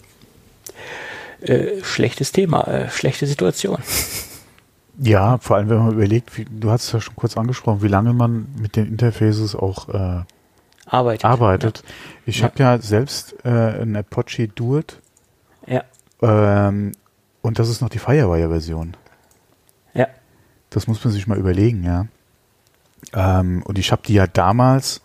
Äh, 1.41 1.83
schlechtes 1.83 2.31
Thema, 2.31 2.67
äh, 2.67 2.89
schlechte 2.89 3.25
Situation. 3.25 3.79
Ja, 5.01 5.37
vor 5.37 5.55
allem 5.55 5.69
wenn 5.69 5.77
man 5.77 5.93
überlegt, 5.93 6.37
wie, 6.37 6.45
du 6.45 6.69
hast 6.69 6.85
es 6.85 6.91
ja 6.91 6.99
schon 6.99 7.15
kurz 7.15 7.37
angesprochen, 7.37 7.81
wie 7.81 7.87
lange 7.87 8.13
man 8.13 8.47
mit 8.59 8.75
den 8.75 8.87
Interfaces 8.87 9.55
auch 9.55 9.87
äh, 9.89 10.23
arbeitet. 10.85 11.25
arbeitet. 11.25 11.77
Ja. 11.77 11.93
Ich 12.25 12.39
ja. 12.39 12.43
habe 12.45 12.59
ja 12.59 12.77
selbst 12.79 13.35
äh, 13.45 13.81
ein 13.81 13.95
Apache 13.95 14.49
Duet. 14.49 14.99
Ja. 15.65 15.83
Ähm, 16.21 16.91
und 17.41 17.59
das 17.59 17.69
ist 17.69 17.81
noch 17.81 17.89
die 17.89 17.99
Firewire-Version. 17.99 18.97
Ja. 19.93 20.07
Das 20.69 20.87
muss 20.87 21.03
man 21.03 21.13
sich 21.13 21.27
mal 21.27 21.37
überlegen, 21.37 21.83
ja. 21.83 22.07
Ähm, 23.13 23.63
und 23.63 23.79
ich 23.79 23.93
habe 23.93 24.01
die 24.05 24.13
ja 24.13 24.27
damals 24.27 25.01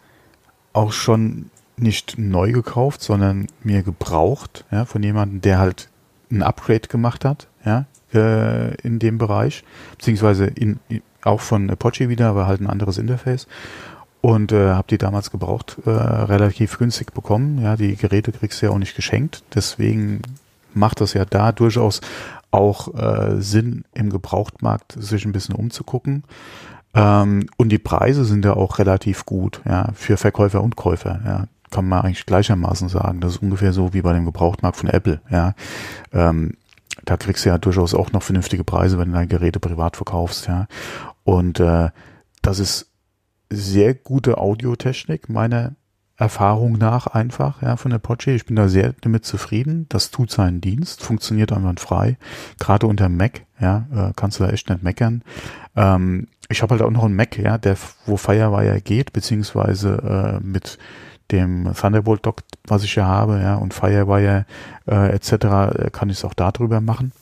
auch 0.73 0.93
schon 0.93 1.51
nicht 1.77 2.19
neu 2.19 2.53
gekauft, 2.53 3.03
sondern 3.03 3.47
mir 3.63 3.83
gebraucht, 3.83 4.65
ja, 4.71 4.85
von 4.85 5.03
jemandem, 5.03 5.41
der 5.41 5.59
halt 5.59 5.89
ein 6.31 6.43
Upgrade 6.43 6.89
gemacht 6.89 7.25
hat, 7.25 7.49
ja, 7.65 7.87
äh, 8.13 8.75
in 8.83 8.99
dem 8.99 9.19
Bereich, 9.19 9.65
beziehungsweise 9.93 10.47
in, 10.47 10.81
auch 11.23 11.41
von 11.41 11.71
Apache 11.71 12.09
wieder, 12.09 12.29
aber 12.29 12.47
halt 12.47 12.61
ein 12.61 12.69
anderes 12.69 12.99
Interface. 12.99 13.47
Und 14.21 14.53
äh, 14.53 14.71
habe 14.71 14.87
die 14.89 14.97
damals 14.97 15.31
gebraucht, 15.31 15.77
äh, 15.85 15.91
relativ 15.91 16.79
günstig 16.79 17.13
bekommen. 17.13 17.61
Ja, 17.61 17.77
die 17.77 17.95
Geräte 17.95 18.33
kriegst 18.33 18.63
du 18.63 18.67
ja 18.67 18.73
auch 18.73 18.79
nicht 18.79 18.97
geschenkt. 18.97 19.43
Deswegen 19.55 20.23
macht 20.73 21.03
das 21.03 21.13
ja 21.13 21.27
da 21.27 21.53
durchaus 21.53 22.01
auch 22.51 22.95
äh, 22.95 23.41
Sinn, 23.43 23.85
im 23.93 24.09
Gebrauchtmarkt 24.09 24.95
sich 24.99 25.27
ein 25.27 25.33
bisschen 25.33 25.55
umzugucken. 25.55 26.25
Ähm, 26.95 27.51
und 27.59 27.69
die 27.69 27.79
Preise 27.79 28.25
sind 28.25 28.47
ja 28.47 28.55
auch 28.55 28.79
relativ 28.79 29.27
gut, 29.27 29.61
ja, 29.67 29.91
für 29.95 30.17
Verkäufer 30.17 30.63
und 30.63 30.75
Käufer. 30.77 31.21
Ja 31.25 31.47
kann 31.75 31.89
man 31.89 32.03
eigentlich 32.03 32.25
gleichermaßen 32.25 32.89
sagen. 32.89 33.21
Das 33.21 33.33
ist 33.33 33.43
ungefähr 33.43 33.73
so 33.73 33.93
wie 33.93 34.03
bei 34.03 34.13
dem 34.13 34.25
Gebrauchtmarkt 34.25 34.77
von 34.77 34.89
Apple, 34.89 35.21
ja. 35.29 35.55
Ähm, 36.13 36.53
da 37.05 37.17
kriegst 37.17 37.45
du 37.45 37.49
ja 37.49 37.59
durchaus 37.59 37.95
auch 37.95 38.13
noch 38.13 38.23
vernünftige 38.23 38.63
Preise, 38.63 38.97
wenn 38.97 39.09
du 39.09 39.15
deine 39.15 39.27
Geräte 39.27 39.59
privat 39.59 39.97
verkaufst, 39.97 40.47
ja. 40.47 40.69
Und 41.25 41.59
äh, 41.59 41.91
das 42.43 42.61
ist 42.61 42.93
sehr 43.51 43.95
gute 43.95 44.39
Audiotechnik, 44.39 45.29
meiner 45.29 45.75
Erfahrung 46.17 46.79
nach 46.79 47.09
einfach, 47.09 47.61
ja, 47.61 47.77
von 47.77 47.91
der 47.91 47.97
Apache. 47.97 48.31
Ich 48.31 48.47
bin 48.47 48.55
da 48.55 48.69
sehr 48.69 48.95
damit 49.01 49.25
zufrieden. 49.25 49.87
Das 49.89 50.13
tut 50.13 50.31
seinen 50.31 50.61
Dienst, 50.61 51.03
funktioniert 51.03 51.51
einwandfrei. 51.51 52.19
Gerade 52.61 52.87
unter 52.87 53.09
Mac, 53.09 53.47
ja, 53.59 53.89
äh, 53.93 54.13
kannst 54.15 54.39
du 54.39 54.45
da 54.45 54.51
echt 54.51 54.71
nicht 54.71 54.85
meckern. 54.85 55.25
Ähm, 55.75 56.29
ich 56.49 56.63
habe 56.63 56.75
halt 56.75 56.83
auch 56.83 56.91
noch 56.91 57.03
einen 57.03 57.17
Mac, 57.17 57.37
ja, 57.37 57.59
der, 57.59 57.77
wo 58.07 58.17
Firewire 58.17 58.81
geht, 58.81 59.13
beziehungsweise 59.13 60.41
äh, 60.41 60.45
mit 60.45 60.79
dem 61.31 61.73
Thunderbolt 61.75 62.27
Dock, 62.27 62.43
was 62.67 62.85
ich 62.85 62.95
hier 62.95 63.07
habe, 63.07 63.41
ja, 63.41 63.57
und 63.57 63.75
Firewire 63.75 64.47
äh, 64.87 65.15
etc., 65.15 65.33
äh, 65.33 65.91
kann 65.91 66.11
ich 66.11 66.19
es 66.19 66.25
auch 66.25 66.35
darüber 66.35 66.81
machen. 66.81 67.13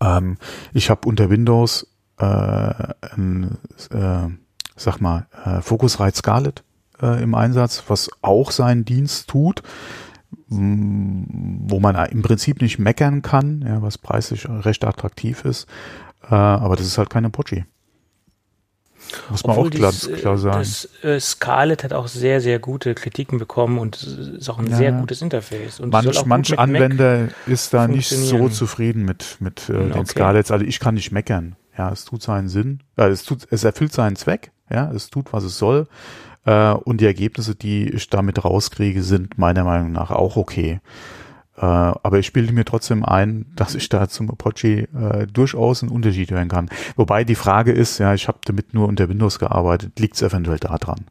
Ähm, 0.00 0.36
ich 0.72 0.90
habe 0.90 1.08
unter 1.08 1.30
Windows 1.30 1.86
äh, 2.18 2.24
ein, 2.24 3.58
äh, 3.90 4.28
sag 4.76 5.00
mal, 5.00 5.26
äh, 5.44 5.60
Focusrite 5.60 6.16
Scarlett 6.16 6.62
äh, 7.00 7.22
im 7.22 7.34
Einsatz, 7.34 7.84
was 7.88 8.10
auch 8.22 8.50
seinen 8.50 8.84
Dienst 8.84 9.28
tut, 9.28 9.62
wo 10.48 11.80
man 11.80 11.96
im 12.06 12.22
Prinzip 12.22 12.60
nicht 12.60 12.78
meckern 12.78 13.22
kann, 13.22 13.62
ja, 13.66 13.82
was 13.82 13.98
preislich 13.98 14.48
recht 14.48 14.84
attraktiv 14.84 15.44
ist, 15.44 15.66
äh, 16.30 16.34
aber 16.34 16.76
das 16.76 16.86
ist 16.86 16.98
halt 16.98 17.10
keine 17.10 17.28
Apache. 17.28 17.66
Muss 19.30 19.44
man 19.44 19.56
Obwohl 19.56 19.70
auch 19.70 19.74
klar, 19.74 19.92
dies, 19.92 20.12
klar 20.12 20.38
sagen. 20.38 20.58
Das 20.58 20.88
äh, 21.02 21.20
Scarlett 21.20 21.84
hat 21.84 21.92
auch 21.92 22.08
sehr, 22.08 22.40
sehr 22.40 22.58
gute 22.58 22.94
Kritiken 22.94 23.38
bekommen 23.38 23.78
und 23.78 24.02
ist 24.02 24.48
auch 24.48 24.58
ein 24.58 24.68
ja. 24.68 24.76
sehr 24.76 24.92
gutes 24.92 25.22
Interface. 25.22 25.80
Und 25.80 25.90
manch 25.90 26.24
manch 26.24 26.58
Anwender 26.58 27.18
Mac 27.22 27.34
ist 27.46 27.74
da 27.74 27.88
nicht 27.88 28.08
so 28.08 28.48
zufrieden 28.48 29.04
mit, 29.04 29.36
mit 29.40 29.68
äh, 29.68 29.74
okay. 29.74 29.92
den 29.92 30.06
Scarletts. 30.06 30.50
Also 30.50 30.64
ich 30.64 30.80
kann 30.80 30.94
nicht 30.94 31.12
meckern. 31.12 31.56
Ja, 31.76 31.90
es 31.90 32.04
tut 32.04 32.22
seinen 32.22 32.48
Sinn. 32.48 32.80
Ja, 32.96 33.08
es 33.08 33.24
tut, 33.24 33.46
es 33.50 33.64
erfüllt 33.64 33.92
seinen 33.92 34.16
Zweck. 34.16 34.52
Ja, 34.70 34.90
es 34.92 35.10
tut, 35.10 35.32
was 35.32 35.44
es 35.44 35.58
soll. 35.58 35.88
Äh, 36.44 36.72
und 36.72 37.00
die 37.00 37.06
Ergebnisse, 37.06 37.54
die 37.54 37.88
ich 37.88 38.10
damit 38.10 38.44
rauskriege, 38.44 39.02
sind 39.02 39.38
meiner 39.38 39.64
Meinung 39.64 39.92
nach 39.92 40.10
auch 40.10 40.36
okay. 40.36 40.80
Äh, 41.56 41.64
aber 41.64 42.18
ich 42.18 42.32
bilde 42.32 42.52
mir 42.52 42.64
trotzdem 42.64 43.04
ein, 43.04 43.46
dass 43.54 43.74
ich 43.74 43.88
da 43.88 44.08
zum 44.08 44.30
Apache 44.30 44.88
äh, 44.92 45.26
durchaus 45.32 45.82
einen 45.82 45.92
Unterschied 45.92 46.30
hören 46.30 46.48
kann. 46.48 46.68
Wobei 46.96 47.24
die 47.24 47.36
Frage 47.36 47.72
ist, 47.72 47.98
ja, 47.98 48.14
ich 48.14 48.28
habe 48.28 48.38
damit 48.44 48.74
nur 48.74 48.88
unter 48.88 49.08
Windows 49.08 49.38
gearbeitet, 49.38 49.98
liegt 49.98 50.16
es 50.16 50.22
eventuell 50.22 50.58
da 50.58 50.76
dran? 50.78 51.06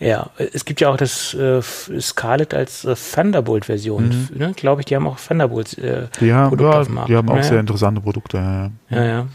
Ja, 0.00 0.30
es 0.36 0.64
gibt 0.64 0.80
ja 0.80 0.88
auch 0.88 0.96
das 0.96 1.32
äh, 1.34 1.62
Scarlett 1.62 2.54
als 2.54 2.84
äh, 2.84 2.96
Thunderbolt-Version, 2.96 4.28
mhm. 4.32 4.36
ne? 4.36 4.52
glaube 4.56 4.80
ich, 4.80 4.86
die 4.86 4.96
haben 4.96 5.06
auch 5.06 5.20
Thunderbolt 5.20 5.78
äh, 5.78 6.08
ja, 6.20 6.48
Produkte 6.48 6.92
ja. 6.92 7.04
Die 7.04 7.16
haben 7.16 7.28
auch 7.28 7.36
ja, 7.36 7.42
sehr 7.44 7.60
interessante 7.60 8.00
Produkte. 8.00 8.38
Ja, 8.38 8.70
ja. 8.90 9.04
ja 9.04 9.26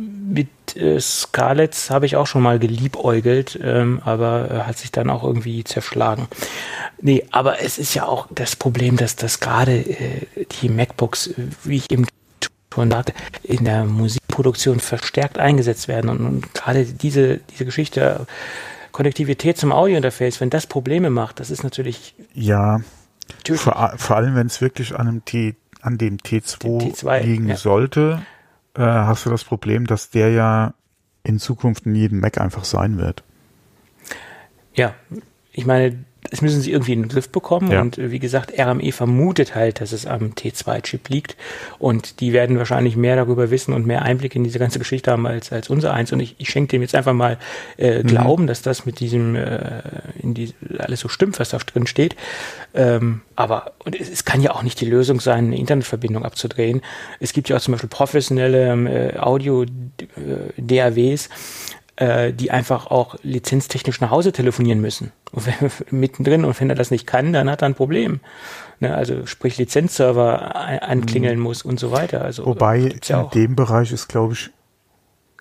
mit 0.00 0.48
äh, 0.76 1.00
Scarlett 1.00 1.90
habe 1.90 2.06
ich 2.06 2.16
auch 2.16 2.26
schon 2.26 2.42
mal 2.42 2.58
geliebäugelt, 2.58 3.58
ähm, 3.62 4.00
aber 4.04 4.50
äh, 4.50 4.58
hat 4.60 4.78
sich 4.78 4.92
dann 4.92 5.10
auch 5.10 5.22
irgendwie 5.22 5.64
zerschlagen. 5.64 6.28
Nee, 7.00 7.24
aber 7.30 7.60
es 7.60 7.78
ist 7.78 7.94
ja 7.94 8.06
auch 8.06 8.26
das 8.30 8.56
Problem, 8.56 8.96
dass 8.96 9.16
das 9.16 9.40
gerade 9.40 9.76
äh, 9.76 10.26
die 10.60 10.68
MacBooks, 10.68 11.34
wie 11.64 11.76
ich 11.76 11.90
eben 11.90 12.06
schon 12.72 12.90
sagte, 12.90 13.12
in 13.42 13.64
der 13.64 13.84
Musikproduktion 13.84 14.80
verstärkt 14.80 15.38
eingesetzt 15.38 15.88
werden 15.88 16.10
und, 16.10 16.26
und 16.26 16.54
gerade 16.54 16.84
diese, 16.84 17.38
diese 17.38 17.64
Geschichte 17.64 18.26
Konnektivität 18.90 19.58
zum 19.58 19.72
Audiointerface, 19.72 20.40
wenn 20.40 20.50
das 20.50 20.66
Probleme 20.66 21.10
macht, 21.10 21.40
das 21.40 21.50
ist 21.50 21.64
natürlich 21.64 22.14
ja 22.32 22.80
vor, 23.56 23.94
vor, 23.96 24.16
allem, 24.16 24.34
wenn 24.36 24.46
es 24.46 24.60
wirklich 24.60 24.94
an 24.94 25.08
einem 25.08 25.24
T, 25.24 25.56
an 25.80 25.98
dem 25.98 26.18
T2, 26.18 26.94
T2 26.94 27.20
liegen 27.20 27.48
ja. 27.48 27.56
sollte, 27.56 28.22
äh, 28.74 28.82
hast 28.82 29.26
du 29.26 29.30
das 29.30 29.44
Problem, 29.44 29.86
dass 29.86 30.10
der 30.10 30.30
ja 30.30 30.74
in 31.22 31.38
Zukunft 31.38 31.86
in 31.86 31.94
jedem 31.94 32.20
Mac 32.20 32.38
einfach 32.38 32.64
sein 32.64 32.98
wird. 32.98 33.24
Ja, 34.74 34.94
ich 35.52 35.66
meine, 35.66 36.04
das 36.34 36.42
müssen 36.42 36.60
sie 36.60 36.72
irgendwie 36.72 36.94
in 36.94 37.02
den 37.02 37.08
Griff 37.08 37.28
bekommen. 37.28 37.70
Ja. 37.70 37.80
Und 37.80 37.96
äh, 37.96 38.10
wie 38.10 38.18
gesagt, 38.18 38.58
RME 38.58 38.90
vermutet 38.90 39.54
halt, 39.54 39.80
dass 39.80 39.92
es 39.92 40.04
am 40.04 40.32
T2-Chip 40.32 41.08
liegt. 41.08 41.36
Und 41.78 42.18
die 42.18 42.32
werden 42.32 42.58
wahrscheinlich 42.58 42.96
mehr 42.96 43.14
darüber 43.14 43.52
wissen 43.52 43.72
und 43.72 43.86
mehr 43.86 44.02
Einblick 44.02 44.34
in 44.34 44.42
diese 44.42 44.58
ganze 44.58 44.80
Geschichte 44.80 45.12
haben 45.12 45.28
als, 45.28 45.52
als 45.52 45.70
unser 45.70 45.94
eins. 45.94 46.12
Und 46.12 46.18
ich, 46.18 46.34
ich 46.38 46.50
schenke 46.50 46.72
dem 46.72 46.82
jetzt 46.82 46.96
einfach 46.96 47.12
mal 47.12 47.38
äh, 47.78 48.02
mhm. 48.02 48.08
Glauben, 48.08 48.46
dass 48.48 48.62
das 48.62 48.84
mit 48.84 48.98
diesem, 48.98 49.36
äh, 49.36 49.82
in 50.20 50.34
die, 50.34 50.52
alles 50.76 50.98
so 50.98 51.08
stimmt, 51.08 51.38
was 51.38 51.50
da 51.50 51.58
drin 51.58 51.86
steht. 51.86 52.16
Ähm, 52.74 53.20
aber 53.36 53.74
und 53.84 53.94
es, 53.94 54.10
es 54.10 54.24
kann 54.24 54.40
ja 54.40 54.50
auch 54.50 54.64
nicht 54.64 54.80
die 54.80 54.86
Lösung 54.86 55.20
sein, 55.20 55.46
eine 55.46 55.56
Internetverbindung 55.56 56.24
abzudrehen. 56.24 56.80
Es 57.20 57.32
gibt 57.32 57.48
ja 57.48 57.56
auch 57.56 57.60
zum 57.60 57.72
Beispiel 57.72 57.90
professionelle 57.90 58.72
ähm, 58.72 58.88
äh, 58.88 59.16
Audio-DAWs, 59.18 59.68
äh, 61.96 62.32
die 62.32 62.50
einfach 62.50 62.86
auch 62.86 63.16
lizenztechnisch 63.22 64.00
nach 64.00 64.10
Hause 64.10 64.32
telefonieren 64.32 64.80
müssen. 64.80 65.12
Und 65.32 65.46
wenn, 65.46 65.70
mittendrin 66.00 66.44
und 66.44 66.60
wenn 66.60 66.70
er 66.70 66.76
das 66.76 66.90
nicht 66.90 67.06
kann, 67.06 67.32
dann 67.32 67.50
hat 67.50 67.62
er 67.62 67.66
ein 67.66 67.74
Problem. 67.74 68.20
Ne, 68.80 68.94
also 68.94 69.26
sprich 69.26 69.56
Lizenzserver 69.58 70.56
anklingeln 70.82 71.36
mhm. 71.36 71.42
muss 71.44 71.62
und 71.62 71.78
so 71.78 71.92
weiter. 71.92 72.22
Also 72.22 72.44
Wobei 72.46 72.96
ja 73.04 73.22
in 73.22 73.30
dem 73.30 73.56
Bereich 73.56 73.92
ist, 73.92 74.08
glaube 74.08 74.32
ich, 74.32 74.50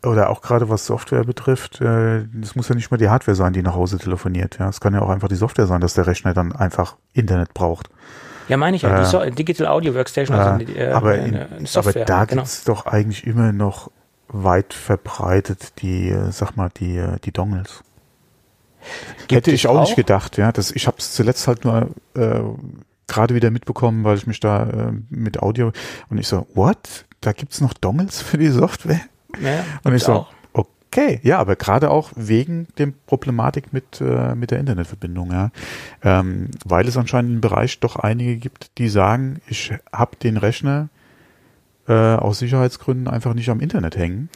oder 0.03 0.29
auch 0.29 0.41
gerade 0.41 0.69
was 0.69 0.85
Software 0.85 1.23
betrifft, 1.23 1.81
äh, 1.81 2.25
das 2.33 2.55
muss 2.55 2.69
ja 2.69 2.75
nicht 2.75 2.91
mal 2.91 2.97
die 2.97 3.09
Hardware 3.09 3.35
sein, 3.35 3.53
die 3.53 3.63
nach 3.63 3.75
Hause 3.75 3.97
telefoniert. 3.97 4.59
Ja, 4.59 4.69
es 4.69 4.81
kann 4.81 4.93
ja 4.93 5.01
auch 5.01 5.09
einfach 5.09 5.29
die 5.29 5.35
Software 5.35 5.65
sein, 5.65 5.81
dass 5.81 5.93
der 5.93 6.07
Rechner 6.07 6.33
dann 6.33 6.51
einfach 6.51 6.97
Internet 7.13 7.53
braucht. 7.53 7.89
Ja, 8.49 8.57
meine 8.57 8.75
ich 8.75 8.81
ja. 8.81 9.01
Äh, 9.01 9.05
so 9.05 9.23
Digital 9.23 9.67
Audio 9.67 9.95
Workstation, 9.95 10.37
also 10.37 10.65
äh, 10.73 10.91
aber, 10.91 11.15
in, 11.15 11.65
Software. 11.65 12.03
Aber 12.03 12.05
da 12.05 12.25
genau. 12.25 12.41
gibt's 12.41 12.65
doch 12.65 12.85
eigentlich 12.85 13.25
immer 13.25 13.53
noch 13.53 13.89
weit 14.27 14.73
verbreitet, 14.73 15.81
die, 15.81 16.15
sag 16.31 16.55
mal, 16.55 16.69
die, 16.69 17.03
die 17.23 17.31
Dongles. 17.31 17.83
Gibt 19.27 19.31
Hätte 19.31 19.51
ich 19.51 19.67
auch, 19.67 19.77
auch, 19.77 19.81
nicht 19.81 19.95
gedacht, 19.95 20.37
ja. 20.37 20.51
Das, 20.51 20.71
ich 20.71 20.87
habe 20.87 20.97
es 20.99 21.13
zuletzt 21.13 21.47
halt 21.47 21.63
nur 21.63 21.89
äh, 22.15 22.41
gerade 23.07 23.35
wieder 23.35 23.51
mitbekommen, 23.51 24.03
weil 24.03 24.17
ich 24.17 24.27
mich 24.27 24.39
da 24.39 24.63
äh, 24.69 24.91
mit 25.09 25.41
Audio 25.41 25.71
und 26.09 26.17
ich 26.17 26.27
so, 26.27 26.47
what? 26.53 27.05
Da 27.21 27.31
gibt's 27.31 27.61
noch 27.61 27.73
Dongles 27.73 28.21
für 28.21 28.37
die 28.37 28.49
Software? 28.49 29.01
Ja, 29.41 29.63
und 29.83 29.95
ich 29.95 30.03
so, 30.03 30.13
auch. 30.13 30.33
okay, 30.53 31.19
ja, 31.23 31.39
aber 31.39 31.55
gerade 31.55 31.89
auch 31.89 32.11
wegen 32.15 32.67
dem 32.77 32.93
Problematik 33.05 33.71
mit, 33.71 34.01
äh, 34.01 34.35
mit 34.35 34.51
der 34.51 34.59
Internetverbindung, 34.59 35.31
ja. 35.31 35.51
Ähm, 36.03 36.51
weil 36.65 36.87
es 36.87 36.97
anscheinend 36.97 37.31
einen 37.31 37.41
Bereich 37.41 37.79
doch 37.79 37.95
einige 37.95 38.37
gibt, 38.37 38.77
die 38.77 38.89
sagen, 38.89 39.41
ich 39.47 39.73
habe 39.93 40.17
den 40.17 40.37
Rechner 40.37 40.89
äh, 41.87 41.93
aus 41.93 42.39
Sicherheitsgründen 42.39 43.07
einfach 43.07 43.33
nicht 43.33 43.49
am 43.49 43.59
Internet 43.59 43.97
hängen. 43.97 44.29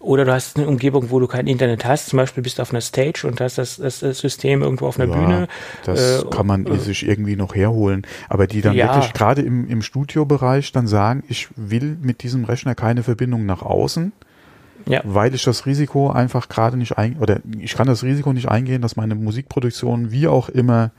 Oder 0.00 0.24
du 0.24 0.32
hast 0.32 0.56
eine 0.56 0.68
Umgebung, 0.68 1.10
wo 1.10 1.18
du 1.18 1.26
kein 1.26 1.46
Internet 1.46 1.84
hast, 1.84 2.06
zum 2.06 2.16
Beispiel 2.16 2.42
bist 2.42 2.58
du 2.58 2.62
auf 2.62 2.70
einer 2.70 2.80
Stage 2.80 3.26
und 3.26 3.40
hast 3.40 3.58
das, 3.58 3.76
das, 3.76 4.00
das 4.00 4.18
System 4.18 4.62
irgendwo 4.62 4.86
auf 4.86 5.00
einer 5.00 5.12
ja, 5.12 5.20
Bühne. 5.20 5.48
Das 5.84 6.22
äh, 6.22 6.26
kann 6.30 6.46
man 6.46 6.66
äh, 6.66 6.78
sich 6.78 7.06
irgendwie 7.06 7.36
noch 7.36 7.54
herholen. 7.54 8.06
Aber 8.28 8.46
die 8.46 8.60
dann 8.60 8.74
ja. 8.74 8.94
wirklich 8.94 9.12
gerade 9.14 9.42
im, 9.42 9.68
im 9.68 9.82
Studiobereich 9.82 10.72
dann 10.72 10.86
sagen, 10.86 11.24
ich 11.28 11.48
will 11.56 11.96
mit 12.00 12.22
diesem 12.22 12.44
Rechner 12.44 12.74
keine 12.74 13.02
Verbindung 13.02 13.46
nach 13.46 13.62
außen. 13.62 14.12
Ja. 14.84 15.00
weil 15.04 15.32
ich 15.32 15.44
das 15.44 15.64
Risiko 15.64 16.10
einfach 16.10 16.48
gerade 16.48 16.76
nicht 16.76 16.98
ein 16.98 17.16
oder 17.20 17.38
ich 17.60 17.76
kann 17.76 17.86
das 17.86 18.02
Risiko 18.02 18.32
nicht 18.32 18.48
eingehen, 18.48 18.82
dass 18.82 18.96
meine 18.96 19.14
Musikproduktion 19.14 20.10
wie 20.10 20.26
auch 20.26 20.48
immer 20.48 20.90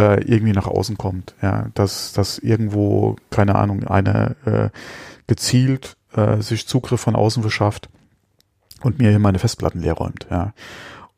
äh, 0.00 0.22
irgendwie 0.24 0.54
nach 0.54 0.66
außen 0.66 0.96
kommt. 0.96 1.34
Ja, 1.42 1.66
dass, 1.74 2.12
dass 2.12 2.38
irgendwo, 2.38 3.16
keine 3.28 3.56
Ahnung, 3.56 3.84
einer 3.84 4.34
äh, 4.46 4.70
gezielt 5.26 5.96
äh, 6.14 6.40
sich 6.40 6.66
Zugriff 6.66 7.00
von 7.00 7.14
außen 7.14 7.42
verschafft 7.42 7.90
und 8.82 8.98
mir 8.98 9.10
hier 9.10 9.18
meine 9.18 9.38
Festplatten 9.38 9.80
leer 9.80 9.94
räumt. 9.94 10.26
Ja. 10.30 10.54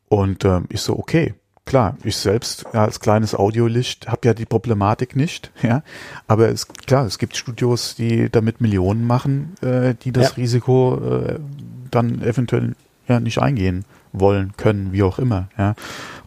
Und 0.09 0.43
ähm, 0.43 0.65
ich 0.69 0.81
so, 0.81 0.99
okay, 0.99 1.33
klar, 1.65 1.97
ich 2.03 2.17
selbst 2.17 2.65
ja, 2.73 2.83
als 2.83 2.99
kleines 2.99 3.33
Audiolicht 3.33 4.09
habe 4.09 4.27
ja 4.27 4.33
die 4.33 4.45
Problematik 4.45 5.15
nicht, 5.15 5.51
ja. 5.61 5.81
Aber 6.27 6.49
es 6.49 6.67
klar, 6.67 7.05
es 7.05 7.17
gibt 7.17 7.37
Studios, 7.37 7.95
die 7.95 8.29
damit 8.29 8.59
Millionen 8.59 9.07
machen, 9.07 9.55
äh, 9.61 9.95
die 9.95 10.11
das 10.11 10.31
ja. 10.31 10.35
Risiko 10.35 10.97
äh, 10.97 11.39
dann 11.89 12.21
eventuell 12.21 12.75
ja 13.07 13.19
nicht 13.19 13.39
eingehen 13.39 13.85
wollen, 14.11 14.53
können, 14.57 14.91
wie 14.91 15.03
auch 15.03 15.19
immer, 15.19 15.47
ja. 15.57 15.75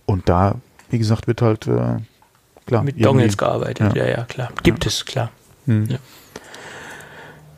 Und 0.06 0.28
da, 0.28 0.56
wie 0.88 0.98
gesagt, 0.98 1.26
wird 1.26 1.42
halt 1.42 1.66
äh, 1.66 1.98
klar. 2.66 2.82
Mit 2.82 3.04
Dongles 3.04 3.36
gearbeitet, 3.36 3.96
ja. 3.96 4.04
ja, 4.04 4.10
ja, 4.18 4.24
klar. 4.24 4.50
Gibt 4.62 4.84
ja. 4.84 4.88
es, 4.88 5.04
klar. 5.04 5.30
Hm. 5.66 5.88
Ja. 5.88 5.98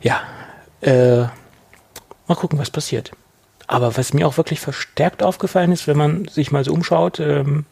ja. 0.01 0.21
Äh, 0.81 1.27
mal 2.27 2.35
gucken, 2.35 2.57
was 2.59 2.69
passiert. 2.69 3.11
Aber 3.67 3.97
was 3.97 4.13
mir 4.13 4.27
auch 4.27 4.37
wirklich 4.37 4.59
verstärkt 4.59 5.21
aufgefallen 5.21 5.71
ist, 5.71 5.87
wenn 5.87 5.97
man 5.97 6.27
sich 6.27 6.51
mal 6.51 6.63
so 6.63 6.73
umschaut 6.73 7.19
ähm, 7.19 7.65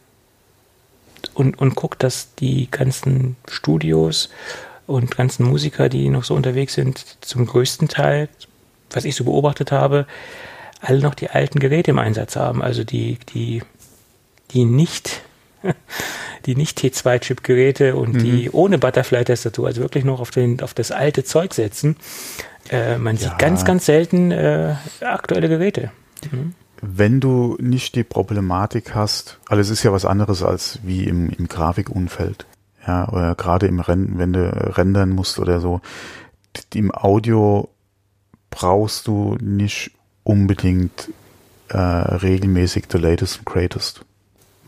und, 1.34 1.58
und 1.60 1.76
guckt, 1.76 2.04
dass 2.04 2.36
die 2.36 2.70
ganzen 2.70 3.36
Studios 3.48 4.30
und 4.86 5.18
ganzen 5.18 5.46
Musiker, 5.46 5.90
die 5.90 6.10
noch 6.10 6.24
so 6.24 6.36
unterwegs 6.36 6.74
sind, 6.74 7.04
zum 7.22 7.46
größten 7.46 7.88
Teil, 7.88 8.30
was 8.92 9.06
ich 9.06 9.16
so 9.16 9.24
beobachtet 9.24 9.72
habe, 9.72 10.06
alle 10.82 11.00
noch 11.00 11.16
die 11.16 11.30
alten 11.30 11.60
Geräte 11.60 11.92
im 11.92 12.00
Einsatz 12.00 12.36
haben. 12.36 12.62
Also 12.62 12.84
die, 12.84 13.18
die, 13.34 13.64
die 14.52 14.66
nicht 14.66 15.22
die 16.46 16.56
nicht 16.56 16.80
T2-Chip-Geräte 16.80 17.96
und 17.96 18.14
mhm. 18.14 18.20
die 18.20 18.50
ohne 18.52 18.78
Butterfly-Tastatur, 18.78 19.68
also 19.68 19.82
wirklich 19.82 20.06
noch 20.06 20.20
auf, 20.20 20.32
den, 20.32 20.62
auf 20.62 20.74
das 20.74 20.92
alte 20.92 21.24
Zeug 21.24 21.54
setzen. 21.54 21.98
Äh, 22.70 22.98
man 22.98 23.18
sieht 23.18 23.38
ganz, 23.38 23.66
ganz 23.66 23.86
selten 23.86 24.32
äh, 24.32 24.76
aktuelle 25.02 25.50
Geräte. 25.50 25.92
Mhm. 26.32 26.54
Wenn 26.82 27.20
du 27.20 27.58
nicht 27.60 27.96
die 27.96 28.04
Problematik 28.04 28.94
hast, 28.94 29.40
alles 29.48 29.70
ist 29.70 29.84
ja 29.84 29.92
was 29.92 30.06
anderes 30.06 30.44
als 30.44 30.80
wie 30.84 31.06
im, 31.06 31.30
im 31.30 31.48
Grafikumfeld. 31.48 32.46
Ja, 32.86 33.10
oder 33.10 33.36
gerade 33.36 33.68
im 33.68 33.80
Rennen, 33.80 34.18
wenn 34.18 34.34
du 34.34 34.50
rendern 34.78 35.10
musst 35.10 35.40
oder 35.40 35.60
so. 35.60 35.82
Im 36.74 36.94
Audio 36.94 37.70
brauchst 38.50 39.08
du 39.08 39.38
nicht 39.42 39.92
unbedingt 40.24 41.10
äh, 41.70 41.78
regelmäßig 41.78 42.86
the 42.92 42.98
latest 42.98 43.40
and 43.40 43.46
greatest 43.46 44.06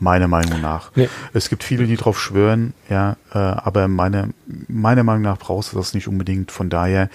meiner 0.00 0.28
Meinung 0.28 0.60
nach. 0.60 0.90
Nee. 0.96 1.08
Es 1.32 1.48
gibt 1.48 1.62
viele, 1.62 1.86
die 1.86 1.96
drauf 1.96 2.20
schwören, 2.20 2.74
ja, 2.88 3.16
äh, 3.32 3.38
aber 3.38 3.86
meine, 3.88 4.30
meiner 4.68 5.04
Meinung 5.04 5.22
nach 5.22 5.38
brauchst 5.38 5.72
du 5.72 5.76
das 5.76 5.94
nicht 5.94 6.08
unbedingt. 6.08 6.50
Von 6.50 6.70
daher 6.70 7.08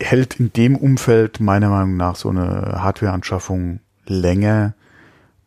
hält 0.00 0.40
in 0.40 0.52
dem 0.52 0.76
Umfeld 0.76 1.40
meiner 1.40 1.68
Meinung 1.68 1.96
nach 1.96 2.16
so 2.16 2.30
eine 2.30 2.82
Hardwareanschaffung 2.82 3.80
länger 4.06 4.74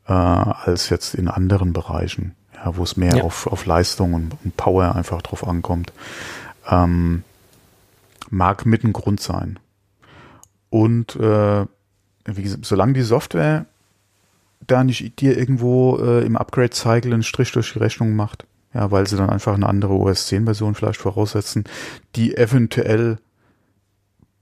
äh, 0.08 0.14
als 0.14 0.90
jetzt 0.90 1.16
in 1.16 1.28
anderen 1.28 1.74
Bereichen, 1.74 2.36
ja, 2.54 2.78
wo 2.78 2.84
es 2.84 2.96
mehr 2.96 3.18
ja. 3.18 3.24
auf, 3.24 3.48
auf 3.48 3.66
Leistung 3.66 4.14
und, 4.14 4.34
und, 4.44 4.56
Power 4.56 4.96
einfach 4.96 5.22
drauf 5.22 5.48
ankommt. 5.48 5.92
Ähm, 6.70 7.24
mag 8.30 8.66
mit 8.66 8.84
ein 8.84 8.94
Grund 8.94 9.20
sein. 9.20 9.60
Und 10.70 11.16
äh, 11.16 11.66
wie 12.26 12.44
gesagt, 12.44 12.66
solange 12.66 12.94
die 12.94 13.02
Software 13.02 13.66
da 14.68 14.84
nicht 14.84 15.20
dir 15.20 15.38
irgendwo 15.38 15.98
äh, 15.98 16.26
im 16.26 16.38
Upgrade-Cycle 16.38 17.14
einen 17.14 17.24
Strich 17.24 17.52
durch 17.52 17.74
die 17.74 17.80
Rechnung 17.80 18.16
macht. 18.16 18.46
Ja, 18.74 18.92
weil 18.92 19.08
sie 19.08 19.16
dann 19.16 19.30
einfach 19.30 19.54
eine 19.54 19.70
andere 19.70 19.94
OS 19.94 20.30
10-Version 20.30 20.76
vielleicht 20.76 21.00
voraussetzen, 21.00 21.64
die 22.16 22.36
eventuell 22.36 23.20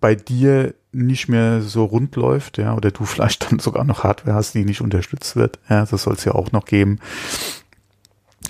bei 0.02 0.16
dir 0.16 0.74
nicht 0.92 1.30
mehr 1.30 1.62
so 1.62 1.86
rund 1.86 2.16
läuft, 2.16 2.58
ja, 2.58 2.76
oder 2.76 2.92
du 2.92 3.06
vielleicht 3.06 3.50
dann 3.50 3.60
sogar 3.60 3.84
noch 3.84 4.04
Hardware 4.04 4.36
hast, 4.36 4.54
die 4.54 4.66
nicht 4.66 4.82
unterstützt 4.82 5.36
wird, 5.36 5.60
ja, 5.70 5.86
das 5.86 6.04
soll 6.04 6.16
es 6.16 6.26
ja 6.26 6.34
auch 6.34 6.52
noch 6.52 6.66
geben, 6.66 7.00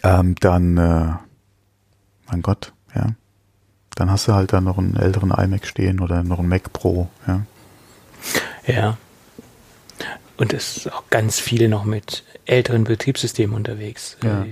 ähm, 0.04 0.36
dann, 0.40 0.78
äh, 0.78 1.14
mein 2.28 2.42
Gott, 2.42 2.74
ja. 2.96 3.10
Dann 3.96 4.10
hast 4.10 4.28
du 4.28 4.34
halt 4.34 4.54
da 4.54 4.62
noch 4.62 4.80
einen 4.80 4.96
älteren 4.96 5.30
iMac 5.30 5.68
stehen 5.68 6.00
oder 6.00 6.24
noch 6.24 6.40
einen 6.40 6.50
Mac 6.50 6.74
Pro, 6.74 7.10
ja. 7.28 7.42
Ja. 8.66 8.98
Und 10.38 10.54
es 10.54 10.76
sind 10.76 10.94
auch 10.94 11.04
ganz 11.10 11.40
viele 11.40 11.70
noch 11.70 11.84
mit 11.86 12.24
älteren 12.46 12.84
Betriebssystemen 12.84 13.56
unterwegs. 13.56 14.18
Ja, 14.24 14.44
Äh, 14.44 14.48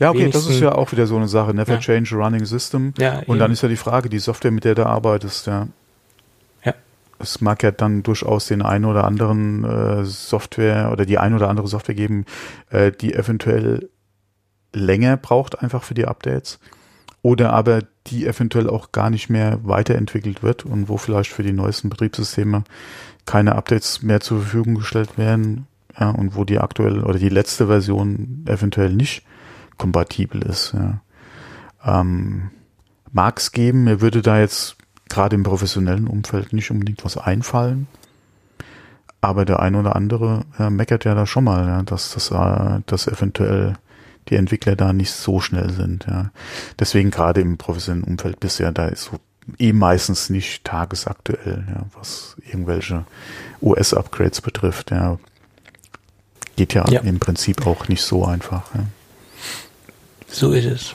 ja 0.00 0.10
okay, 0.10 0.30
das 0.30 0.46
ist 0.48 0.60
ja 0.60 0.72
auch 0.74 0.90
wieder 0.92 1.06
so 1.06 1.16
eine 1.16 1.28
Sache. 1.28 1.54
Never 1.54 1.74
Ja. 1.74 1.78
change 1.80 2.14
a 2.14 2.18
running 2.18 2.44
system. 2.46 2.94
Ja, 2.98 3.20
Und 3.26 3.38
dann 3.38 3.46
eben. 3.48 3.52
ist 3.52 3.62
ja 3.62 3.68
die 3.68 3.76
Frage, 3.76 4.08
die 4.08 4.18
Software, 4.18 4.50
mit 4.50 4.64
der 4.64 4.74
du 4.74 4.86
arbeitest, 4.86 5.46
ja. 5.46 5.68
Ja. 6.64 6.74
Es 7.18 7.40
mag 7.40 7.62
ja 7.62 7.70
dann 7.70 8.02
durchaus 8.02 8.46
den 8.46 8.62
einen 8.62 8.84
oder 8.86 9.04
anderen 9.04 9.64
äh, 9.64 10.04
Software 10.04 10.90
oder 10.92 11.04
die 11.06 11.18
ein 11.18 11.34
oder 11.34 11.48
andere 11.48 11.68
Software 11.68 11.94
geben, 11.94 12.24
äh, 12.70 12.90
die 12.90 13.14
eventuell 13.14 13.88
länger 14.72 15.16
braucht 15.16 15.60
einfach 15.60 15.82
für 15.84 15.94
die 15.94 16.06
Updates. 16.06 16.58
Oder 17.22 17.52
aber 17.52 17.80
die 18.06 18.26
eventuell 18.26 18.70
auch 18.70 18.92
gar 18.92 19.10
nicht 19.10 19.28
mehr 19.28 19.58
weiterentwickelt 19.62 20.42
wird 20.42 20.64
und 20.64 20.88
wo 20.88 20.96
vielleicht 20.96 21.30
für 21.32 21.42
die 21.42 21.52
neuesten 21.52 21.90
Betriebssysteme 21.90 22.64
keine 23.28 23.56
Updates 23.56 24.02
mehr 24.02 24.20
zur 24.20 24.40
Verfügung 24.40 24.76
gestellt 24.76 25.18
werden. 25.18 25.66
Ja, 26.00 26.10
und 26.10 26.34
wo 26.34 26.44
die 26.44 26.58
aktuelle 26.58 27.04
oder 27.04 27.18
die 27.18 27.28
letzte 27.28 27.66
Version 27.66 28.44
eventuell 28.46 28.92
nicht 28.92 29.24
kompatibel 29.76 30.42
ist. 30.42 30.72
Ja. 30.72 31.02
Ähm, 31.84 32.50
Mag 33.12 33.38
es 33.38 33.52
geben, 33.52 33.84
mir 33.84 34.00
würde 34.00 34.22
da 34.22 34.38
jetzt 34.38 34.76
gerade 35.08 35.34
im 35.34 35.42
professionellen 35.42 36.06
Umfeld 36.06 36.52
nicht 36.52 36.70
unbedingt 36.70 37.04
was 37.04 37.16
einfallen. 37.16 37.86
Aber 39.20 39.44
der 39.44 39.60
ein 39.60 39.74
oder 39.74 39.96
andere 39.96 40.44
ja, 40.58 40.70
meckert 40.70 41.04
ja 41.04 41.14
da 41.14 41.26
schon 41.26 41.44
mal, 41.44 41.66
ja, 41.66 41.82
dass 41.82 42.14
das 42.14 42.30
äh, 42.30 42.80
dass 42.86 43.08
eventuell 43.08 43.74
die 44.28 44.36
Entwickler 44.36 44.76
da 44.76 44.92
nicht 44.92 45.10
so 45.10 45.40
schnell 45.40 45.70
sind. 45.70 46.06
Ja. 46.06 46.30
Deswegen 46.78 47.10
gerade 47.10 47.40
im 47.40 47.58
professionellen 47.58 48.04
Umfeld 48.04 48.40
bisher, 48.40 48.72
da 48.72 48.86
ist 48.86 49.04
so 49.04 49.18
eh 49.58 49.72
meistens 49.72 50.30
nicht 50.30 50.64
tagesaktuell, 50.64 51.64
ja, 51.68 51.82
was 51.98 52.36
irgendwelche 52.46 53.04
US-Upgrades 53.62 54.40
betrifft. 54.40 54.90
Ja. 54.90 55.18
Geht 56.56 56.74
ja, 56.74 56.88
Ja. 56.90 57.00
im 57.00 57.18
Prinzip 57.18 57.66
auch 57.66 57.88
nicht 57.88 58.02
so 58.02 58.24
einfach. 58.24 58.74
Ja. 58.74 58.84
So 60.28 60.52
ist 60.52 60.66
es. 60.66 60.94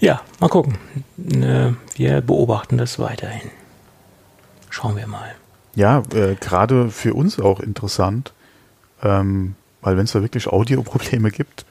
Ja, 0.00 0.20
mal 0.38 0.48
gucken. 0.48 0.78
Äh, 1.42 1.72
Wir 1.96 2.20
beobachten 2.20 2.78
das 2.78 2.98
weiterhin. 2.98 3.50
Schauen 4.70 4.96
wir 4.96 5.06
mal. 5.08 5.34
Ja, 5.74 6.02
äh, 6.12 6.36
gerade 6.36 6.90
für 6.90 7.14
uns 7.14 7.40
auch 7.40 7.60
interessant, 7.60 8.32
ähm, 9.02 9.54
weil 9.80 9.96
wenn 9.96 10.04
es 10.04 10.12
da 10.12 10.22
wirklich 10.22 10.46
Audioprobleme 10.46 11.30
gibt, 11.30 11.64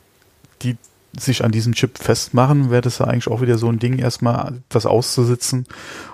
die 0.63 0.75
sich 1.19 1.43
an 1.43 1.51
diesem 1.51 1.73
Chip 1.73 1.97
festmachen, 1.97 2.69
wäre 2.69 2.81
das 2.81 2.99
ja 2.99 3.05
eigentlich 3.05 3.27
auch 3.27 3.41
wieder 3.41 3.57
so 3.57 3.69
ein 3.69 3.79
Ding, 3.79 3.99
erstmal 3.99 4.61
das 4.69 4.85
auszusitzen 4.85 5.65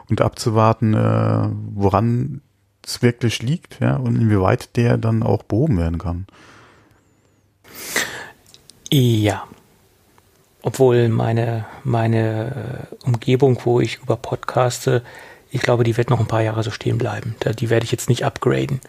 und 0.09 0.21
abzuwarten, 0.21 0.93
äh, 0.93 1.49
woran 1.73 2.41
es 2.85 3.01
wirklich 3.01 3.41
liegt, 3.41 3.79
ja, 3.79 3.95
und 3.95 4.15
inwieweit 4.15 4.75
der 4.75 4.97
dann 4.97 5.23
auch 5.23 5.43
behoben 5.43 5.77
werden 5.77 5.97
kann. 5.97 6.27
Ja. 8.91 9.45
Obwohl 10.61 11.09
meine, 11.09 11.65
meine 11.83 12.87
äh, 12.91 13.05
Umgebung, 13.05 13.59
wo 13.65 13.81
ich 13.81 13.99
über 14.01 14.15
podcaste, 14.15 15.03
ich 15.53 15.61
glaube, 15.61 15.83
die 15.83 15.95
wird 15.97 16.09
noch 16.09 16.19
ein 16.19 16.25
paar 16.25 16.41
Jahre 16.41 16.63
so 16.63 16.71
stehen 16.71 16.97
bleiben. 16.97 17.35
Die 17.59 17.69
werde 17.69 17.83
ich 17.83 17.91
jetzt 17.91 18.09
nicht 18.09 18.25
upgraden. 18.25 18.81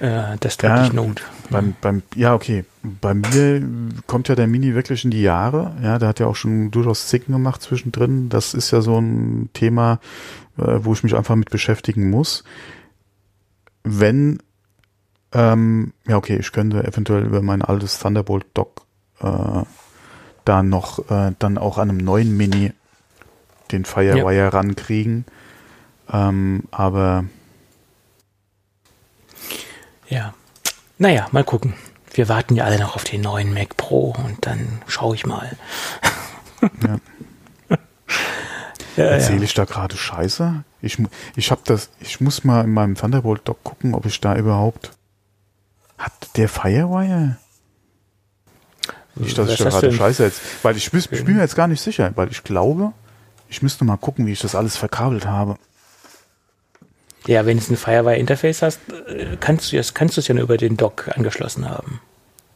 Äh, 0.00 0.36
das 0.40 0.56
tut 0.56 0.68
Ja, 0.68 0.82
nicht 0.82 0.92
Not. 0.92 1.22
Beim, 1.50 1.76
beim, 1.80 2.02
ja, 2.16 2.34
okay. 2.34 2.64
Bei 2.82 3.14
mir 3.14 3.62
kommt 4.08 4.26
ja 4.26 4.34
der 4.34 4.48
Mini 4.48 4.74
wirklich 4.74 5.04
in 5.04 5.12
die 5.12 5.22
Jahre. 5.22 5.76
Ja, 5.80 6.00
der 6.00 6.08
hat 6.08 6.18
ja 6.18 6.26
auch 6.26 6.34
schon 6.34 6.72
durchaus 6.72 7.06
Zicken 7.06 7.32
gemacht 7.32 7.62
zwischendrin. 7.62 8.28
Das 8.28 8.54
ist 8.54 8.72
ja 8.72 8.80
so 8.80 8.98
ein 8.98 9.50
Thema, 9.52 10.00
äh, 10.58 10.80
wo 10.80 10.92
ich 10.94 11.04
mich 11.04 11.14
einfach 11.14 11.36
mit 11.36 11.50
beschäftigen 11.50 12.10
muss. 12.10 12.42
Wenn, 13.84 14.40
ähm, 15.32 15.92
ja, 16.08 16.16
okay, 16.16 16.38
ich 16.40 16.50
könnte 16.50 16.82
eventuell 16.82 17.24
über 17.24 17.40
mein 17.40 17.62
altes 17.62 18.00
Thunderbolt 18.00 18.46
Dock 18.54 18.82
äh, 19.20 19.62
da 20.44 20.62
noch 20.64 21.08
äh, 21.08 21.32
dann 21.38 21.56
auch 21.56 21.78
an 21.78 21.88
einem 21.88 21.98
neuen 21.98 22.36
Mini 22.36 22.72
den 23.70 23.84
Firewire 23.84 24.52
rankriegen. 24.52 25.24
Ähm, 26.12 26.64
aber 26.70 27.24
Ja. 30.08 30.34
Naja, 30.98 31.28
mal 31.32 31.44
gucken. 31.44 31.74
Wir 32.12 32.28
warten 32.28 32.56
ja 32.56 32.64
alle 32.64 32.78
noch 32.78 32.96
auf 32.96 33.04
den 33.04 33.20
neuen 33.20 33.54
Mac 33.54 33.76
Pro 33.76 34.10
und 34.10 34.44
dann 34.46 34.82
schaue 34.86 35.14
ich 35.14 35.26
mal. 35.26 35.56
Ja. 36.82 36.98
ja, 38.96 39.04
Erzähle 39.04 39.44
ich 39.44 39.54
da 39.54 39.64
gerade 39.64 39.96
Scheiße? 39.96 40.62
Ich, 40.82 40.98
ich 41.34 41.50
hab 41.50 41.64
das, 41.64 41.88
ich 42.00 42.20
muss 42.20 42.44
mal 42.44 42.64
in 42.64 42.74
meinem 42.74 42.96
Thunderbolt 42.96 43.48
Dock 43.48 43.64
gucken, 43.64 43.94
ob 43.94 44.04
ich 44.04 44.20
da 44.20 44.36
überhaupt. 44.36 44.90
Hat 45.96 46.12
der 46.36 46.50
Firewire? 46.50 47.38
Nicht, 49.14 49.38
dass 49.38 49.48
Was 49.48 49.54
ich 49.54 49.58
da 49.58 49.70
gerade 49.70 49.92
Scheiße 49.92 50.24
jetzt. 50.24 50.40
Weil 50.62 50.76
ich, 50.76 50.92
ich 50.92 51.24
bin 51.24 51.36
mir 51.36 51.40
jetzt 51.40 51.56
gar 51.56 51.66
nicht 51.66 51.80
sicher, 51.80 52.12
weil 52.16 52.30
ich 52.30 52.44
glaube, 52.44 52.92
ich 53.48 53.62
müsste 53.62 53.86
mal 53.86 53.96
gucken, 53.96 54.26
wie 54.26 54.32
ich 54.32 54.40
das 54.40 54.54
alles 54.54 54.76
verkabelt 54.76 55.24
habe. 55.24 55.56
Ja, 57.26 57.44
wenn 57.46 57.58
du 57.58 57.64
ein 57.72 57.76
Firewire-Interface 57.76 58.62
hast, 58.62 58.80
äh, 59.08 59.36
kannst 59.38 59.72
du 59.72 59.78
es 59.78 59.94
kannst 59.94 60.16
es 60.18 60.28
ja 60.28 60.34
nur 60.34 60.44
über 60.44 60.56
den 60.56 60.76
Dock 60.76 61.10
angeschlossen 61.14 61.68
haben. 61.68 62.00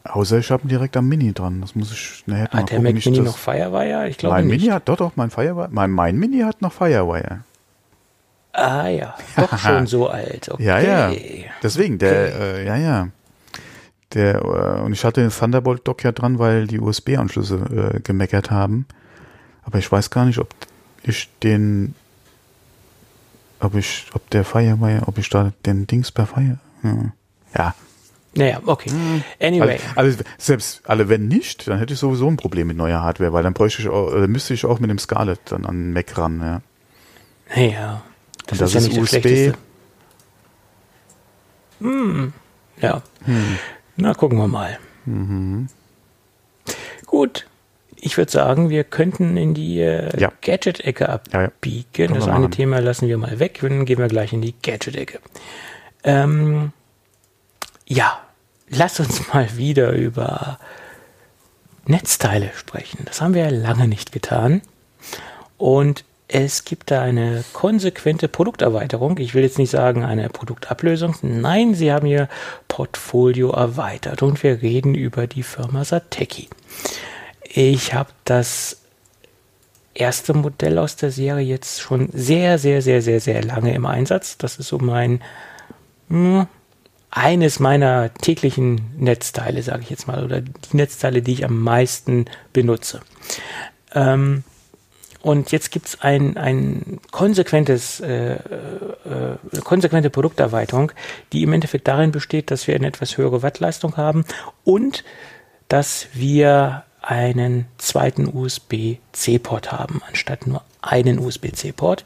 Außer 0.04 0.38
ich 0.38 0.50
habe 0.50 0.64
ihn 0.64 0.68
direkt 0.68 0.96
am 0.96 1.08
Mini 1.08 1.32
dran. 1.32 1.60
Das 1.60 1.74
muss 1.74 1.90
ich 1.92 2.24
nachher 2.26 2.44
noch 2.44 2.52
mal 2.52 2.60
Hat 2.60 2.70
der 2.70 2.78
gucken. 2.78 2.94
Mac 2.94 3.04
Mini 3.06 3.20
noch 3.20 3.38
Firewire? 3.38 4.08
Ich 4.08 4.18
glaube 4.18 4.34
mein 4.36 4.46
nicht. 4.46 4.60
Mini 4.60 4.72
hat 4.72 4.88
doch 4.88 4.96
doch 4.96 5.12
mein 5.16 5.30
Firewire. 5.30 5.68
Mein, 5.70 5.90
mein 5.90 6.16
Mini 6.18 6.40
hat 6.40 6.60
noch 6.62 6.72
Firewire. 6.72 7.40
ah 8.52 8.88
ja, 8.88 9.14
doch 9.36 9.58
schon 9.58 9.86
so 9.86 10.08
alt. 10.08 10.50
Okay. 10.50 10.62
Ja, 10.62 10.78
ja. 10.78 11.12
Deswegen, 11.62 11.98
der, 11.98 12.38
äh, 12.38 12.66
ja, 12.66 12.76
ja. 12.76 13.08
Der, 14.12 14.36
äh, 14.36 14.80
und 14.82 14.92
ich 14.92 15.04
hatte 15.04 15.20
den 15.22 15.30
Thunderbolt 15.30 15.88
Dock 15.88 16.04
ja 16.04 16.12
dran, 16.12 16.38
weil 16.38 16.66
die 16.66 16.78
USB-Anschlüsse 16.80 17.94
äh, 17.94 18.00
gemeckert 18.00 18.50
haben. 18.50 18.86
Aber 19.64 19.78
ich 19.78 19.90
weiß 19.90 20.10
gar 20.10 20.26
nicht, 20.26 20.38
ob 20.38 20.48
ich 21.02 21.30
den, 21.42 21.94
ob 23.64 23.74
ich, 23.74 24.06
ob 24.14 24.28
der 24.30 24.44
Firewire, 24.44 25.02
ob 25.06 25.18
ich 25.18 25.28
da 25.28 25.52
den 25.66 25.86
Dings 25.86 26.12
per 26.12 26.26
Fire, 26.26 26.58
ja. 26.82 27.12
ja. 27.56 27.74
Naja, 28.36 28.60
okay. 28.66 28.90
Anyway. 29.40 29.78
Also, 29.94 30.18
also 30.18 30.24
selbst, 30.38 30.82
alle 30.88 31.08
wenn 31.08 31.28
nicht, 31.28 31.68
dann 31.68 31.78
hätte 31.78 31.94
ich 31.94 32.00
sowieso 32.00 32.28
ein 32.28 32.36
Problem 32.36 32.66
mit 32.66 32.76
neuer 32.76 33.00
Hardware, 33.00 33.32
weil 33.32 33.44
dann 33.44 33.54
bräuchte 33.54 33.80
ich 33.82 33.88
auch, 33.88 34.08
oder 34.08 34.26
müsste 34.26 34.54
ich 34.54 34.64
auch 34.64 34.80
mit 34.80 34.90
dem 34.90 34.98
Scarlett 34.98 35.40
dann 35.46 35.64
an 35.64 35.76
den 35.76 35.92
Mac 35.92 36.18
ran, 36.18 36.40
ja. 37.56 37.62
ja. 37.62 38.02
Und 38.50 38.60
das 38.60 38.72
ja 38.72 38.80
ist 38.80 38.88
nicht 38.88 38.98
USB. 39.00 39.08
Schlechteste. 39.08 39.54
Hm. 41.80 42.32
Ja. 42.80 43.02
Na, 43.96 44.14
gucken 44.14 44.38
wir 44.38 44.48
mal. 44.48 44.78
Gut. 47.06 47.46
Ich 48.06 48.18
würde 48.18 48.30
sagen, 48.30 48.68
wir 48.68 48.84
könnten 48.84 49.38
in 49.38 49.54
die 49.54 49.80
äh, 49.80 50.20
Ja. 50.20 50.30
Gadget-Ecke 50.42 51.04
Ja, 51.04 51.20
ja. 51.32 51.44
abbiegen. 51.46 51.86
Können 51.94 52.14
Das 52.14 52.28
eine 52.28 52.40
machen. 52.40 52.50
Thema 52.50 52.78
lassen 52.80 53.08
wir 53.08 53.16
mal 53.16 53.38
weg. 53.38 53.60
Dann 53.62 53.86
gehen 53.86 53.98
wir 53.98 54.08
gleich 54.08 54.34
in 54.34 54.42
die 54.42 54.54
Gadget-Ecke. 54.62 55.20
Ähm, 56.04 56.72
ja, 57.86 58.18
lass 58.68 59.00
uns 59.00 59.26
mal 59.32 59.56
wieder 59.56 59.92
über 59.92 60.58
Netzteile 61.86 62.50
sprechen. 62.54 62.98
Das 63.06 63.22
haben 63.22 63.32
wir 63.32 63.44
ja 63.44 63.50
lange 63.50 63.88
nicht 63.88 64.12
getan. 64.12 64.60
Und 65.56 66.04
es 66.28 66.66
gibt 66.66 66.90
da 66.90 67.00
eine 67.00 67.42
konsequente 67.54 68.28
Produkterweiterung. 68.28 69.16
Ich 69.16 69.32
will 69.34 69.44
jetzt 69.44 69.58
nicht 69.58 69.70
sagen 69.70 70.04
eine 70.04 70.28
Produktablösung. 70.28 71.14
Nein, 71.22 71.74
sie 71.74 71.90
haben 71.90 72.06
ihr 72.06 72.28
Portfolio 72.68 73.50
erweitert 73.52 74.22
und 74.22 74.42
wir 74.42 74.60
reden 74.60 74.94
über 74.94 75.26
die 75.26 75.42
Firma 75.42 75.84
Sateki. 75.86 76.48
Ich 77.56 77.94
habe 77.94 78.10
das 78.24 78.78
erste 79.94 80.34
Modell 80.34 80.76
aus 80.76 80.96
der 80.96 81.12
Serie 81.12 81.46
jetzt 81.46 81.80
schon 81.80 82.08
sehr, 82.12 82.58
sehr, 82.58 82.82
sehr, 82.82 83.00
sehr, 83.00 83.20
sehr 83.20 83.44
lange 83.44 83.72
im 83.72 83.86
Einsatz. 83.86 84.36
Das 84.36 84.58
ist 84.58 84.66
so 84.66 84.78
mein 84.78 85.22
hm, 86.08 86.48
eines 87.12 87.60
meiner 87.60 88.12
täglichen 88.12 88.80
Netzteile, 88.98 89.62
sage 89.62 89.82
ich 89.82 89.90
jetzt 89.90 90.08
mal, 90.08 90.24
oder 90.24 90.40
die 90.40 90.76
Netzteile, 90.76 91.22
die 91.22 91.34
ich 91.34 91.44
am 91.44 91.60
meisten 91.62 92.24
benutze. 92.52 93.02
Ähm, 93.94 94.42
und 95.22 95.52
jetzt 95.52 95.70
gibt 95.70 95.86
es 95.86 96.00
ein, 96.00 96.36
ein 96.36 96.98
konsequentes, 97.12 98.00
äh, 98.00 98.32
äh, 98.32 98.38
konsequente 99.62 100.10
Produkterweiterung, 100.10 100.90
die 101.32 101.44
im 101.44 101.52
Endeffekt 101.52 101.86
darin 101.86 102.10
besteht, 102.10 102.50
dass 102.50 102.66
wir 102.66 102.74
eine 102.74 102.88
etwas 102.88 103.16
höhere 103.16 103.42
Wattleistung 103.42 103.96
haben 103.96 104.24
und 104.64 105.04
dass 105.68 106.08
wir 106.14 106.82
einen 107.08 107.66
zweiten 107.78 108.26
USB-C-Port 108.26 109.72
haben, 109.72 110.02
anstatt 110.08 110.46
nur 110.46 110.62
einen 110.80 111.18
USB-C-Port. 111.18 112.04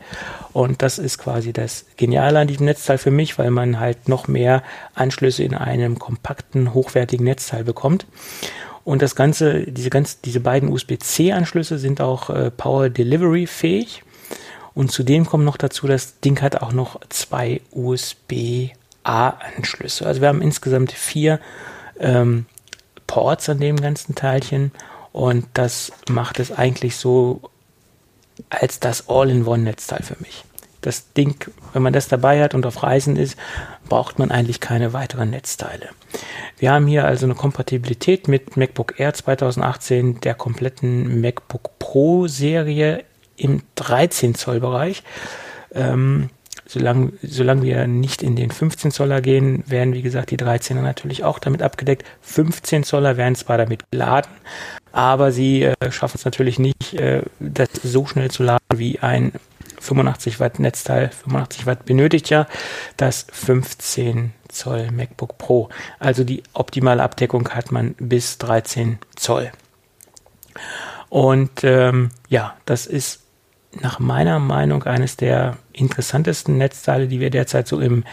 Und 0.52 0.82
das 0.82 0.98
ist 0.98 1.18
quasi 1.18 1.52
das 1.52 1.86
Geniale 1.96 2.38
an 2.38 2.48
diesem 2.48 2.66
Netzteil 2.66 2.98
für 2.98 3.10
mich, 3.10 3.38
weil 3.38 3.50
man 3.50 3.80
halt 3.80 4.08
noch 4.08 4.28
mehr 4.28 4.62
Anschlüsse 4.94 5.44
in 5.44 5.54
einem 5.54 5.98
kompakten, 5.98 6.74
hochwertigen 6.74 7.24
Netzteil 7.24 7.64
bekommt. 7.64 8.06
Und 8.84 9.02
das 9.02 9.14
Ganze, 9.14 9.70
diese, 9.70 9.90
ganz, 9.90 10.20
diese 10.20 10.40
beiden 10.40 10.70
USB-C-Anschlüsse 10.70 11.78
sind 11.78 12.00
auch 12.00 12.30
äh, 12.30 12.50
Power 12.50 12.88
Delivery 12.88 13.46
fähig. 13.46 14.02
Und 14.74 14.90
zudem 14.92 15.26
kommt 15.26 15.44
noch 15.44 15.56
dazu, 15.56 15.86
das 15.86 16.20
Ding 16.20 16.40
hat 16.40 16.62
auch 16.62 16.72
noch 16.72 17.00
zwei 17.08 17.60
USB-A-Anschlüsse. 17.72 20.06
Also 20.06 20.20
wir 20.20 20.28
haben 20.28 20.40
insgesamt 20.40 20.92
vier 20.92 21.40
ähm, 21.98 22.46
Ports 23.08 23.48
an 23.48 23.58
dem 23.58 23.74
ganzen 23.74 24.14
Teilchen. 24.14 24.70
Und 25.10 25.46
das 25.54 25.90
macht 26.08 26.38
es 26.38 26.52
eigentlich 26.52 26.94
so 26.94 27.40
als 28.50 28.78
das 28.78 29.08
All-in-One-Netzteil 29.08 30.04
für 30.04 30.16
mich. 30.20 30.44
Das 30.80 31.12
Ding, 31.12 31.44
wenn 31.72 31.82
man 31.82 31.92
das 31.92 32.06
dabei 32.06 32.40
hat 32.40 32.54
und 32.54 32.64
auf 32.64 32.84
Reisen 32.84 33.16
ist, 33.16 33.36
braucht 33.88 34.20
man 34.20 34.30
eigentlich 34.30 34.60
keine 34.60 34.92
weiteren 34.92 35.30
Netzteile. 35.30 35.88
Wir 36.56 36.70
haben 36.70 36.86
hier 36.86 37.04
also 37.04 37.26
eine 37.26 37.34
Kompatibilität 37.34 38.28
mit 38.28 38.56
MacBook 38.56 39.00
Air 39.00 39.12
2018, 39.12 40.20
der 40.20 40.34
kompletten 40.34 41.20
MacBook 41.20 41.78
Pro 41.80 42.28
Serie 42.28 43.04
im 43.36 43.62
13 43.74 44.36
Zoll 44.36 44.60
Bereich. 44.60 45.02
Ähm, 45.74 46.30
solange, 46.68 47.12
solange 47.22 47.62
wir 47.62 47.86
nicht 47.88 48.22
in 48.22 48.36
den 48.36 48.50
15 48.52 48.92
Zoller 48.92 49.20
gehen, 49.20 49.64
werden 49.66 49.94
wie 49.94 50.02
gesagt 50.02 50.30
die 50.30 50.36
13er 50.36 50.82
natürlich 50.82 51.24
auch 51.24 51.40
damit 51.40 51.62
abgedeckt. 51.62 52.04
15 52.22 52.84
Zoller 52.84 53.16
werden 53.16 53.34
zwar 53.34 53.58
damit 53.58 53.90
geladen, 53.90 54.30
aber 54.92 55.32
sie 55.32 55.64
äh, 55.64 55.74
schaffen 55.90 56.18
es 56.18 56.24
natürlich 56.24 56.58
nicht, 56.58 56.94
äh, 56.94 57.22
das 57.40 57.70
so 57.82 58.06
schnell 58.06 58.30
zu 58.30 58.42
laden 58.42 58.60
wie 58.76 59.00
ein 59.00 59.32
85 59.80 60.40
Watt 60.40 60.58
Netzteil. 60.58 61.08
85 61.08 61.66
Watt 61.66 61.84
benötigt 61.86 62.28
ja 62.30 62.46
das 62.96 63.26
15 63.32 64.32
Zoll 64.48 64.90
MacBook 64.90 65.38
Pro. 65.38 65.70
Also 65.98 66.24
die 66.24 66.42
optimale 66.52 67.02
Abdeckung 67.02 67.48
hat 67.50 67.72
man 67.72 67.94
bis 67.98 68.38
13 68.38 68.98
Zoll. 69.16 69.50
Und 71.08 71.64
ähm, 71.64 72.10
ja, 72.28 72.56
das 72.66 72.86
ist 72.86 73.22
nach 73.72 73.98
meiner 73.98 74.38
Meinung 74.38 74.84
eines 74.84 75.16
der 75.16 75.56
interessantesten 75.78 76.58
Netzteile, 76.58 77.08
die 77.08 77.20
wir 77.20 77.30
derzeit 77.30 77.68
so 77.68 77.80
im, 77.80 78.04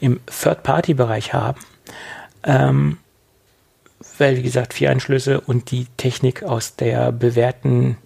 im 0.00 0.20
Third-Party-Bereich 0.26 1.32
haben. 1.32 1.60
Ähm, 2.44 2.98
weil, 4.18 4.36
wie 4.36 4.42
gesagt, 4.42 4.74
vier 4.74 4.90
Anschlüsse 4.90 5.40
und 5.40 5.70
die 5.70 5.86
Technik 5.96 6.42
aus 6.42 6.76
der 6.76 7.12
bewährten 7.12 7.96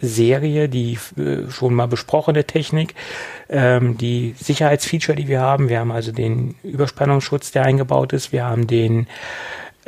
Serie, 0.00 0.68
die 0.68 0.98
äh, 1.18 1.50
schon 1.50 1.74
mal 1.74 1.86
besprochene 1.86 2.44
Technik, 2.44 2.94
ähm, 3.48 3.98
die 3.98 4.34
Sicherheitsfeature, 4.38 5.16
die 5.16 5.28
wir 5.28 5.40
haben. 5.40 5.68
Wir 5.68 5.80
haben 5.80 5.92
also 5.92 6.12
den 6.12 6.54
Überspannungsschutz, 6.62 7.52
der 7.52 7.64
eingebaut 7.64 8.12
ist. 8.12 8.32
Wir 8.32 8.44
haben 8.44 8.66
den 8.66 9.06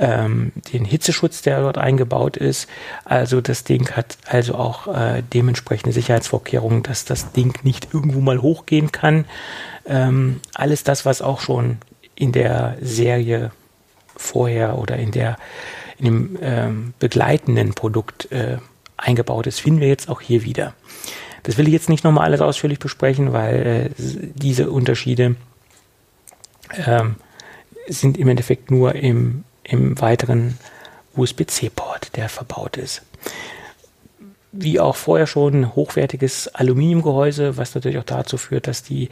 ähm, 0.03 0.53
den 0.73 0.85
Hitzeschutz, 0.85 1.43
der 1.43 1.61
dort 1.61 1.79
eingebaut 1.79 2.37
ist. 2.37 2.69
Also 3.05 3.41
das 3.41 3.63
Ding 3.63 3.93
hat 3.93 4.19
also 4.27 4.57
auch 4.57 4.89
äh, 4.89 5.23
dementsprechende 5.33 5.93
Sicherheitsvorkehrungen, 5.93 6.83
dass 6.83 7.05
das 7.05 7.33
Ding 7.33 7.57
nicht 7.63 7.95
irgendwo 7.95 8.21
mal 8.21 8.43
hochgehen 8.43 8.91
kann. 8.91 9.25
Ähm, 9.87 10.41
alles 10.55 10.83
das, 10.83 11.07
was 11.07 11.23
auch 11.23 11.41
schon 11.41 11.79
in 12.17 12.33
der 12.33 12.77
Serie 12.81 13.53
vorher 14.17 14.77
oder 14.77 14.97
in 14.97 15.13
der 15.13 15.37
in 15.99 16.05
dem 16.05 16.39
ähm, 16.43 16.95
begleitenden 16.99 17.75
Produkt 17.75 18.31
äh, 18.33 18.57
eingebaut 18.97 19.47
ist, 19.47 19.61
finden 19.61 19.81
wir 19.81 19.89
jetzt 19.89 20.09
auch 20.09 20.21
hier 20.21 20.43
wieder. 20.43 20.75
Das 21.45 21.59
will 21.59 21.69
ich 21.69 21.73
jetzt 21.73 21.89
nicht 21.89 22.03
nochmal 22.03 22.25
alles 22.25 22.41
ausführlich 22.41 22.81
besprechen, 22.81 23.33
weil 23.33 23.67
äh, 23.67 23.91
diese 23.99 24.71
Unterschiede 24.71 25.37
ähm, 26.87 27.17
sind 27.87 28.19
im 28.19 28.29
Endeffekt 28.29 28.73
nur 28.73 28.97
im, 28.97 29.45
im 29.65 30.01
weiteren 30.01 30.59
USB-C-Port, 31.15 32.17
der 32.17 32.29
verbaut 32.29 32.77
ist. 32.77 33.03
Wie 34.53 34.81
auch 34.81 34.97
vorher 34.97 35.27
schon 35.27 35.75
hochwertiges 35.75 36.49
Aluminiumgehäuse, 36.49 37.57
was 37.57 37.75
natürlich 37.75 37.99
auch 37.99 38.05
dazu 38.05 38.37
führt, 38.37 38.67
dass 38.67 38.83
die 38.83 39.09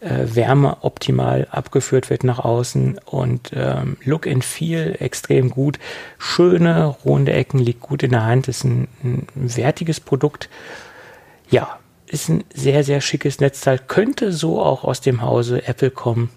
äh, 0.00 0.34
Wärme 0.34 0.78
optimal 0.82 1.46
abgeführt 1.50 2.08
wird 2.08 2.24
nach 2.24 2.38
außen 2.38 2.98
und 3.04 3.50
ähm, 3.54 3.98
Look 4.04 4.26
and 4.26 4.44
Feel 4.44 4.96
extrem 4.98 5.50
gut. 5.50 5.78
Schöne 6.18 6.86
runde 6.86 7.32
Ecken 7.32 7.58
liegt 7.58 7.80
gut 7.80 8.02
in 8.02 8.12
der 8.12 8.24
Hand, 8.24 8.48
ist 8.48 8.64
ein, 8.64 8.88
ein 9.02 9.26
wertiges 9.34 10.00
Produkt. 10.00 10.48
Ja, 11.50 11.78
ist 12.08 12.28
ein 12.28 12.44
sehr, 12.54 12.84
sehr 12.84 13.00
schickes 13.00 13.40
Netzteil, 13.40 13.78
könnte 13.78 14.32
so 14.32 14.60
auch 14.60 14.84
aus 14.84 15.00
dem 15.00 15.22
Hause 15.22 15.66
Apple 15.66 15.90
kommen. 15.90 16.30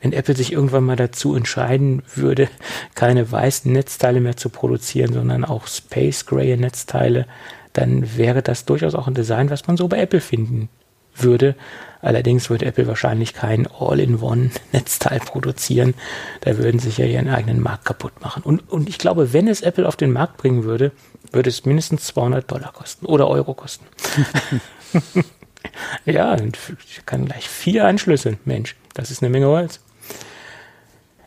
Wenn 0.00 0.12
Apple 0.12 0.36
sich 0.36 0.52
irgendwann 0.52 0.84
mal 0.84 0.96
dazu 0.96 1.34
entscheiden 1.34 2.02
würde, 2.14 2.48
keine 2.94 3.30
weißen 3.30 3.70
Netzteile 3.72 4.20
mehr 4.20 4.36
zu 4.36 4.48
produzieren, 4.48 5.12
sondern 5.12 5.44
auch 5.44 5.66
Space 5.66 6.26
Gray 6.26 6.56
Netzteile, 6.56 7.26
dann 7.72 8.16
wäre 8.16 8.42
das 8.42 8.64
durchaus 8.64 8.94
auch 8.94 9.06
ein 9.06 9.14
Design, 9.14 9.50
was 9.50 9.66
man 9.66 9.76
so 9.76 9.88
bei 9.88 9.98
Apple 9.98 10.20
finden 10.20 10.68
würde. 11.14 11.54
Allerdings 12.00 12.50
wird 12.50 12.62
Apple 12.62 12.86
wahrscheinlich 12.86 13.34
kein 13.34 13.66
All-in-One-Netzteil 13.66 15.20
produzieren. 15.24 15.94
Da 16.42 16.56
würden 16.58 16.78
sich 16.78 16.98
ja 16.98 17.06
ihren 17.06 17.28
eigenen 17.28 17.60
Markt 17.60 17.84
kaputt 17.84 18.20
machen. 18.20 18.42
Und, 18.42 18.70
und 18.70 18.88
ich 18.88 18.98
glaube, 18.98 19.32
wenn 19.32 19.48
es 19.48 19.62
Apple 19.62 19.88
auf 19.88 19.96
den 19.96 20.12
Markt 20.12 20.36
bringen 20.36 20.64
würde, 20.64 20.92
würde 21.32 21.50
es 21.50 21.64
mindestens 21.64 22.04
200 22.04 22.50
Dollar 22.50 22.72
kosten 22.72 23.06
oder 23.06 23.28
Euro 23.28 23.54
kosten. 23.54 23.86
ja, 26.04 26.36
ich 26.36 27.06
kann 27.06 27.26
gleich 27.26 27.48
vier 27.48 27.86
Anschlüsse. 27.86 28.38
Mensch, 28.44 28.76
das 28.94 29.10
ist 29.10 29.22
eine 29.22 29.30
Menge 29.30 29.48
Holz. 29.48 29.80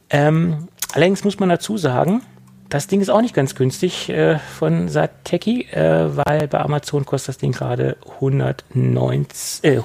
Ähm, 0.09 0.67
allerdings 0.93 1.23
muss 1.23 1.39
man 1.39 1.49
dazu 1.49 1.77
sagen, 1.77 2.21
das 2.69 2.87
Ding 2.87 3.01
ist 3.01 3.09
auch 3.09 3.21
nicht 3.21 3.33
ganz 3.33 3.55
günstig 3.55 4.09
äh, 4.09 4.37
von 4.37 4.89
Sateki, 4.89 5.63
äh, 5.71 6.15
weil 6.15 6.47
bei 6.47 6.59
Amazon 6.59 7.05
kostet 7.05 7.29
das 7.29 7.37
Ding 7.39 7.51
gerade 7.51 7.97
111 8.15 9.61
äh, 9.63 9.79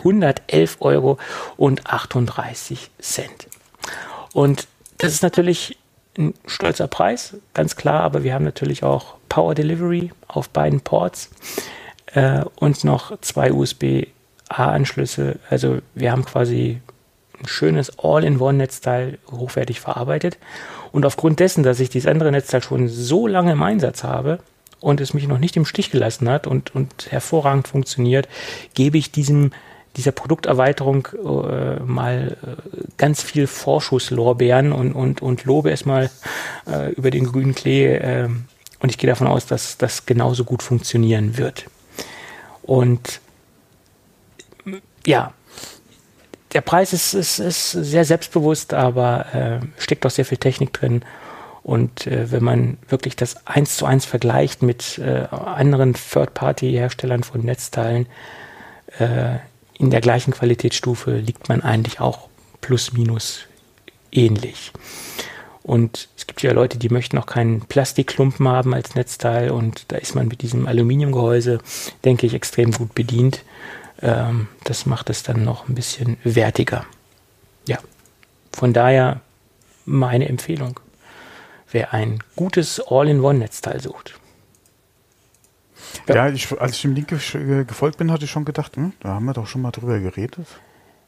Euro 0.80 1.18
und 1.56 1.86
38 1.86 2.90
Cent. 3.00 3.48
Und 4.32 4.68
das 4.98 5.12
ist 5.12 5.22
natürlich 5.22 5.78
ein 6.18 6.34
stolzer 6.46 6.86
Preis, 6.86 7.36
ganz 7.54 7.74
klar, 7.74 8.02
aber 8.02 8.22
wir 8.22 8.34
haben 8.34 8.44
natürlich 8.44 8.84
auch 8.84 9.14
Power 9.28 9.54
Delivery 9.54 10.12
auf 10.28 10.48
beiden 10.50 10.80
Ports 10.80 11.30
äh, 12.14 12.44
und 12.56 12.84
noch 12.84 13.20
zwei 13.20 13.52
USB-A-Anschlüsse. 13.52 15.38
Also 15.50 15.78
wir 15.94 16.12
haben 16.12 16.24
quasi 16.24 16.80
ein 17.40 17.46
schönes 17.46 17.98
All-in-One-Netzteil 17.98 19.18
hochwertig 19.30 19.80
verarbeitet. 19.80 20.38
Und 20.92 21.04
aufgrund 21.04 21.40
dessen, 21.40 21.62
dass 21.62 21.80
ich 21.80 21.90
dieses 21.90 22.08
andere 22.08 22.30
Netzteil 22.30 22.62
schon 22.62 22.88
so 22.88 23.26
lange 23.26 23.52
im 23.52 23.62
Einsatz 23.62 24.04
habe 24.04 24.38
und 24.80 25.00
es 25.00 25.14
mich 25.14 25.26
noch 25.26 25.38
nicht 25.38 25.56
im 25.56 25.64
Stich 25.64 25.90
gelassen 25.90 26.28
hat 26.28 26.46
und, 26.46 26.74
und 26.74 27.10
hervorragend 27.10 27.68
funktioniert, 27.68 28.28
gebe 28.74 28.98
ich 28.98 29.10
diesem 29.10 29.50
dieser 29.96 30.12
Produkterweiterung 30.12 31.06
äh, 31.12 31.80
mal 31.80 32.36
äh, 32.42 32.80
ganz 32.96 33.22
viel 33.22 33.46
Vorschusslorbeeren 33.46 34.72
und, 34.72 34.92
und, 34.92 35.22
und 35.22 35.44
lobe 35.44 35.70
es 35.70 35.84
mal 35.84 36.10
äh, 36.66 36.92
über 36.94 37.12
den 37.12 37.26
grünen 37.26 37.54
Klee. 37.54 37.94
Äh, 37.94 38.28
und 38.80 38.90
ich 38.90 38.98
gehe 38.98 39.08
davon 39.08 39.28
aus, 39.28 39.46
dass 39.46 39.78
das 39.78 40.04
genauso 40.04 40.44
gut 40.44 40.62
funktionieren 40.62 41.38
wird. 41.38 41.66
Und 42.64 43.20
ja, 45.06 45.32
der 46.52 46.60
Preis 46.60 46.92
ist, 46.92 47.14
ist, 47.14 47.38
ist 47.38 47.72
sehr 47.72 48.04
selbstbewusst, 48.04 48.74
aber 48.74 49.34
äh, 49.34 49.60
steckt 49.80 50.06
auch 50.06 50.10
sehr 50.10 50.24
viel 50.24 50.38
Technik 50.38 50.72
drin. 50.72 51.04
Und 51.62 52.06
äh, 52.06 52.30
wenn 52.30 52.44
man 52.44 52.78
wirklich 52.88 53.16
das 53.16 53.46
eins 53.46 53.76
zu 53.76 53.86
eins 53.86 54.04
vergleicht 54.04 54.62
mit 54.62 54.98
äh, 54.98 55.26
anderen 55.30 55.94
Third-Party-Herstellern 55.94 57.22
von 57.22 57.40
Netzteilen 57.40 58.06
äh, 58.98 59.36
in 59.78 59.90
der 59.90 60.00
gleichen 60.00 60.32
Qualitätsstufe, 60.32 61.16
liegt 61.16 61.48
man 61.48 61.62
eigentlich 61.62 62.00
auch 62.00 62.28
plus 62.60 62.92
minus 62.92 63.46
ähnlich. 64.12 64.72
Und 65.64 66.10
es 66.14 66.26
gibt 66.26 66.42
ja 66.42 66.52
Leute, 66.52 66.78
die 66.78 66.90
möchten 66.90 67.16
auch 67.16 67.24
keinen 67.24 67.62
Plastikklumpen 67.62 68.46
haben 68.46 68.74
als 68.74 68.94
Netzteil 68.94 69.50
und 69.50 69.90
da 69.90 69.96
ist 69.96 70.14
man 70.14 70.28
mit 70.28 70.42
diesem 70.42 70.66
Aluminiumgehäuse, 70.66 71.58
denke 72.04 72.26
ich, 72.26 72.34
extrem 72.34 72.70
gut 72.70 72.94
bedient. 72.94 73.42
Ähm, 74.02 74.48
das 74.64 74.84
macht 74.84 75.08
es 75.08 75.22
dann 75.22 75.42
noch 75.42 75.66
ein 75.66 75.74
bisschen 75.74 76.18
wertiger. 76.22 76.84
Ja, 77.66 77.78
von 78.52 78.74
daher 78.74 79.22
meine 79.86 80.28
Empfehlung. 80.28 80.80
Wer 81.70 81.94
ein 81.94 82.22
gutes 82.36 82.78
All-in-One-Netzteil 82.86 83.80
sucht. 83.80 84.20
Ja, 86.08 86.14
ja 86.14 86.28
ich, 86.28 86.60
als 86.60 86.76
ich 86.76 86.82
dem 86.82 86.94
Link 86.94 87.08
gefolgt 87.08 87.96
bin, 87.96 88.12
hatte 88.12 88.26
ich 88.26 88.30
schon 88.30 88.44
gedacht, 88.44 88.76
hm, 88.76 88.92
da 89.00 89.14
haben 89.14 89.24
wir 89.24 89.32
doch 89.32 89.46
schon 89.46 89.62
mal 89.62 89.70
drüber 89.70 89.98
geredet. 89.98 90.46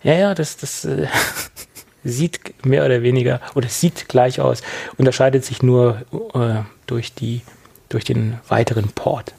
Ja, 0.03 0.15
ja, 0.15 0.35
das, 0.35 0.57
das 0.57 0.87
äh, 0.87 1.09
sieht 2.09 2.65
mehr 2.65 2.85
oder 2.85 3.03
weniger, 3.03 3.41
oder 3.55 3.69
sieht 3.69 4.09
gleich 4.09 4.41
aus, 4.41 4.63
unterscheidet 4.97 5.45
sich 5.45 5.63
nur 5.63 6.03
äh, 6.35 6.63
durch, 6.87 7.15
die, 7.15 7.43
durch 7.89 8.05
den 8.05 8.39
weiteren 8.49 8.89
Port. 8.91 9.35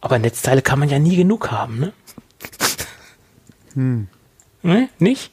Aber 0.00 0.18
Netzteile 0.18 0.62
kann 0.62 0.78
man 0.78 0.88
ja 0.88 0.98
nie 0.98 1.16
genug 1.16 1.50
haben, 1.50 1.78
ne? 1.78 1.92
Hm. 3.74 4.08
Ne? 4.62 4.88
Nicht? 4.98 5.30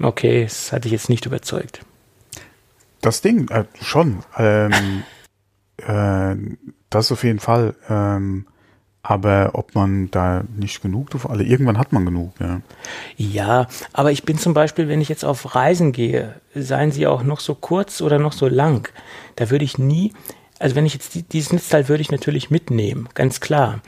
Okay, 0.00 0.44
das 0.44 0.72
hatte 0.72 0.88
ich 0.88 0.92
jetzt 0.92 1.08
nicht 1.08 1.26
überzeugt. 1.26 1.80
Das 3.00 3.20
Ding, 3.20 3.48
äh, 3.48 3.64
schon. 3.80 4.24
Ähm, 4.36 5.04
äh, 5.78 6.36
das 6.90 7.12
auf 7.12 7.24
jeden 7.24 7.38
Fall. 7.40 7.74
Ähm, 7.88 8.46
aber 9.08 9.52
ob 9.54 9.74
man 9.74 10.10
da 10.10 10.44
nicht 10.54 10.82
genug 10.82 11.08
davon, 11.08 11.30
also 11.30 11.42
irgendwann 11.42 11.78
hat 11.78 11.94
man 11.94 12.04
genug, 12.04 12.34
ja. 12.40 12.60
Ja, 13.16 13.66
aber 13.94 14.12
ich 14.12 14.24
bin 14.24 14.36
zum 14.36 14.52
Beispiel, 14.52 14.86
wenn 14.86 15.00
ich 15.00 15.08
jetzt 15.08 15.24
auf 15.24 15.54
Reisen 15.54 15.92
gehe, 15.92 16.34
seien 16.54 16.92
sie 16.92 17.06
auch 17.06 17.22
noch 17.22 17.40
so 17.40 17.54
kurz 17.54 18.02
oder 18.02 18.18
noch 18.18 18.34
so 18.34 18.48
lang, 18.48 18.86
da 19.36 19.48
würde 19.48 19.64
ich 19.64 19.78
nie, 19.78 20.12
also 20.58 20.76
wenn 20.76 20.84
ich 20.84 20.92
jetzt 20.92 21.14
die, 21.14 21.22
dieses 21.22 21.54
Netzteil 21.54 21.88
würde 21.88 22.02
ich 22.02 22.10
natürlich 22.10 22.50
mitnehmen, 22.50 23.08
ganz 23.14 23.40
klar. 23.40 23.80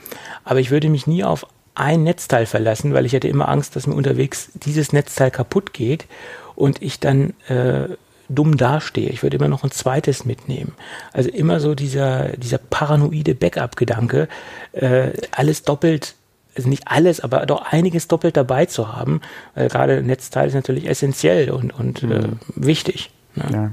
Aber 0.43 0.59
ich 0.59 0.71
würde 0.71 0.89
mich 0.89 1.05
nie 1.05 1.23
auf 1.23 1.45
ein 1.75 2.01
Netzteil 2.01 2.47
verlassen, 2.47 2.95
weil 2.95 3.05
ich 3.05 3.13
hätte 3.13 3.27
immer 3.27 3.47
Angst, 3.47 3.75
dass 3.75 3.85
mir 3.85 3.93
unterwegs 3.93 4.49
dieses 4.55 4.91
Netzteil 4.91 5.29
kaputt 5.29 5.71
geht 5.71 6.07
und 6.55 6.81
ich 6.81 6.99
dann 6.99 7.35
äh, 7.47 7.89
dumm 8.35 8.57
dastehe. 8.57 9.09
Ich 9.09 9.23
würde 9.23 9.37
immer 9.37 9.47
noch 9.47 9.63
ein 9.63 9.71
zweites 9.71 10.25
mitnehmen. 10.25 10.73
Also 11.13 11.29
immer 11.29 11.59
so 11.59 11.75
dieser, 11.75 12.29
dieser 12.37 12.57
paranoide 12.57 13.35
Backup-Gedanke, 13.35 14.27
äh, 14.73 15.11
alles 15.31 15.63
doppelt, 15.63 16.15
also 16.55 16.69
nicht 16.69 16.87
alles, 16.87 17.19
aber 17.21 17.45
doch 17.45 17.61
einiges 17.71 18.07
doppelt 18.07 18.35
dabei 18.37 18.65
zu 18.65 18.93
haben, 18.93 19.21
weil 19.55 19.69
gerade 19.69 20.01
Netzteil 20.03 20.47
ist 20.47 20.53
natürlich 20.53 20.87
essentiell 20.87 21.51
und, 21.51 21.71
und 21.73 22.03
mhm. 22.03 22.11
äh, 22.11 22.27
wichtig. 22.55 23.11
Ne? 23.35 23.45
Ja. 23.51 23.71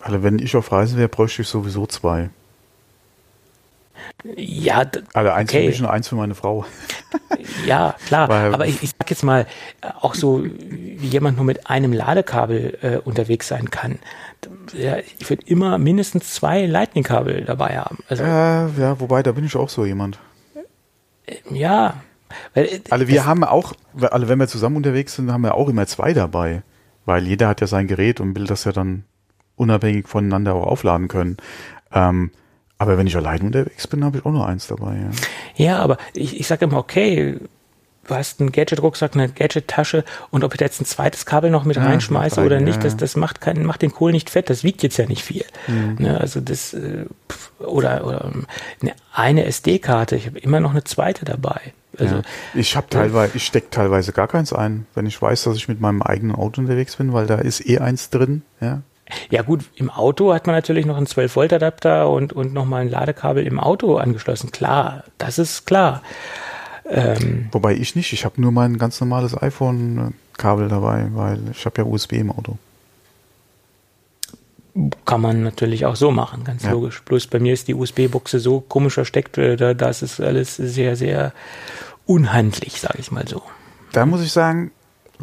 Also 0.00 0.22
wenn 0.22 0.38
ich 0.38 0.54
auf 0.56 0.70
Reisen 0.70 0.98
wäre, 0.98 1.08
bräuchte 1.08 1.42
ich 1.42 1.48
sowieso 1.48 1.86
zwei. 1.86 2.30
Ja, 4.36 4.84
also 5.14 5.30
eins 5.30 5.50
okay. 5.50 5.62
für 5.62 5.68
mich 5.68 5.80
und 5.80 5.86
eins 5.86 6.08
für 6.08 6.16
meine 6.16 6.34
Frau. 6.34 6.64
Ja, 7.66 7.94
klar. 8.06 8.28
Weil, 8.28 8.54
aber 8.54 8.66
ich, 8.66 8.82
ich 8.82 8.90
sag 8.98 9.08
jetzt 9.10 9.22
mal, 9.22 9.46
auch 10.00 10.14
so, 10.14 10.44
wie 10.44 11.06
jemand 11.06 11.36
nur 11.36 11.46
mit 11.46 11.68
einem 11.68 11.92
Ladekabel 11.92 12.78
äh, 12.82 12.96
unterwegs 12.96 13.48
sein 13.48 13.70
kann. 13.70 13.98
Ja, 14.72 14.96
ich 14.98 15.28
würde 15.28 15.42
immer 15.46 15.78
mindestens 15.78 16.34
zwei 16.34 16.66
Lightning-Kabel 16.66 17.44
dabei 17.44 17.78
haben. 17.78 17.98
Also, 18.08 18.22
ja, 18.24 18.68
ja, 18.78 19.00
wobei, 19.00 19.22
da 19.22 19.32
bin 19.32 19.44
ich 19.44 19.56
auch 19.56 19.68
so 19.68 19.84
jemand. 19.84 20.18
Äh, 21.26 21.36
ja. 21.50 21.94
Weil, 22.54 22.64
äh, 22.66 22.80
also 22.90 23.08
wir 23.08 23.24
haben 23.24 23.44
auch, 23.44 23.72
also 24.00 24.28
wenn 24.28 24.38
wir 24.38 24.48
zusammen 24.48 24.76
unterwegs 24.76 25.14
sind, 25.14 25.32
haben 25.32 25.42
wir 25.42 25.54
auch 25.54 25.68
immer 25.68 25.86
zwei 25.86 26.12
dabei. 26.12 26.62
Weil 27.04 27.26
jeder 27.26 27.48
hat 27.48 27.60
ja 27.60 27.66
sein 27.66 27.86
Gerät 27.86 28.20
und 28.20 28.36
will 28.36 28.46
das 28.46 28.64
ja 28.64 28.72
dann 28.72 29.04
unabhängig 29.56 30.08
voneinander 30.08 30.54
auch 30.54 30.66
aufladen 30.66 31.08
können. 31.08 31.38
Ähm, 31.92 32.30
aber 32.78 32.96
wenn 32.96 33.06
ich 33.06 33.16
allein 33.16 33.42
unterwegs 33.42 33.86
bin, 33.86 34.04
habe 34.04 34.18
ich 34.18 34.26
auch 34.26 34.30
nur 34.30 34.46
eins 34.46 34.68
dabei. 34.68 34.96
Ja, 34.96 35.10
ja 35.56 35.78
aber 35.78 35.98
ich, 36.14 36.38
ich 36.38 36.46
sage 36.46 36.64
immer, 36.64 36.78
okay, 36.78 37.38
du 38.08 38.14
hast 38.14 38.40
einen 38.40 38.52
Gadget-Rucksack, 38.52 39.14
eine 39.14 39.28
Gadget-Tasche 39.28 40.04
und 40.30 40.44
ob 40.44 40.54
ich 40.54 40.58
da 40.58 40.64
jetzt 40.64 40.80
ein 40.80 40.84
zweites 40.84 41.26
Kabel 41.26 41.50
noch 41.50 41.64
mit 41.64 41.76
ja, 41.76 41.84
reinschmeiße 41.84 42.40
oder 42.40 42.60
nicht, 42.60 42.76
ja. 42.76 42.82
das, 42.82 42.96
das 42.96 43.16
macht, 43.16 43.40
keinen, 43.40 43.64
macht 43.64 43.82
den 43.82 43.92
Kohl 43.92 44.12
nicht 44.12 44.30
fett, 44.30 44.48
das 44.48 44.64
wiegt 44.64 44.82
jetzt 44.82 44.96
ja 44.96 45.06
nicht 45.06 45.22
viel. 45.22 45.44
Mhm. 45.66 45.96
Ne, 45.98 46.20
also 46.20 46.40
das, 46.40 46.72
äh, 46.72 47.04
oder, 47.58 48.06
oder 48.06 48.32
eine, 48.80 48.92
eine 49.12 49.44
SD-Karte, 49.44 50.16
ich 50.16 50.26
habe 50.26 50.38
immer 50.38 50.60
noch 50.60 50.70
eine 50.70 50.84
zweite 50.84 51.24
dabei. 51.24 51.60
Also, 51.98 52.16
ja. 52.16 52.22
Ich 52.54 52.76
habe 52.76 52.86
teilweise, 52.88 53.36
ich 53.36 53.44
stecke 53.44 53.70
teilweise 53.70 54.12
gar 54.12 54.28
keins 54.28 54.52
ein, 54.52 54.86
wenn 54.94 55.06
ich 55.06 55.20
weiß, 55.20 55.44
dass 55.44 55.56
ich 55.56 55.68
mit 55.68 55.80
meinem 55.80 56.02
eigenen 56.02 56.34
Auto 56.34 56.60
unterwegs 56.60 56.96
bin, 56.96 57.12
weil 57.12 57.26
da 57.26 57.36
ist 57.36 57.66
eh 57.66 57.78
eins 57.78 58.10
drin, 58.10 58.42
ja. 58.60 58.82
Ja 59.30 59.42
gut, 59.42 59.64
im 59.76 59.90
Auto 59.90 60.32
hat 60.34 60.46
man 60.46 60.56
natürlich 60.56 60.86
noch 60.86 60.96
einen 60.96 61.06
12-Volt-Adapter 61.06 62.08
und, 62.10 62.32
und 62.32 62.52
nochmal 62.52 62.82
ein 62.82 62.90
Ladekabel 62.90 63.46
im 63.46 63.58
Auto 63.58 63.96
angeschlossen. 63.96 64.50
Klar, 64.50 65.04
das 65.18 65.38
ist 65.38 65.66
klar. 65.66 66.02
Ähm, 66.88 67.48
Wobei 67.52 67.74
ich 67.74 67.96
nicht, 67.96 68.12
ich 68.12 68.24
habe 68.24 68.40
nur 68.40 68.52
mein 68.52 68.78
ganz 68.78 69.00
normales 69.00 69.40
iPhone-Kabel 69.40 70.68
dabei, 70.68 71.08
weil 71.12 71.38
ich 71.52 71.64
habe 71.66 71.82
ja 71.82 71.86
USB 71.86 72.14
im 72.14 72.32
Auto. 72.32 72.56
Kann 75.04 75.20
man 75.20 75.42
natürlich 75.42 75.86
auch 75.86 75.96
so 75.96 76.10
machen, 76.10 76.44
ganz 76.44 76.62
ja. 76.62 76.70
logisch. 76.70 77.02
Bloß 77.02 77.26
bei 77.26 77.40
mir 77.40 77.52
ist 77.52 77.68
die 77.68 77.74
USB-Buchse 77.74 78.38
so 78.38 78.60
komisch 78.60 78.94
versteckt, 78.94 79.36
äh, 79.36 79.56
da, 79.56 79.74
das 79.74 80.02
ist 80.02 80.20
alles 80.20 80.56
sehr, 80.56 80.96
sehr 80.96 81.32
unhandlich, 82.06 82.80
sage 82.80 82.98
ich 82.98 83.10
mal 83.10 83.26
so. 83.26 83.42
Da 83.92 84.06
muss 84.06 84.22
ich 84.22 84.32
sagen, 84.32 84.70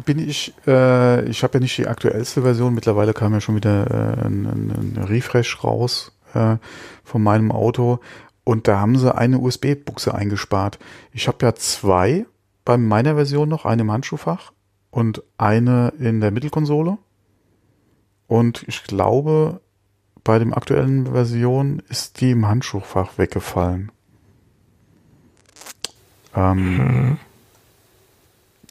bin 0.04 0.18
ich, 0.18 0.52
äh, 0.66 1.24
ich 1.28 1.42
habe 1.42 1.54
ja 1.54 1.60
nicht 1.60 1.78
die 1.78 1.86
aktuellste 1.86 2.42
Version, 2.42 2.74
mittlerweile 2.74 3.14
kam 3.14 3.32
ja 3.32 3.40
schon 3.40 3.56
wieder 3.56 3.90
äh, 3.90 4.26
ein, 4.26 4.46
ein, 4.46 4.96
ein 4.96 5.04
Refresh 5.04 5.64
raus 5.64 6.12
äh, 6.34 6.56
von 7.04 7.22
meinem 7.22 7.50
Auto 7.50 8.00
und 8.44 8.68
da 8.68 8.78
haben 8.78 8.96
sie 8.96 9.12
eine 9.12 9.38
USB-Buchse 9.38 10.14
eingespart. 10.14 10.78
Ich 11.12 11.26
habe 11.26 11.44
ja 11.44 11.54
zwei 11.54 12.26
bei 12.64 12.76
meiner 12.76 13.14
Version 13.14 13.48
noch, 13.48 13.64
eine 13.64 13.82
im 13.82 13.90
Handschuhfach 13.90 14.52
und 14.90 15.22
eine 15.36 15.92
in 15.98 16.20
der 16.20 16.30
Mittelkonsole. 16.30 16.98
Und 18.28 18.64
ich 18.66 18.84
glaube, 18.84 19.60
bei 20.22 20.38
dem 20.38 20.52
aktuellen 20.52 21.12
Version 21.12 21.82
ist 21.88 22.20
die 22.20 22.32
im 22.32 22.46
Handschuhfach 22.46 23.18
weggefallen. 23.18 23.92
Ähm, 26.34 26.76
mhm. 26.76 27.18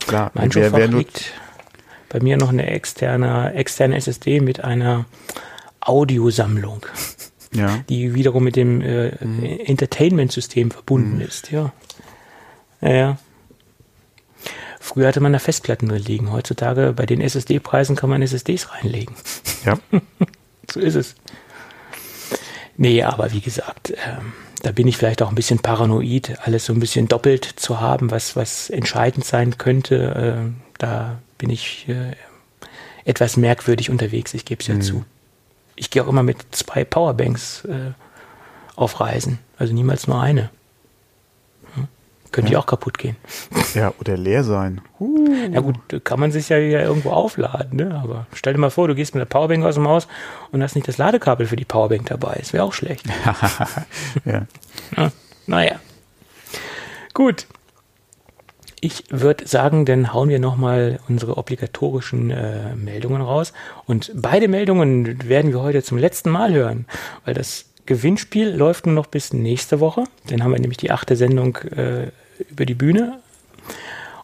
Klar, 0.07 0.31
mein 0.33 0.53
wer, 0.53 0.71
wer 0.73 0.87
liegt 0.87 1.33
bei 2.09 2.19
mir 2.19 2.37
noch 2.37 2.49
eine 2.49 2.67
externe, 2.67 3.53
externe 3.53 3.95
SSD 3.95 4.39
mit 4.39 4.63
einer 4.63 5.05
Audiosammlung, 5.81 6.85
ja. 7.53 7.83
die 7.89 8.13
wiederum 8.13 8.43
mit 8.43 8.55
dem 8.55 8.81
äh, 8.81 9.11
mhm. 9.23 9.43
Entertainment-System 9.43 10.71
verbunden 10.71 11.15
mhm. 11.15 11.21
ist. 11.21 11.51
Ja. 11.51 11.73
ja. 12.81 13.17
Früher 14.79 15.07
hatte 15.07 15.19
man 15.19 15.33
da 15.33 15.39
Festplatten 15.39 15.89
drin 15.89 16.03
liegen. 16.03 16.31
Heutzutage 16.31 16.93
bei 16.93 17.05
den 17.05 17.19
SSD-Preisen 17.19 17.95
kann 17.95 18.09
man 18.09 18.21
SSDs 18.21 18.71
reinlegen. 18.71 19.15
Ja. 19.65 19.79
so 20.71 20.79
ist 20.79 20.95
es. 20.95 21.15
Nee, 22.77 23.03
aber 23.03 23.31
wie 23.31 23.41
gesagt, 23.41 23.91
ähm, 23.91 24.33
da 24.61 24.71
bin 24.71 24.87
ich 24.87 24.97
vielleicht 24.97 25.21
auch 25.21 25.29
ein 25.29 25.35
bisschen 25.35 25.59
paranoid, 25.59 26.39
alles 26.43 26.65
so 26.65 26.73
ein 26.73 26.79
bisschen 26.79 27.07
doppelt 27.07 27.45
zu 27.45 27.79
haben, 27.79 28.11
was, 28.11 28.35
was 28.35 28.69
entscheidend 28.69 29.25
sein 29.25 29.57
könnte. 29.57 30.47
Äh, 30.49 30.51
da 30.77 31.19
bin 31.37 31.49
ich 31.49 31.87
äh, 31.87 32.15
etwas 33.05 33.37
merkwürdig 33.37 33.89
unterwegs, 33.89 34.33
ich 34.33 34.45
gebe 34.45 34.61
es 34.61 34.67
ja 34.67 34.75
mhm. 34.75 34.81
zu. 34.81 35.05
Ich 35.75 35.89
gehe 35.89 36.03
auch 36.03 36.07
immer 36.07 36.23
mit 36.23 36.37
zwei 36.51 36.83
Powerbanks 36.83 37.65
äh, 37.65 37.91
auf 38.75 38.99
Reisen, 38.99 39.39
also 39.57 39.73
niemals 39.73 40.07
nur 40.07 40.19
eine. 40.19 40.49
Könnte 42.35 42.51
ja. 42.51 42.59
auch 42.59 42.65
kaputt 42.65 42.97
gehen. 42.97 43.15
Ja, 43.75 43.93
oder 43.97 44.17
leer 44.17 44.43
sein. 44.43 44.81
Uh. 44.99 45.25
Ja 45.53 45.61
gut, 45.61 45.77
kann 46.03 46.19
man 46.19 46.33
sich 46.33 46.49
ja 46.49 46.57
irgendwo 46.57 47.11
aufladen, 47.11 47.77
ne? 47.77 47.97
aber 48.03 48.27
stell 48.33 48.51
dir 48.51 48.59
mal 48.59 48.69
vor, 48.69 48.89
du 48.89 48.95
gehst 48.95 49.15
mit 49.15 49.21
der 49.21 49.25
Powerbank 49.25 49.63
aus 49.63 49.75
dem 49.75 49.87
Haus 49.87 50.09
und 50.51 50.61
hast 50.61 50.75
nicht 50.75 50.85
das 50.85 50.97
Ladekabel 50.97 51.47
für 51.47 51.55
die 51.55 51.63
Powerbank 51.63 52.07
dabei. 52.07 52.35
Das 52.37 52.51
wäre 52.51 52.65
auch 52.65 52.73
schlecht. 52.73 53.05
ja. 54.25 54.47
ja. 54.97 55.11
Naja. 55.47 55.79
Gut. 57.13 57.47
Ich 58.81 59.05
würde 59.09 59.47
sagen, 59.47 59.85
dann 59.85 60.13
hauen 60.13 60.27
wir 60.27 60.39
nochmal 60.39 60.99
unsere 61.07 61.37
obligatorischen 61.37 62.31
äh, 62.31 62.75
Meldungen 62.75 63.21
raus. 63.21 63.53
Und 63.85 64.11
beide 64.13 64.49
Meldungen 64.49 65.29
werden 65.29 65.53
wir 65.53 65.61
heute 65.61 65.83
zum 65.83 65.97
letzten 65.97 66.31
Mal 66.31 66.53
hören, 66.53 66.85
weil 67.23 67.33
das 67.33 67.67
Gewinnspiel 67.85 68.49
läuft 68.49 68.87
nur 68.87 68.95
noch 68.95 69.05
bis 69.05 69.31
nächste 69.31 69.79
Woche. 69.79 70.03
Dann 70.27 70.43
haben 70.43 70.51
wir 70.51 70.59
nämlich 70.59 70.79
die 70.79 70.91
achte 70.91 71.15
Sendung 71.15 71.55
äh, 71.77 72.11
über 72.49 72.65
die 72.65 72.73
Bühne. 72.73 73.19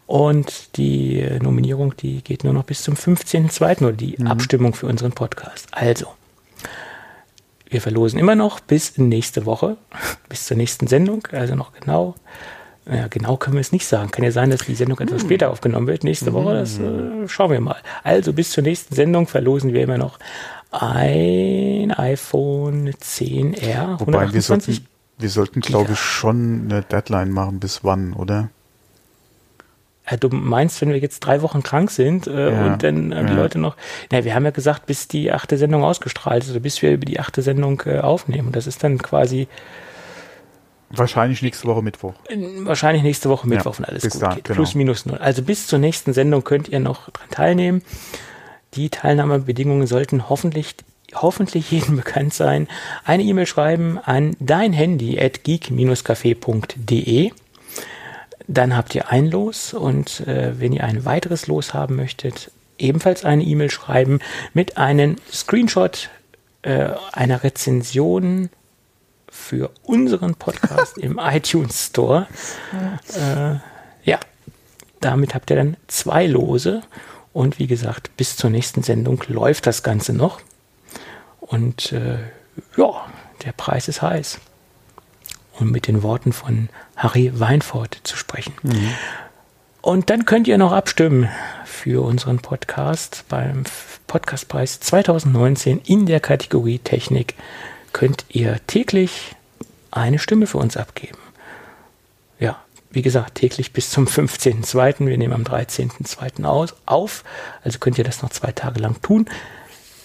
Und 0.06 0.76
die 0.78 1.26
Nominierung, 1.42 1.96
die 1.96 2.22
geht 2.22 2.44
nur 2.44 2.54
noch 2.54 2.64
bis 2.64 2.84
zum 2.84 2.96
15.02. 2.96 3.84
oder 3.84 3.94
die 3.94 4.16
mhm. 4.18 4.28
Abstimmung 4.28 4.74
für 4.74 4.88
unseren 4.88 5.14
Podcast. 5.14 5.68
Also, 5.72 6.08
wir 7.70 7.82
verlosen 7.82 8.20
immer 8.20 8.36
noch 8.36 8.60
bis 8.60 8.98
nächste 8.98 9.46
Woche, 9.46 9.78
bis 10.30 10.46
zur 10.46 10.58
nächsten 10.58 10.88
Sendung, 10.88 11.26
also 11.32 11.56
noch 11.56 11.72
genau 11.74 12.16
ja, 12.90 13.08
genau 13.08 13.38
können 13.38 13.56
wir 13.56 13.62
es 13.62 13.72
nicht 13.72 13.86
sagen. 13.86 14.10
Kann 14.12 14.26
ja 14.26 14.32
sein, 14.32 14.50
dass 14.50 14.66
die 14.66 14.76
Sendung 14.76 15.00
etwas 15.00 15.22
hm. 15.22 15.28
später 15.28 15.52
aufgenommen 15.52 15.88
wird, 15.88 16.04
nächste 16.04 16.34
Woche. 16.34 16.56
Das 16.56 16.80
äh, 16.80 17.28
schauen 17.28 17.52
wir 17.52 17.62
mal. 17.62 17.78
Also 18.04 18.34
bis 18.34 18.52
zur 18.52 18.64
nächsten 18.64 18.96
Sendung 18.96 19.28
verlosen 19.28 19.74
wir 19.74 19.84
immer 19.84 20.00
noch 20.00 20.18
ein 20.72 21.92
iPhone 21.92 22.90
10R. 22.90 24.00
Wobei 24.00 24.34
wir 24.34 24.42
sollten, 24.42 24.86
wir 25.22 25.30
sollten 25.30 25.62
glaube 25.62 25.94
ich, 25.94 26.00
schon 26.00 26.68
eine 26.70 26.82
Deadline 26.82 27.32
machen, 27.32 27.60
bis 27.60 27.84
wann, 27.84 28.14
oder? 28.14 28.50
Ja, 30.10 30.18
du 30.18 30.30
meinst, 30.30 30.82
wenn 30.82 30.90
wir 30.90 30.98
jetzt 30.98 31.22
drei 31.22 31.42
Wochen 31.42 31.64
krank 31.64 31.92
sind 31.92 32.28
äh, 32.28 32.52
ja, 32.52 32.66
und 32.66 32.84
dann 32.84 33.12
äh, 33.12 33.26
die. 33.26 33.34
Leute 33.34 33.60
noch, 33.60 33.78
na, 34.12 34.24
wir 34.24 34.34
haben 34.34 34.44
ja 34.44 34.52
gesagt, 34.52 34.86
bis 34.88 35.08
die 35.08 35.32
achte 35.32 35.58
Sendung 35.58 35.84
ausgestrahlt 35.84 36.44
ist, 36.44 36.50
also 36.50 36.60
bis 36.60 36.82
wir 36.82 36.92
über 36.92 37.06
die 37.06 37.20
achte 37.20 37.42
Sendung 37.42 37.82
äh, 37.86 38.00
aufnehmen. 38.00 38.48
Und 38.48 38.56
das 38.56 38.68
ist 38.68 38.84
dann 38.84 38.98
quasi 38.98 39.48
Wahrscheinlich 40.94 41.42
nächste 41.42 41.68
Woche 41.68 41.82
Mittwoch. 41.82 42.16
Wahrscheinlich 42.64 43.04
nächste 43.04 43.30
Woche 43.30 43.48
Mittwoch, 43.48 43.78
wenn 43.78 43.86
alles 43.86 44.10
gut 44.10 44.22
da, 44.22 44.36
geht. 44.36 44.44
Genau. 44.44 44.56
Plus, 44.56 44.76
minus 44.76 45.06
null. 45.06 45.18
Also 45.20 45.42
bis 45.42 45.68
zur 45.68 45.80
nächsten 45.80 46.14
Sendung 46.14 46.44
könnt 46.44 46.68
ihr 46.68 46.82
noch 46.82 47.10
dran 47.10 47.30
teilnehmen. 47.30 47.82
Die 48.74 48.90
Teilnahmebedingungen 48.90 49.88
sollten 49.88 50.30
hoffentlich 50.30 50.76
hoffentlich 51.16 51.72
jedem 51.72 51.96
bekannt 52.04 52.34
sein. 52.34 52.68
Eine 53.04 53.24
E-Mail 53.24 53.46
schreiben 53.46 53.98
an 54.00 54.36
dein 54.40 54.74
Handy 54.74 55.20
at 55.20 55.44
geek-café.de. 55.44 57.32
Dann 58.48 58.76
habt 58.76 58.96
ihr 58.96 59.10
ein 59.10 59.28
Los 59.28 59.74
und 59.74 60.22
äh, 60.28 60.60
wenn 60.60 60.74
ihr 60.74 60.84
ein 60.84 61.06
weiteres 61.06 61.48
Los 61.48 61.74
haben 61.74 61.96
möchtet, 61.96 62.52
ebenfalls 62.78 63.24
eine 63.24 63.44
E-Mail 63.44 63.70
schreiben 63.70 64.20
mit 64.54 64.78
einem 64.78 65.16
Screenshot 65.32 66.10
äh, 66.64 66.90
einer 67.14 67.44
Rezension 67.44 68.50
für 69.30 69.72
unseren 69.84 70.36
Podcast 70.36 70.98
im 71.00 71.20
iTunes 71.22 71.88
Store. 71.88 72.28
Äh, 73.16 73.56
ja, 74.04 74.20
damit 75.00 75.34
habt 75.34 75.50
ihr 75.50 75.56
dann 75.56 75.78
zwei 75.88 76.28
Lose. 76.28 76.82
Und 77.34 77.60
wie 77.60 77.68
gesagt, 77.68 78.16
bis 78.18 78.36
zur 78.36 78.50
nächsten 78.50 78.84
Sendung 78.84 79.24
läuft 79.28 79.66
das 79.66 79.84
Ganze 79.84 80.12
noch. 80.12 80.42
Und 81.52 81.92
äh, 81.92 82.18
ja, 82.78 83.06
der 83.46 83.52
Preis 83.52 83.88
ist 83.88 84.02
heiß. 84.02 84.40
Um 85.60 85.70
mit 85.70 85.88
den 85.88 86.02
Worten 86.02 86.32
von 86.32 86.70
Harry 86.96 87.32
Weinfurt 87.38 88.00
zu 88.04 88.16
sprechen. 88.16 88.54
Mhm. 88.64 88.94
Und 89.82 90.10
dann 90.10 90.26
könnt 90.26 90.48
ihr 90.48 90.58
noch 90.58 90.72
abstimmen 90.72 91.30
für 91.66 92.04
unseren 92.04 92.40
Podcast 92.40 93.26
beim 93.28 93.64
Podcastpreis 94.08 94.80
2019 94.80 95.82
in 95.84 96.06
der 96.06 96.20
Kategorie 96.20 96.80
Technik. 96.80 97.36
Könnt 97.92 98.26
ihr 98.30 98.60
täglich 98.68 99.36
eine 99.92 100.20
Stimme 100.20 100.48
für 100.48 100.58
uns 100.58 100.78
abgeben. 100.78 101.18
Ja, 102.40 102.64
wie 102.92 103.02
gesagt, 103.02 103.36
täglich 103.36 103.74
bis 103.74 103.90
zum 103.90 104.06
15.02. 104.06 105.06
Wir 105.06 105.18
nehmen 105.18 105.34
am 105.34 105.44
13.02. 105.44 106.74
auf. 106.86 107.24
Also 107.64 107.80
könnt 107.80 107.98
ihr 107.98 108.06
das 108.06 108.22
noch 108.22 108.30
zwei 108.30 108.54
Tage 108.54 108.80
lang 108.80 109.02
tun. 109.02 109.28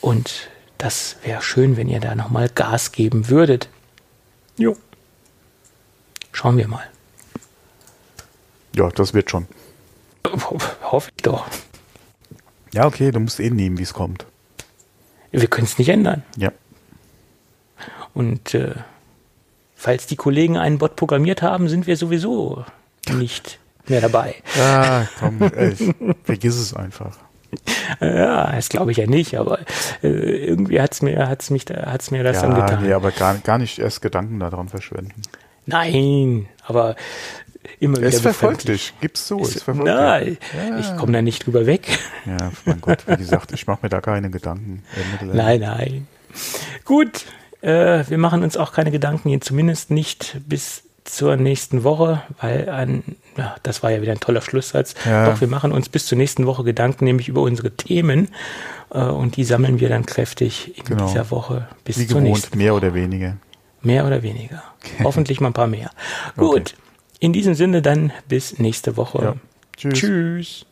Und 0.01 0.49
das 0.79 1.17
wäre 1.23 1.43
schön, 1.43 1.77
wenn 1.77 1.89
ihr 1.89 2.01
da 2.01 2.15
nochmal 2.15 2.49
Gas 2.49 2.93
geben 2.93 3.29
würdet. 3.29 3.69
Jo. 4.57 4.77
Schauen 6.33 6.57
wir 6.57 6.69
mal. 6.69 6.85
Ja, 8.75 8.89
das 8.91 9.15
wird 9.15 9.31
schon. 9.31 9.47
Hoffe 10.83 11.11
ich 11.17 11.23
doch. 11.23 11.47
Ja, 12.73 12.87
okay, 12.87 13.11
du 13.11 13.21
musst 13.21 13.41
eh 13.41 13.49
nehmen, 13.49 13.79
wie 13.79 13.83
es 13.83 13.95
kommt. 13.95 14.27
Wir 15.31 15.49
können 15.49 15.67
es 15.67 15.79
nicht 15.79 15.89
ändern. 15.89 16.23
Ja. 16.37 16.53
Und 18.13 18.55
äh, 18.55 18.75
falls 19.75 20.07
die 20.07 20.17
Kollegen 20.17 20.57
einen 20.57 20.79
Bot 20.79 20.97
programmiert 20.97 21.43
haben, 21.43 21.69
sind 21.69 21.87
wir 21.87 21.97
sowieso 21.97 22.65
nicht 23.11 23.59
mehr 23.87 24.01
dabei. 24.01 24.37
Ja, 24.57 25.09
komm, 25.19 25.41
ey, 25.43 25.75
vergiss 26.25 26.57
es 26.57 26.75
einfach. 26.75 27.19
Ja, 28.01 28.53
das 28.53 28.69
glaube 28.69 28.91
ich 28.91 28.99
ja 28.99 29.07
nicht, 29.07 29.37
aber 29.39 29.61
äh, 30.03 30.09
irgendwie 30.09 30.81
hat's 30.81 31.03
mir, 31.03 31.29
hat's 31.29 31.51
mich, 31.51 31.65
hat's 31.71 32.11
mir 32.11 32.23
das 32.23 32.37
ja, 32.37 32.49
dann 32.49 32.55
getan. 32.55 32.83
Nee, 32.83 32.93
aber 32.93 33.11
gar, 33.13 33.37
gar 33.39 33.59
nicht 33.59 33.79
erst 33.79 34.03
Gedanken 34.03 34.41
daran 34.41 34.69
verschwenden. 34.69 35.23
Nein, 35.67 36.47
aber 36.65 36.97
immer 37.81 37.99
wieder. 37.99 38.09
Es 38.09 38.21
verfolgt 38.21 38.69
dich, 38.69 38.95
gib's 39.01 39.27
so. 39.27 39.41
Es, 39.41 39.57
es 39.57 39.63
verfolgt 39.63 39.89
na, 39.89 40.21
ja. 40.21 40.35
ich 40.79 40.97
komme 40.97 41.13
da 41.13 41.23
nicht 41.23 41.47
drüber 41.47 41.67
weg. 41.67 41.99
Ja, 42.25 42.51
mein 42.65 42.81
Gott, 42.81 43.07
wie 43.07 43.17
gesagt, 43.17 43.53
ich 43.53 43.67
mache 43.67 43.81
mir 43.83 43.89
da 43.89 44.01
keine 44.01 44.31
Gedanken. 44.31 44.83
Nein, 45.23 45.61
nein. 45.61 46.09
Gut, 46.85 47.25
äh, 47.63 48.05
wir 48.09 48.19
machen 48.19 48.43
uns 48.43 48.57
auch 48.57 48.73
keine 48.73 48.91
Gedanken, 48.91 49.41
zumindest 49.41 49.91
nicht 49.91 50.41
bis 50.47 50.86
zur 51.09 51.37
nächsten 51.37 51.85
Woche, 51.85 52.23
weil 52.41 52.69
ein, 52.69 53.17
ja, 53.37 53.57
das 53.63 53.83
war 53.83 53.91
ja 53.91 54.03
wieder 54.03 54.13
ein 54.13 54.21
toller 54.21 54.41
Schlusssatz. 54.41 54.95
Ja. 55.05 55.27
Doch 55.31 55.41
wir 55.41 55.49
machen 55.49 55.73
uns 55.73 55.89
bis 55.89 56.07
zur 56.07 56.19
nächsten 56.19 56.47
Woche 56.47 56.65
Gedanken, 56.65 57.05
nämlich 57.05 57.29
über 57.29 57.43
unsere 57.43 57.71
Themen. 57.71 58.29
Äh, 58.91 59.01
und 59.01 59.37
die 59.37 59.45
sammeln 59.45 59.81
wir 59.81 59.89
dann 59.89 60.07
kräftig 60.07 60.77
in 60.79 60.85
genau. 60.85 61.07
dieser 61.07 61.31
Woche 61.31 61.69
bis 61.85 61.99
Wie 61.99 62.07
zur 62.07 62.21
gewohnt, 62.21 62.35
nächsten 62.35 62.59
mehr 62.59 62.73
Woche. 62.73 62.87
oder 62.87 62.95
weniger. 62.95 63.37
Mehr 63.83 64.07
oder 64.07 64.23
weniger. 64.23 64.63
Hoffentlich 65.03 65.41
mal 65.41 65.49
ein 65.49 65.55
paar 65.55 65.67
mehr. 65.67 65.91
Gut. 66.37 66.75
Okay. 66.75 66.83
In 67.21 67.33
diesem 67.33 67.55
Sinne 67.55 67.83
dann 67.83 68.13
bis 68.29 68.59
nächste 68.59 68.97
Woche. 68.97 69.23
Ja. 69.23 69.35
Tschüss. 69.77 69.99
Tschüss. 69.99 70.66